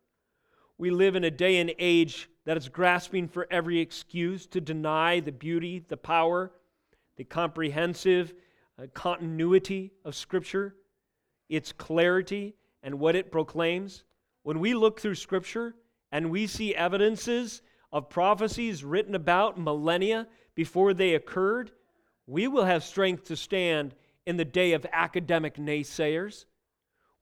We 0.79 0.89
live 0.89 1.15
in 1.15 1.25
a 1.25 1.29
day 1.29 1.59
and 1.59 1.71
age 1.77 2.27
that 2.45 2.57
is 2.57 2.69
grasping 2.69 3.27
for 3.27 3.45
every 3.51 3.79
excuse 3.79 4.47
to 4.47 4.59
deny 4.59 5.19
the 5.19 5.31
beauty, 5.31 5.85
the 5.89 5.97
power, 5.97 6.53
the 7.17 7.23
comprehensive 7.23 8.33
uh, 8.81 8.87
continuity 8.95 9.91
of 10.03 10.15
Scripture, 10.15 10.73
its 11.49 11.71
clarity, 11.71 12.55
and 12.81 12.97
what 12.97 13.15
it 13.15 13.31
proclaims. 13.31 14.05
When 14.41 14.59
we 14.59 14.73
look 14.73 14.99
through 14.99 15.15
Scripture 15.15 15.75
and 16.13 16.29
we 16.29 16.45
see 16.45 16.75
evidences 16.75 17.63
of 17.91 18.07
prophecies 18.07 18.83
written 18.83 19.15
about 19.15 19.59
millennia 19.59 20.27
before 20.53 20.93
they 20.93 21.15
occurred, 21.15 21.71
we 22.27 22.47
will 22.47 22.63
have 22.63 22.83
strength 22.83 23.25
to 23.25 23.35
stand 23.35 23.95
in 24.27 24.37
the 24.37 24.45
day 24.45 24.73
of 24.73 24.85
academic 24.93 25.55
naysayers. 25.55 26.45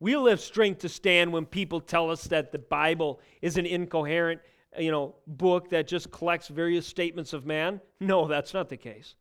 We'll 0.02 0.28
have 0.28 0.42
strength 0.42 0.82
to 0.82 0.90
stand 0.90 1.32
when 1.32 1.46
people 1.46 1.80
tell 1.80 2.12
us 2.12 2.26
that 2.26 2.52
the 2.52 2.60
Bible 2.60 3.22
is 3.42 3.58
an 3.58 3.66
incoherent, 3.66 4.42
you 4.78 4.92
know, 4.92 5.16
book 5.26 5.70
that 5.70 5.88
just 5.88 6.12
collects 6.12 6.50
various 6.50 6.86
statements 6.86 7.32
of 7.32 7.46
man. 7.46 7.80
No, 8.02 8.28
that's 8.28 8.54
not 8.54 8.68
the 8.68 8.78
case. 8.78 9.16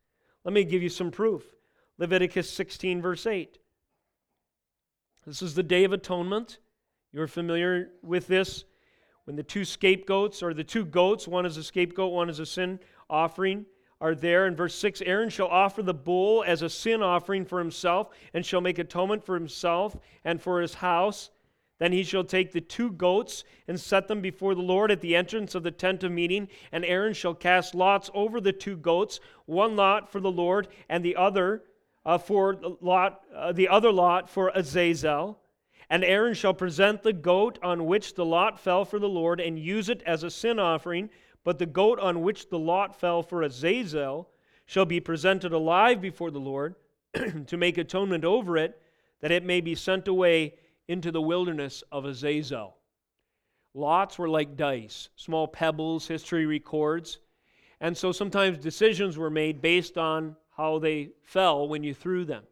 Let 0.45 0.53
me 0.53 0.65
give 0.65 0.83
you 0.83 0.89
some 0.89 1.13
proof. 1.13 1.45
Leviticus 1.97 2.51
16, 2.51 3.01
verse 3.01 3.25
8. 3.25 3.57
This 5.25 5.43
is 5.43 5.55
the 5.55 5.63
Day 5.63 5.85
of 5.85 5.93
Atonement. 5.93 6.59
You're 7.13 7.29
familiar 7.29 7.91
with 8.03 8.27
this. 8.27 8.65
When 9.25 9.37
the 9.37 9.43
two 9.43 9.65
scapegoats, 9.65 10.43
or 10.43 10.55
the 10.55 10.65
two 10.65 10.85
goats, 10.85 11.29
one 11.29 11.47
is 11.47 11.57
a 11.57 11.65
scapegoat, 11.65 12.13
one 12.13 12.31
is 12.31 12.39
a 12.39 12.47
sin 12.47 12.81
offering, 13.09 13.67
are 14.01 14.15
there. 14.15 14.47
In 14.47 14.57
verse 14.57 14.75
6, 14.77 15.03
Aaron 15.03 15.29
shall 15.29 15.49
offer 15.49 15.83
the 15.83 15.95
bull 15.95 16.43
as 16.47 16.63
a 16.63 16.71
sin 16.71 17.03
offering 17.03 17.45
for 17.45 17.59
himself, 17.59 18.09
and 18.33 18.45
shall 18.45 18.61
make 18.61 18.79
atonement 18.79 19.25
for 19.25 19.35
himself 19.35 19.97
and 20.25 20.41
for 20.41 20.61
his 20.61 20.75
house. 20.75 21.31
Then 21.79 21.93
he 21.93 22.03
shall 22.03 22.25
take 22.25 22.53
the 22.53 22.61
two 22.61 22.93
goats 22.93 23.45
and 23.67 23.81
set 23.81 24.07
them 24.07 24.21
before 24.21 24.55
the 24.55 24.61
Lord 24.61 24.91
at 24.91 25.01
the 25.01 25.17
entrance 25.17 25.55
of 25.55 25.63
the 25.63 25.71
tent 25.71 26.05
of 26.05 26.13
meeting, 26.13 26.49
and 26.73 26.85
Aaron 26.85 27.15
shall 27.15 27.35
cast 27.35 27.75
lots 27.75 28.11
over 28.13 28.41
the 28.41 28.53
two 28.53 28.77
goats, 28.77 29.19
one 29.47 29.77
lot 29.77 30.11
for 30.11 30.21
the 30.21 30.31
Lord, 30.31 30.69
and 30.89 31.03
the 31.03 31.17
other 31.17 31.65
uh, 32.05 32.19
for 32.19 32.59
lot, 32.81 33.23
uh, 33.35 33.53
the 33.53 33.69
other 33.69 33.93
lot 33.93 34.29
for 34.29 34.51
Azazel. 34.55 35.39
And 35.91 36.05
Aaron 36.05 36.35
shall 36.35 36.55
present 36.55 37.03
the 37.03 37.13
goat 37.13 37.59
on 37.63 37.85
which 37.85 38.15
the 38.15 38.25
lot 38.25 38.61
fell 38.61 38.85
for 38.85 39.01
the 39.01 39.09
Lord 39.09 39.41
and 39.41 39.59
use 39.59 39.89
it 39.89 40.03
as 40.07 40.23
a 40.23 40.31
sin 40.31 40.61
offering. 40.61 41.11
But 41.43 41.59
the 41.59 41.67
goat 41.67 41.99
on 41.99 42.23
which 42.23 42.49
the 42.49 42.59
lot 42.59 42.99
fell 42.99 43.25
for 43.25 43.43
Azazel 43.43 44.31
shall 44.67 44.85
be 44.85 45.01
presented 45.01 45.53
alive 45.53 46.01
before 46.01 46.31
the 46.31 46.39
Lord 46.39 46.77
to 47.47 47.57
make 47.57 47.77
atonement 47.77 48.25
over 48.25 48.57
it, 48.57 48.81
that 49.21 49.33
it 49.33 49.45
may 49.45 49.61
be 49.61 49.75
sent 49.75 50.07
away 50.07 50.55
into 50.87 51.11
the 51.11 51.21
wilderness 51.21 51.83
of 51.91 52.05
Azazel. 52.05 52.77
Lots 53.75 54.17
were 54.17 54.29
like 54.29 54.57
dice, 54.57 55.09
small 55.17 55.49
pebbles, 55.49 56.07
history 56.07 56.47
records. 56.47 57.19
And 57.81 57.97
so 57.97 58.13
sometimes 58.13 58.59
decisions 58.59 59.19
were 59.19 59.31
made 59.31 59.61
based 59.61 59.99
on 59.99 60.37
how 60.57 60.79
they 60.79 61.11
fell 61.23 61.69
when 61.69 61.83
you 61.83 61.95
threw 61.95 62.25
them. 62.25 62.45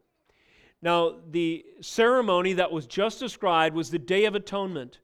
Now, 0.81 1.15
the 1.29 1.65
ceremony 1.81 2.53
that 2.53 2.71
was 2.71 2.85
just 2.85 3.19
described 3.19 3.75
was 3.75 3.89
the 3.89 3.99
Day 3.99 4.25
of 4.25 4.35
Atonement, 4.35 4.99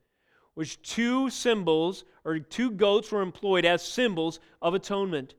which 0.53 0.81
two 0.81 1.29
symbols 1.29 2.05
or 2.23 2.39
two 2.39 2.71
goats 2.71 3.11
were 3.11 3.21
employed 3.21 3.65
as 3.65 3.83
symbols 3.83 4.39
of 4.61 4.73
atonement. 4.73 5.35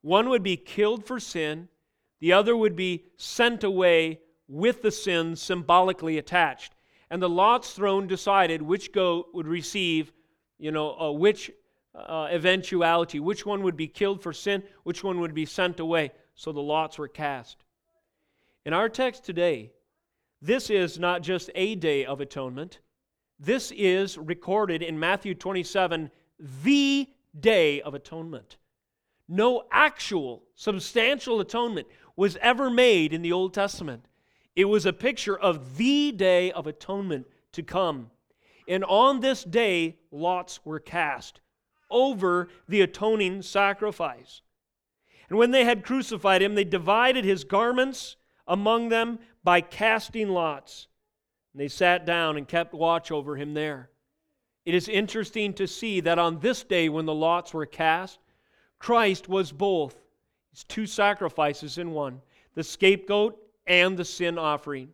One 0.00 0.30
would 0.30 0.42
be 0.42 0.56
killed 0.56 1.04
for 1.04 1.20
sin, 1.20 1.68
the 2.20 2.32
other 2.32 2.56
would 2.56 2.74
be 2.74 3.04
sent 3.18 3.62
away 3.62 4.20
with 4.48 4.82
the 4.82 4.90
sin 4.90 5.36
symbolically 5.36 6.16
attached. 6.16 6.74
And 7.10 7.22
the 7.22 7.28
lots 7.28 7.72
thrown 7.72 8.06
decided 8.06 8.62
which 8.62 8.92
goat 8.92 9.28
would 9.34 9.46
receive, 9.46 10.12
you 10.58 10.72
know, 10.72 10.98
uh, 10.98 11.12
which 11.12 11.50
uh, 11.94 12.28
eventuality, 12.30 13.20
which 13.20 13.44
one 13.44 13.62
would 13.62 13.76
be 13.76 13.86
killed 13.86 14.22
for 14.22 14.32
sin, 14.32 14.62
which 14.84 15.04
one 15.04 15.20
would 15.20 15.34
be 15.34 15.46
sent 15.46 15.78
away. 15.78 16.12
So 16.34 16.52
the 16.52 16.60
lots 16.62 16.98
were 16.98 17.08
cast. 17.08 17.58
In 18.64 18.72
our 18.72 18.88
text 18.88 19.24
today, 19.24 19.72
this 20.44 20.68
is 20.68 20.98
not 20.98 21.22
just 21.22 21.50
a 21.54 21.74
day 21.74 22.04
of 22.04 22.20
atonement. 22.20 22.80
This 23.40 23.72
is 23.74 24.18
recorded 24.18 24.82
in 24.82 24.98
Matthew 24.98 25.34
27, 25.34 26.10
the 26.38 27.08
day 27.40 27.80
of 27.80 27.94
atonement. 27.94 28.58
No 29.26 29.64
actual, 29.72 30.42
substantial 30.54 31.40
atonement 31.40 31.86
was 32.14 32.36
ever 32.42 32.68
made 32.68 33.14
in 33.14 33.22
the 33.22 33.32
Old 33.32 33.54
Testament. 33.54 34.04
It 34.54 34.66
was 34.66 34.84
a 34.84 34.92
picture 34.92 35.38
of 35.38 35.78
the 35.78 36.12
day 36.12 36.52
of 36.52 36.66
atonement 36.66 37.26
to 37.52 37.62
come. 37.62 38.10
And 38.68 38.84
on 38.84 39.20
this 39.20 39.44
day, 39.44 39.96
lots 40.10 40.62
were 40.62 40.78
cast 40.78 41.40
over 41.90 42.48
the 42.68 42.82
atoning 42.82 43.40
sacrifice. 43.40 44.42
And 45.30 45.38
when 45.38 45.52
they 45.52 45.64
had 45.64 45.86
crucified 45.86 46.42
him, 46.42 46.54
they 46.54 46.64
divided 46.64 47.24
his 47.24 47.44
garments 47.44 48.16
among 48.46 48.88
them 48.88 49.18
by 49.42 49.60
casting 49.60 50.28
lots. 50.28 50.88
And 51.52 51.60
they 51.60 51.68
sat 51.68 52.04
down 52.04 52.36
and 52.36 52.48
kept 52.48 52.74
watch 52.74 53.10
over 53.10 53.36
him 53.36 53.54
there. 53.54 53.90
It 54.64 54.74
is 54.74 54.88
interesting 54.88 55.52
to 55.54 55.66
see 55.66 56.00
that 56.00 56.18
on 56.18 56.40
this 56.40 56.64
day, 56.64 56.88
when 56.88 57.06
the 57.06 57.14
lots 57.14 57.52
were 57.52 57.66
cast, 57.66 58.18
Christ 58.78 59.28
was 59.28 59.52
both. 59.52 59.96
It's 60.52 60.64
two 60.64 60.86
sacrifices 60.86 61.78
in 61.78 61.90
one 61.90 62.20
the 62.54 62.62
scapegoat 62.62 63.36
and 63.66 63.96
the 63.96 64.04
sin 64.04 64.38
offering. 64.38 64.90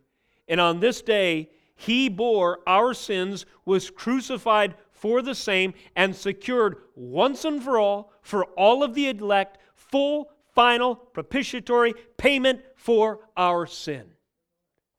And 0.47 0.59
on 0.59 0.79
this 0.79 1.01
day, 1.01 1.49
he 1.75 2.09
bore 2.09 2.59
our 2.67 2.93
sins, 2.93 3.45
was 3.65 3.89
crucified 3.89 4.75
for 4.91 5.21
the 5.21 5.35
same, 5.35 5.73
and 5.95 6.15
secured 6.15 6.77
once 6.95 7.45
and 7.45 7.63
for 7.63 7.79
all, 7.79 8.13
for 8.21 8.45
all 8.57 8.83
of 8.83 8.93
the 8.93 9.09
elect, 9.09 9.57
full, 9.75 10.31
final, 10.53 10.95
propitiatory 10.95 11.93
payment 12.17 12.61
for 12.81 13.19
our 13.37 13.67
sin. 13.67 14.05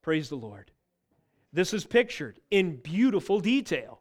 Praise 0.03 0.29
the 0.29 0.37
Lord. 0.37 0.71
This 1.53 1.75
is 1.75 1.85
pictured 1.85 2.39
in 2.49 2.77
beautiful 2.77 3.41
detail 3.41 4.01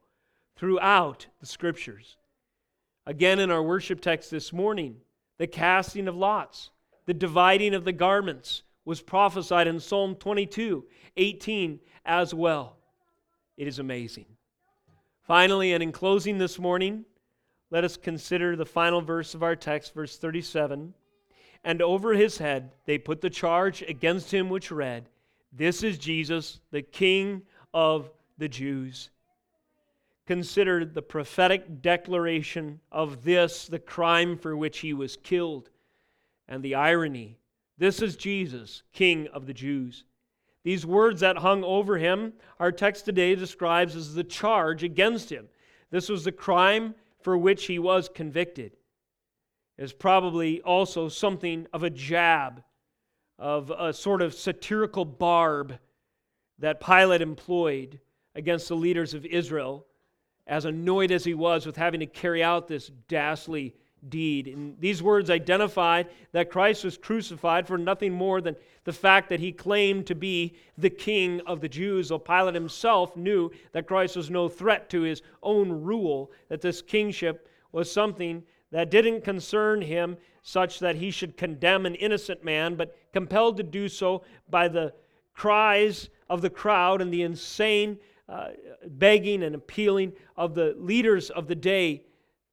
throughout 0.56 1.26
the 1.40 1.48
scriptures. 1.48 2.16
Again, 3.08 3.40
in 3.40 3.50
our 3.50 3.64
worship 3.64 4.00
text 4.00 4.30
this 4.30 4.54
morning, 4.54 4.98
the 5.40 5.48
casting 5.48 6.08
of 6.08 6.16
lots, 6.16 6.70
the 7.08 7.14
dividing 7.16 7.74
of 7.74 7.84
the 7.84 7.92
garments 7.92 8.62
was 8.86 9.02
prophesied 9.02 9.66
in 9.66 9.80
Psalm 9.80 10.14
22 10.14 10.86
18 11.18 11.80
as 12.06 12.36
well. 12.36 12.78
It 13.58 13.68
is 13.68 13.80
amazing. 13.80 14.28
Finally, 15.24 15.74
and 15.74 15.82
in 15.82 15.92
closing 15.92 16.38
this 16.38 16.60
morning, 16.60 17.04
let 17.72 17.84
us 17.84 17.98
consider 17.98 18.56
the 18.56 18.64
final 18.64 19.02
verse 19.02 19.34
of 19.34 19.42
our 19.42 19.56
text, 19.56 19.96
verse 19.96 20.20
37. 20.20 20.94
And 21.64 21.82
over 21.82 22.14
his 22.14 22.38
head 22.38 22.72
they 22.86 22.98
put 22.98 23.22
the 23.22 23.30
charge 23.30 23.82
against 23.84 24.34
him 24.34 24.50
which 24.50 24.72
read, 24.72 25.10
This 25.52 25.84
is 25.84 25.98
Jesus, 25.98 26.60
the 26.72 26.82
King 26.82 27.44
of 27.74 28.10
the 28.38 28.50
Jews. 28.50 29.10
Consider 30.26 30.86
the 30.86 31.02
prophetic 31.02 31.82
declaration 31.82 32.80
of 32.92 33.24
this, 33.24 33.68
the 33.68 33.80
crime 33.80 34.38
for 34.38 34.56
which 34.56 34.80
he 34.80 34.94
was 34.94 35.18
killed, 35.18 35.70
and 36.48 36.64
the 36.64 36.76
irony. 36.76 37.38
This 37.78 38.02
is 38.02 38.16
Jesus, 38.16 38.84
King 38.94 39.28
of 39.34 39.46
the 39.46 39.54
Jews. 39.54 40.06
These 40.64 40.86
words 40.86 41.22
that 41.22 41.40
hung 41.40 41.64
over 41.64 41.98
him, 41.98 42.34
our 42.60 42.72
text 42.72 43.06
today 43.06 43.36
describes 43.36 43.96
as 43.96 44.14
the 44.14 44.24
charge 44.24 44.84
against 44.84 45.32
him. 45.32 45.48
This 45.90 46.08
was 46.08 46.24
the 46.24 46.32
crime 46.32 46.94
for 47.20 47.38
which 47.38 47.66
he 47.66 47.80
was 47.80 48.08
convicted 48.08 48.78
is 49.82 49.94
probably 49.94 50.62
also 50.62 51.10
something 51.10 51.66
of 51.74 51.82
a 51.82 51.90
jab, 51.90 52.62
of 53.40 53.72
a 53.72 53.92
sort 53.92 54.22
of 54.22 54.36
satirical 54.36 55.04
barb 55.04 55.80
that 56.60 56.80
Pilate 56.80 57.22
employed 57.22 58.00
against 58.36 58.68
the 58.68 58.76
leaders 58.76 59.16
of 59.16 59.26
Israel, 59.26 59.88
as 60.46 60.66
annoyed 60.66 61.12
as 61.12 61.24
he 61.24 61.34
was 61.34 61.66
with 61.66 61.76
having 61.76 62.00
to 62.00 62.06
carry 62.06 62.44
out 62.44 62.68
this 62.68 62.92
dastardly 63.08 63.74
deed. 64.08 64.48
And 64.48 64.80
these 64.80 65.02
words 65.02 65.32
identified 65.32 66.10
that 66.32 66.52
Christ 66.52 66.84
was 66.84 66.96
crucified 66.96 67.66
for 67.66 67.80
nothing 67.80 68.14
more 68.14 68.40
than 68.40 68.56
the 68.84 68.94
fact 68.94 69.30
that 69.30 69.40
he 69.40 69.52
claimed 69.52 70.06
to 70.08 70.16
be 70.16 70.56
the 70.78 70.92
king 70.92 71.42
of 71.48 71.60
the 71.60 71.70
Jews, 71.70 72.10
though 72.10 72.20
Pilate 72.20 72.54
himself 72.54 73.18
knew 73.18 73.50
that 73.72 73.88
Christ 73.88 74.16
was 74.16 74.30
no 74.30 74.48
threat 74.48 74.92
to 74.92 75.02
his 75.02 75.24
own 75.42 75.72
rule, 75.72 76.32
that 76.50 76.62
this 76.62 76.84
kingship 76.84 77.50
was 77.72 77.92
something 77.92 78.44
that 78.72 78.90
didn't 78.90 79.24
concern 79.24 79.82
him 79.82 80.18
such 80.42 80.80
that 80.80 80.96
he 80.96 81.12
should 81.12 81.38
condemn 81.38 81.86
an 81.86 81.96
innocent 81.96 82.44
man, 82.44 82.76
but 82.76 82.98
compelled 83.14 83.58
to 83.58 83.64
do 83.64 83.88
so 83.88 84.24
by 84.50 84.68
the 84.68 84.94
cries 85.34 86.10
of 86.30 86.42
the 86.42 86.50
crowd 86.50 87.02
and 87.02 87.14
the 87.14 87.22
insane 87.22 87.98
uh, 88.28 88.50
begging 88.88 89.44
and 89.44 89.56
appealing 89.56 90.14
of 90.38 90.56
the 90.56 90.74
leaders 90.78 91.30
of 91.30 91.48
the 91.48 91.56
day, 91.56 92.04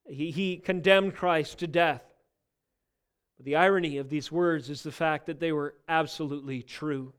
he, 0.08 0.30
he 0.30 0.56
condemned 0.56 1.14
Christ 1.14 1.58
to 1.58 1.66
death. 1.66 2.02
But 3.36 3.46
the 3.46 3.56
irony 3.56 3.98
of 3.98 4.10
these 4.10 4.32
words 4.32 4.68
is 4.68 4.82
the 4.82 4.90
fact 4.92 5.26
that 5.26 5.38
they 5.38 5.52
were 5.52 5.76
absolutely 5.88 6.62
true. 6.62 7.12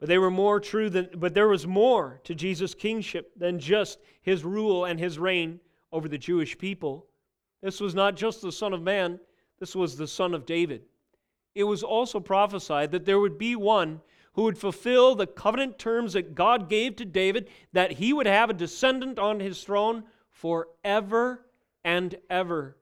But 0.00 0.08
they 0.08 0.18
were 0.18 0.30
more 0.30 0.58
true 0.58 0.88
than, 0.88 1.10
but 1.14 1.34
there 1.34 1.48
was 1.48 1.66
more 1.66 2.20
to 2.24 2.34
Jesus' 2.34 2.74
kingship 2.74 3.32
than 3.36 3.58
just 3.58 3.98
his 4.22 4.42
rule 4.42 4.86
and 4.86 4.98
his 4.98 5.18
reign 5.18 5.60
over 5.92 6.08
the 6.08 6.18
Jewish 6.18 6.56
people. 6.56 7.06
This 7.64 7.80
was 7.80 7.94
not 7.94 8.14
just 8.14 8.42
the 8.42 8.52
Son 8.52 8.74
of 8.74 8.82
Man, 8.82 9.18
this 9.58 9.74
was 9.74 9.96
the 9.96 10.06
Son 10.06 10.34
of 10.34 10.44
David. 10.44 10.82
It 11.54 11.64
was 11.64 11.82
also 11.82 12.20
prophesied 12.20 12.90
that 12.90 13.06
there 13.06 13.18
would 13.18 13.38
be 13.38 13.56
one 13.56 14.02
who 14.34 14.42
would 14.42 14.58
fulfill 14.58 15.14
the 15.14 15.26
covenant 15.26 15.78
terms 15.78 16.12
that 16.12 16.34
God 16.34 16.68
gave 16.68 16.96
to 16.96 17.06
David, 17.06 17.48
that 17.72 17.92
he 17.92 18.12
would 18.12 18.26
have 18.26 18.50
a 18.50 18.52
descendant 18.54 19.18
on 19.18 19.40
his 19.40 19.64
throne 19.64 20.04
forever 20.30 21.46
and 21.82 22.14
ever. 22.28 22.76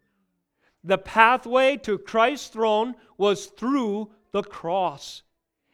The 0.82 0.98
pathway 0.98 1.76
to 1.76 1.96
Christ's 1.96 2.48
throne 2.48 2.96
was 3.16 3.46
through 3.46 4.10
the 4.32 4.42
cross. 4.42 5.22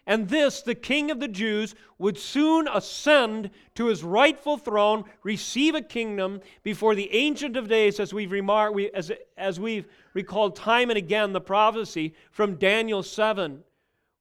And 0.08 0.30
this, 0.30 0.62
the 0.62 0.74
King 0.74 1.10
of 1.10 1.20
the 1.20 1.28
Jews, 1.28 1.74
would 1.98 2.16
soon 2.16 2.66
ascend 2.66 3.50
to 3.74 3.86
his 3.88 4.02
rightful 4.02 4.56
throne, 4.56 5.04
receive 5.22 5.74
a 5.74 5.82
kingdom 5.82 6.40
before 6.62 6.94
the 6.94 7.14
Ancient 7.14 7.58
of 7.58 7.68
Days, 7.68 8.00
as 8.00 8.14
we've, 8.14 8.32
remarked, 8.32 8.74
we, 8.74 8.90
as, 8.92 9.12
as 9.36 9.60
we've 9.60 9.86
recalled 10.14 10.56
time 10.56 10.88
and 10.88 10.96
again 10.96 11.34
the 11.34 11.42
prophecy 11.42 12.14
from 12.30 12.54
Daniel 12.54 13.02
7, 13.02 13.62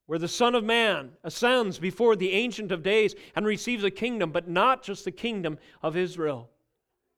where 0.08 0.20
the 0.20 0.28
Son 0.28 0.56
of 0.56 0.66
Man 0.66 1.12
ascends 1.24 1.80
before 1.80 2.18
the 2.18 2.34
Ancient 2.34 2.74
of 2.74 2.84
Days 2.84 3.16
and 3.34 3.46
receives 3.46 3.86
a 3.86 3.90
kingdom, 3.90 4.34
but 4.34 4.50
not 4.50 4.84
just 4.84 5.06
the 5.06 5.12
kingdom 5.12 5.58
of 5.82 5.96
Israel. 5.96 6.50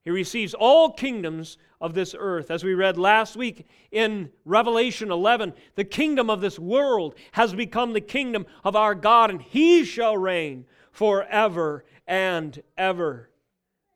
He 0.04 0.12
receives 0.12 0.54
all 0.54 0.92
kingdoms 0.92 1.58
of 1.82 1.94
this 1.94 2.16
earth. 2.18 2.52
As 2.52 2.64
we 2.64 2.74
read 2.74 2.98
last 2.98 3.36
week 3.36 3.68
in 3.92 4.32
Revelation 4.46 5.12
11, 5.12 5.54
the 5.76 5.84
kingdom 5.84 6.30
of 6.30 6.42
this 6.42 6.58
world 6.58 7.16
has 7.34 7.54
become 7.54 7.94
the 7.94 8.02
kingdom 8.02 8.46
of 8.64 8.76
our 8.76 8.96
God, 8.96 9.30
and 9.30 9.42
he 9.42 9.84
shall 9.84 10.18
reign 10.18 10.66
forever 10.92 11.84
and 12.08 12.62
ever. 12.78 13.30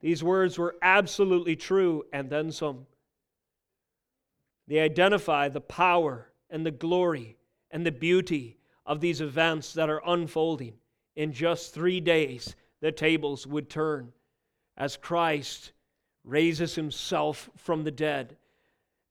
These 0.01 0.23
words 0.23 0.57
were 0.57 0.75
absolutely 0.81 1.55
true, 1.55 2.03
and 2.11 2.29
then 2.29 2.51
some. 2.51 2.85
They 4.67 4.79
identify 4.79 5.49
the 5.49 5.61
power 5.61 6.31
and 6.49 6.65
the 6.65 6.71
glory 6.71 7.37
and 7.71 7.85
the 7.85 7.91
beauty 7.91 8.57
of 8.85 8.99
these 8.99 9.21
events 9.21 9.73
that 9.73 9.89
are 9.89 10.01
unfolding. 10.05 10.73
In 11.15 11.31
just 11.31 11.73
three 11.73 11.99
days, 11.99 12.55
the 12.81 12.91
tables 12.91 13.47
would 13.47 13.69
turn 13.69 14.11
as 14.77 14.97
Christ 14.97 15.71
raises 16.23 16.75
himself 16.75 17.49
from 17.57 17.83
the 17.83 17.91
dead, 17.91 18.37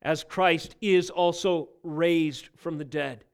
as 0.00 0.24
Christ 0.24 0.74
is 0.80 1.10
also 1.10 1.68
raised 1.82 2.48
from 2.56 2.78
the 2.78 2.84
dead. 2.84 3.24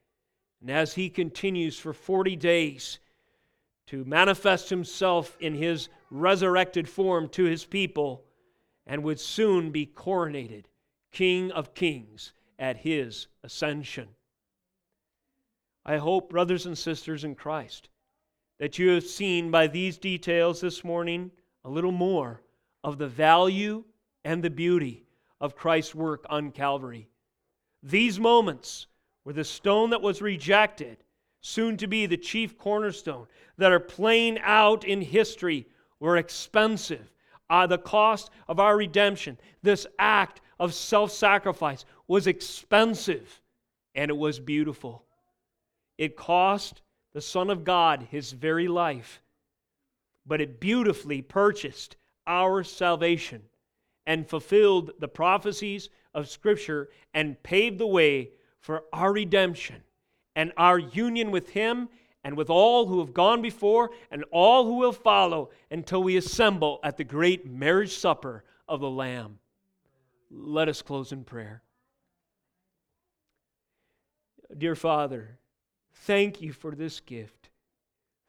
And 0.61 0.71
as 0.71 0.95
he 0.95 1.09
continues 1.09 1.79
for 1.79 1.93
40 1.93 2.37
days 2.37 2.99
to 3.87 4.05
manifest 4.05 4.69
himself 4.69 5.37
in 5.41 5.55
his 5.55 5.89
resurrected 6.11 6.89
form 6.89 7.29
to 7.31 7.45
his 7.45 7.65
people, 7.65 8.25
and 8.87 9.05
would 9.05 9.21
soon 9.21 9.71
be 9.71 9.87
coronated 9.87 10.65
King 11.13 11.53
of 11.53 11.75
Kings 11.75 12.33
at 12.59 12.79
his 12.79 13.29
ascension. 13.45 14.09
I 15.85 15.99
hope, 15.99 16.31
brothers 16.31 16.67
and 16.67 16.77
sisters 16.77 17.25
in 17.25 17.35
Christ, 17.35 17.89
that 18.59 18.79
you 18.79 18.91
have 18.91 19.05
seen 19.05 19.51
by 19.51 19.69
these 19.69 19.97
details 19.97 20.61
this 20.61 20.83
morning 20.83 21.31
a 21.65 21.71
little 21.71 21.93
more 21.93 22.43
of 22.85 22.99
the 22.99 23.09
value 23.09 23.85
and 24.25 24.43
the 24.43 24.51
beauty 24.51 25.05
of 25.41 25.57
Christ's 25.57 25.95
work 25.95 26.25
on 26.29 26.51
Calvary. 26.51 27.09
These 27.83 28.19
moments 28.19 28.87
where 29.23 29.35
the 29.35 29.45
stone 29.45 29.91
that 29.91 30.03
was 30.03 30.23
rejected, 30.23 30.99
soon 31.41 31.77
to 31.77 31.87
be 31.87 32.07
the 32.07 32.17
chief 32.17 32.59
cornerstone, 32.59 33.27
that 33.57 33.73
are 33.73 33.81
playing 33.81 34.39
out 34.41 34.85
in 34.85 35.01
history, 35.01 35.67
were 36.01 36.17
expensive. 36.17 37.13
Uh, 37.51 37.67
the 37.67 37.79
cost 37.79 38.31
of 38.47 38.61
our 38.61 38.77
redemption, 38.77 39.39
this 39.63 39.87
act 39.99 40.41
of 40.59 40.75
self 40.75 41.11
sacrifice, 41.11 41.85
was 42.07 42.27
expensive 42.27 43.41
and 43.95 44.11
it 44.11 44.17
was 44.17 44.39
beautiful. 44.39 45.05
It 45.97 46.17
cost 46.17 46.83
the 47.13 47.21
Son 47.21 47.51
of 47.51 47.65
God 47.65 48.07
his 48.11 48.33
very 48.33 48.69
life, 48.69 49.23
but 50.25 50.41
it 50.41 50.61
beautifully 50.61 51.23
purchased 51.23 51.97
our 52.29 52.63
salvation 52.63 53.43
and 54.07 54.29
fulfilled 54.29 54.93
the 55.01 55.09
prophecies 55.09 55.91
of 56.15 56.29
Scripture 56.29 56.89
and 57.13 57.43
paved 57.43 57.79
the 57.79 57.87
way 57.87 58.31
for 58.61 58.85
our 58.93 59.13
redemption 59.13 59.83
and 60.37 60.53
our 60.57 60.79
union 60.79 61.31
with 61.31 61.51
Him 61.51 61.89
and 62.23 62.37
with 62.37 62.51
all 62.51 62.87
who 62.87 63.01
have 63.01 63.15
gone 63.15 63.43
before 63.43 63.91
and 64.11 64.25
all 64.31 64.65
who 64.65 64.77
will 64.77 64.93
follow 64.93 65.51
until 65.71 66.03
we 66.03 66.17
assemble 66.17 66.79
at 66.83 66.97
the 66.97 67.05
great 67.05 67.51
marriage 67.51 67.97
supper 67.97 68.45
of 68.69 68.81
the 68.81 68.91
Lamb. 68.91 69.39
Let 70.31 70.69
us 70.69 70.83
close 70.83 71.13
in 71.13 71.25
prayer. 71.25 71.63
Dear 74.57 74.75
Father, 74.75 75.39
thank 75.93 76.41
you 76.41 76.53
for 76.53 76.75
this 76.75 77.01
gift. 77.01 77.49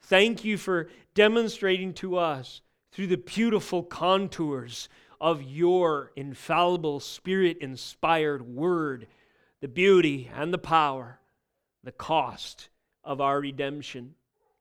Thank 0.01 0.43
you 0.43 0.57
for 0.57 0.89
demonstrating 1.13 1.93
to 1.95 2.17
us 2.17 2.61
through 2.91 3.07
the 3.07 3.17
beautiful 3.17 3.83
contours 3.83 4.89
of 5.21 5.43
your 5.43 6.11
infallible, 6.15 6.99
spirit 6.99 7.57
inspired 7.59 8.41
word 8.41 9.07
the 9.61 9.67
beauty 9.67 10.31
and 10.33 10.53
the 10.53 10.57
power, 10.57 11.19
the 11.83 11.91
cost 11.91 12.69
of 13.03 13.19
our 13.19 13.39
redemption. 13.39 14.15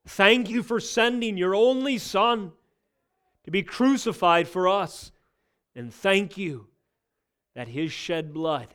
Thank 0.05 0.49
you 0.49 0.63
for 0.63 0.79
sending 0.79 1.37
your 1.37 1.55
only 1.55 1.97
Son 1.97 2.51
to 3.45 3.51
be 3.51 3.63
crucified 3.63 4.47
for 4.47 4.67
us. 4.67 5.11
And 5.75 5.93
thank 5.93 6.37
you 6.37 6.67
that 7.55 7.69
his 7.69 7.91
shed 7.91 8.33
blood 8.33 8.67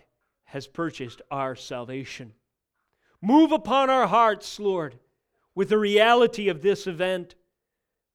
has 0.44 0.66
purchased 0.66 1.20
our 1.30 1.54
salvation. 1.54 2.32
Move 3.20 3.52
upon 3.52 3.90
our 3.90 4.06
hearts, 4.06 4.58
Lord, 4.60 4.98
with 5.54 5.68
the 5.68 5.78
reality 5.78 6.48
of 6.48 6.62
this 6.62 6.86
event, 6.86 7.34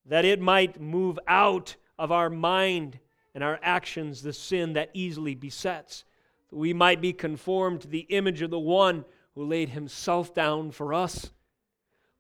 that 0.06 0.26
it 0.26 0.42
might 0.42 0.80
move 0.80 1.20
out 1.28 1.76
of 1.98 2.12
our 2.12 2.30
mind 2.30 3.00
and 3.36 3.44
our 3.44 3.60
actions 3.62 4.22
the 4.22 4.34
sin 4.34 4.74
that 4.74 4.90
easily 4.94 5.36
besets, 5.36 6.04
that 6.50 6.56
we 6.56 6.74
might 6.74 7.02
be 7.02 7.14
conformed 7.14 7.82
to 7.82 7.88
the 7.88 8.08
image 8.10 8.42
of 8.42 8.50
the 8.50 8.60
one 8.60 9.06
who 9.36 9.46
laid 9.46 9.70
himself 9.70 10.34
down 10.34 10.72
for 10.72 10.94
us. 10.94 11.32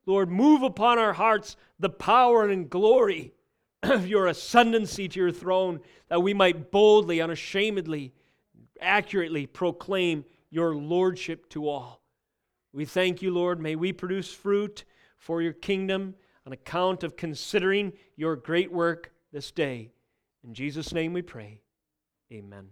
Lord, 0.05 0.29
move 0.29 0.63
upon 0.63 0.99
our 0.99 1.13
hearts 1.13 1.55
the 1.79 1.89
power 1.89 2.47
and 2.47 2.69
glory 2.69 3.33
of 3.83 4.07
your 4.07 4.27
ascendancy 4.27 5.07
to 5.07 5.19
your 5.19 5.31
throne, 5.31 5.79
that 6.09 6.21
we 6.21 6.33
might 6.33 6.71
boldly, 6.71 7.21
unashamedly, 7.21 8.13
accurately 8.81 9.45
proclaim 9.45 10.25
your 10.49 10.75
lordship 10.75 11.49
to 11.49 11.67
all. 11.67 12.01
We 12.71 12.85
thank 12.85 13.21
you, 13.21 13.31
Lord. 13.31 13.59
May 13.59 13.75
we 13.75 13.93
produce 13.93 14.31
fruit 14.31 14.83
for 15.17 15.41
your 15.41 15.53
kingdom 15.53 16.15
on 16.49 16.53
account 16.53 17.03
of 17.03 17.15
considering 17.15 17.93
your 18.15 18.35
great 18.35 18.71
work 18.71 19.11
this 19.31 19.51
day. 19.51 19.91
In 20.43 20.55
Jesus' 20.55 20.91
name 20.91 21.13
we 21.13 21.21
pray. 21.21 21.61
Amen. 22.33 22.69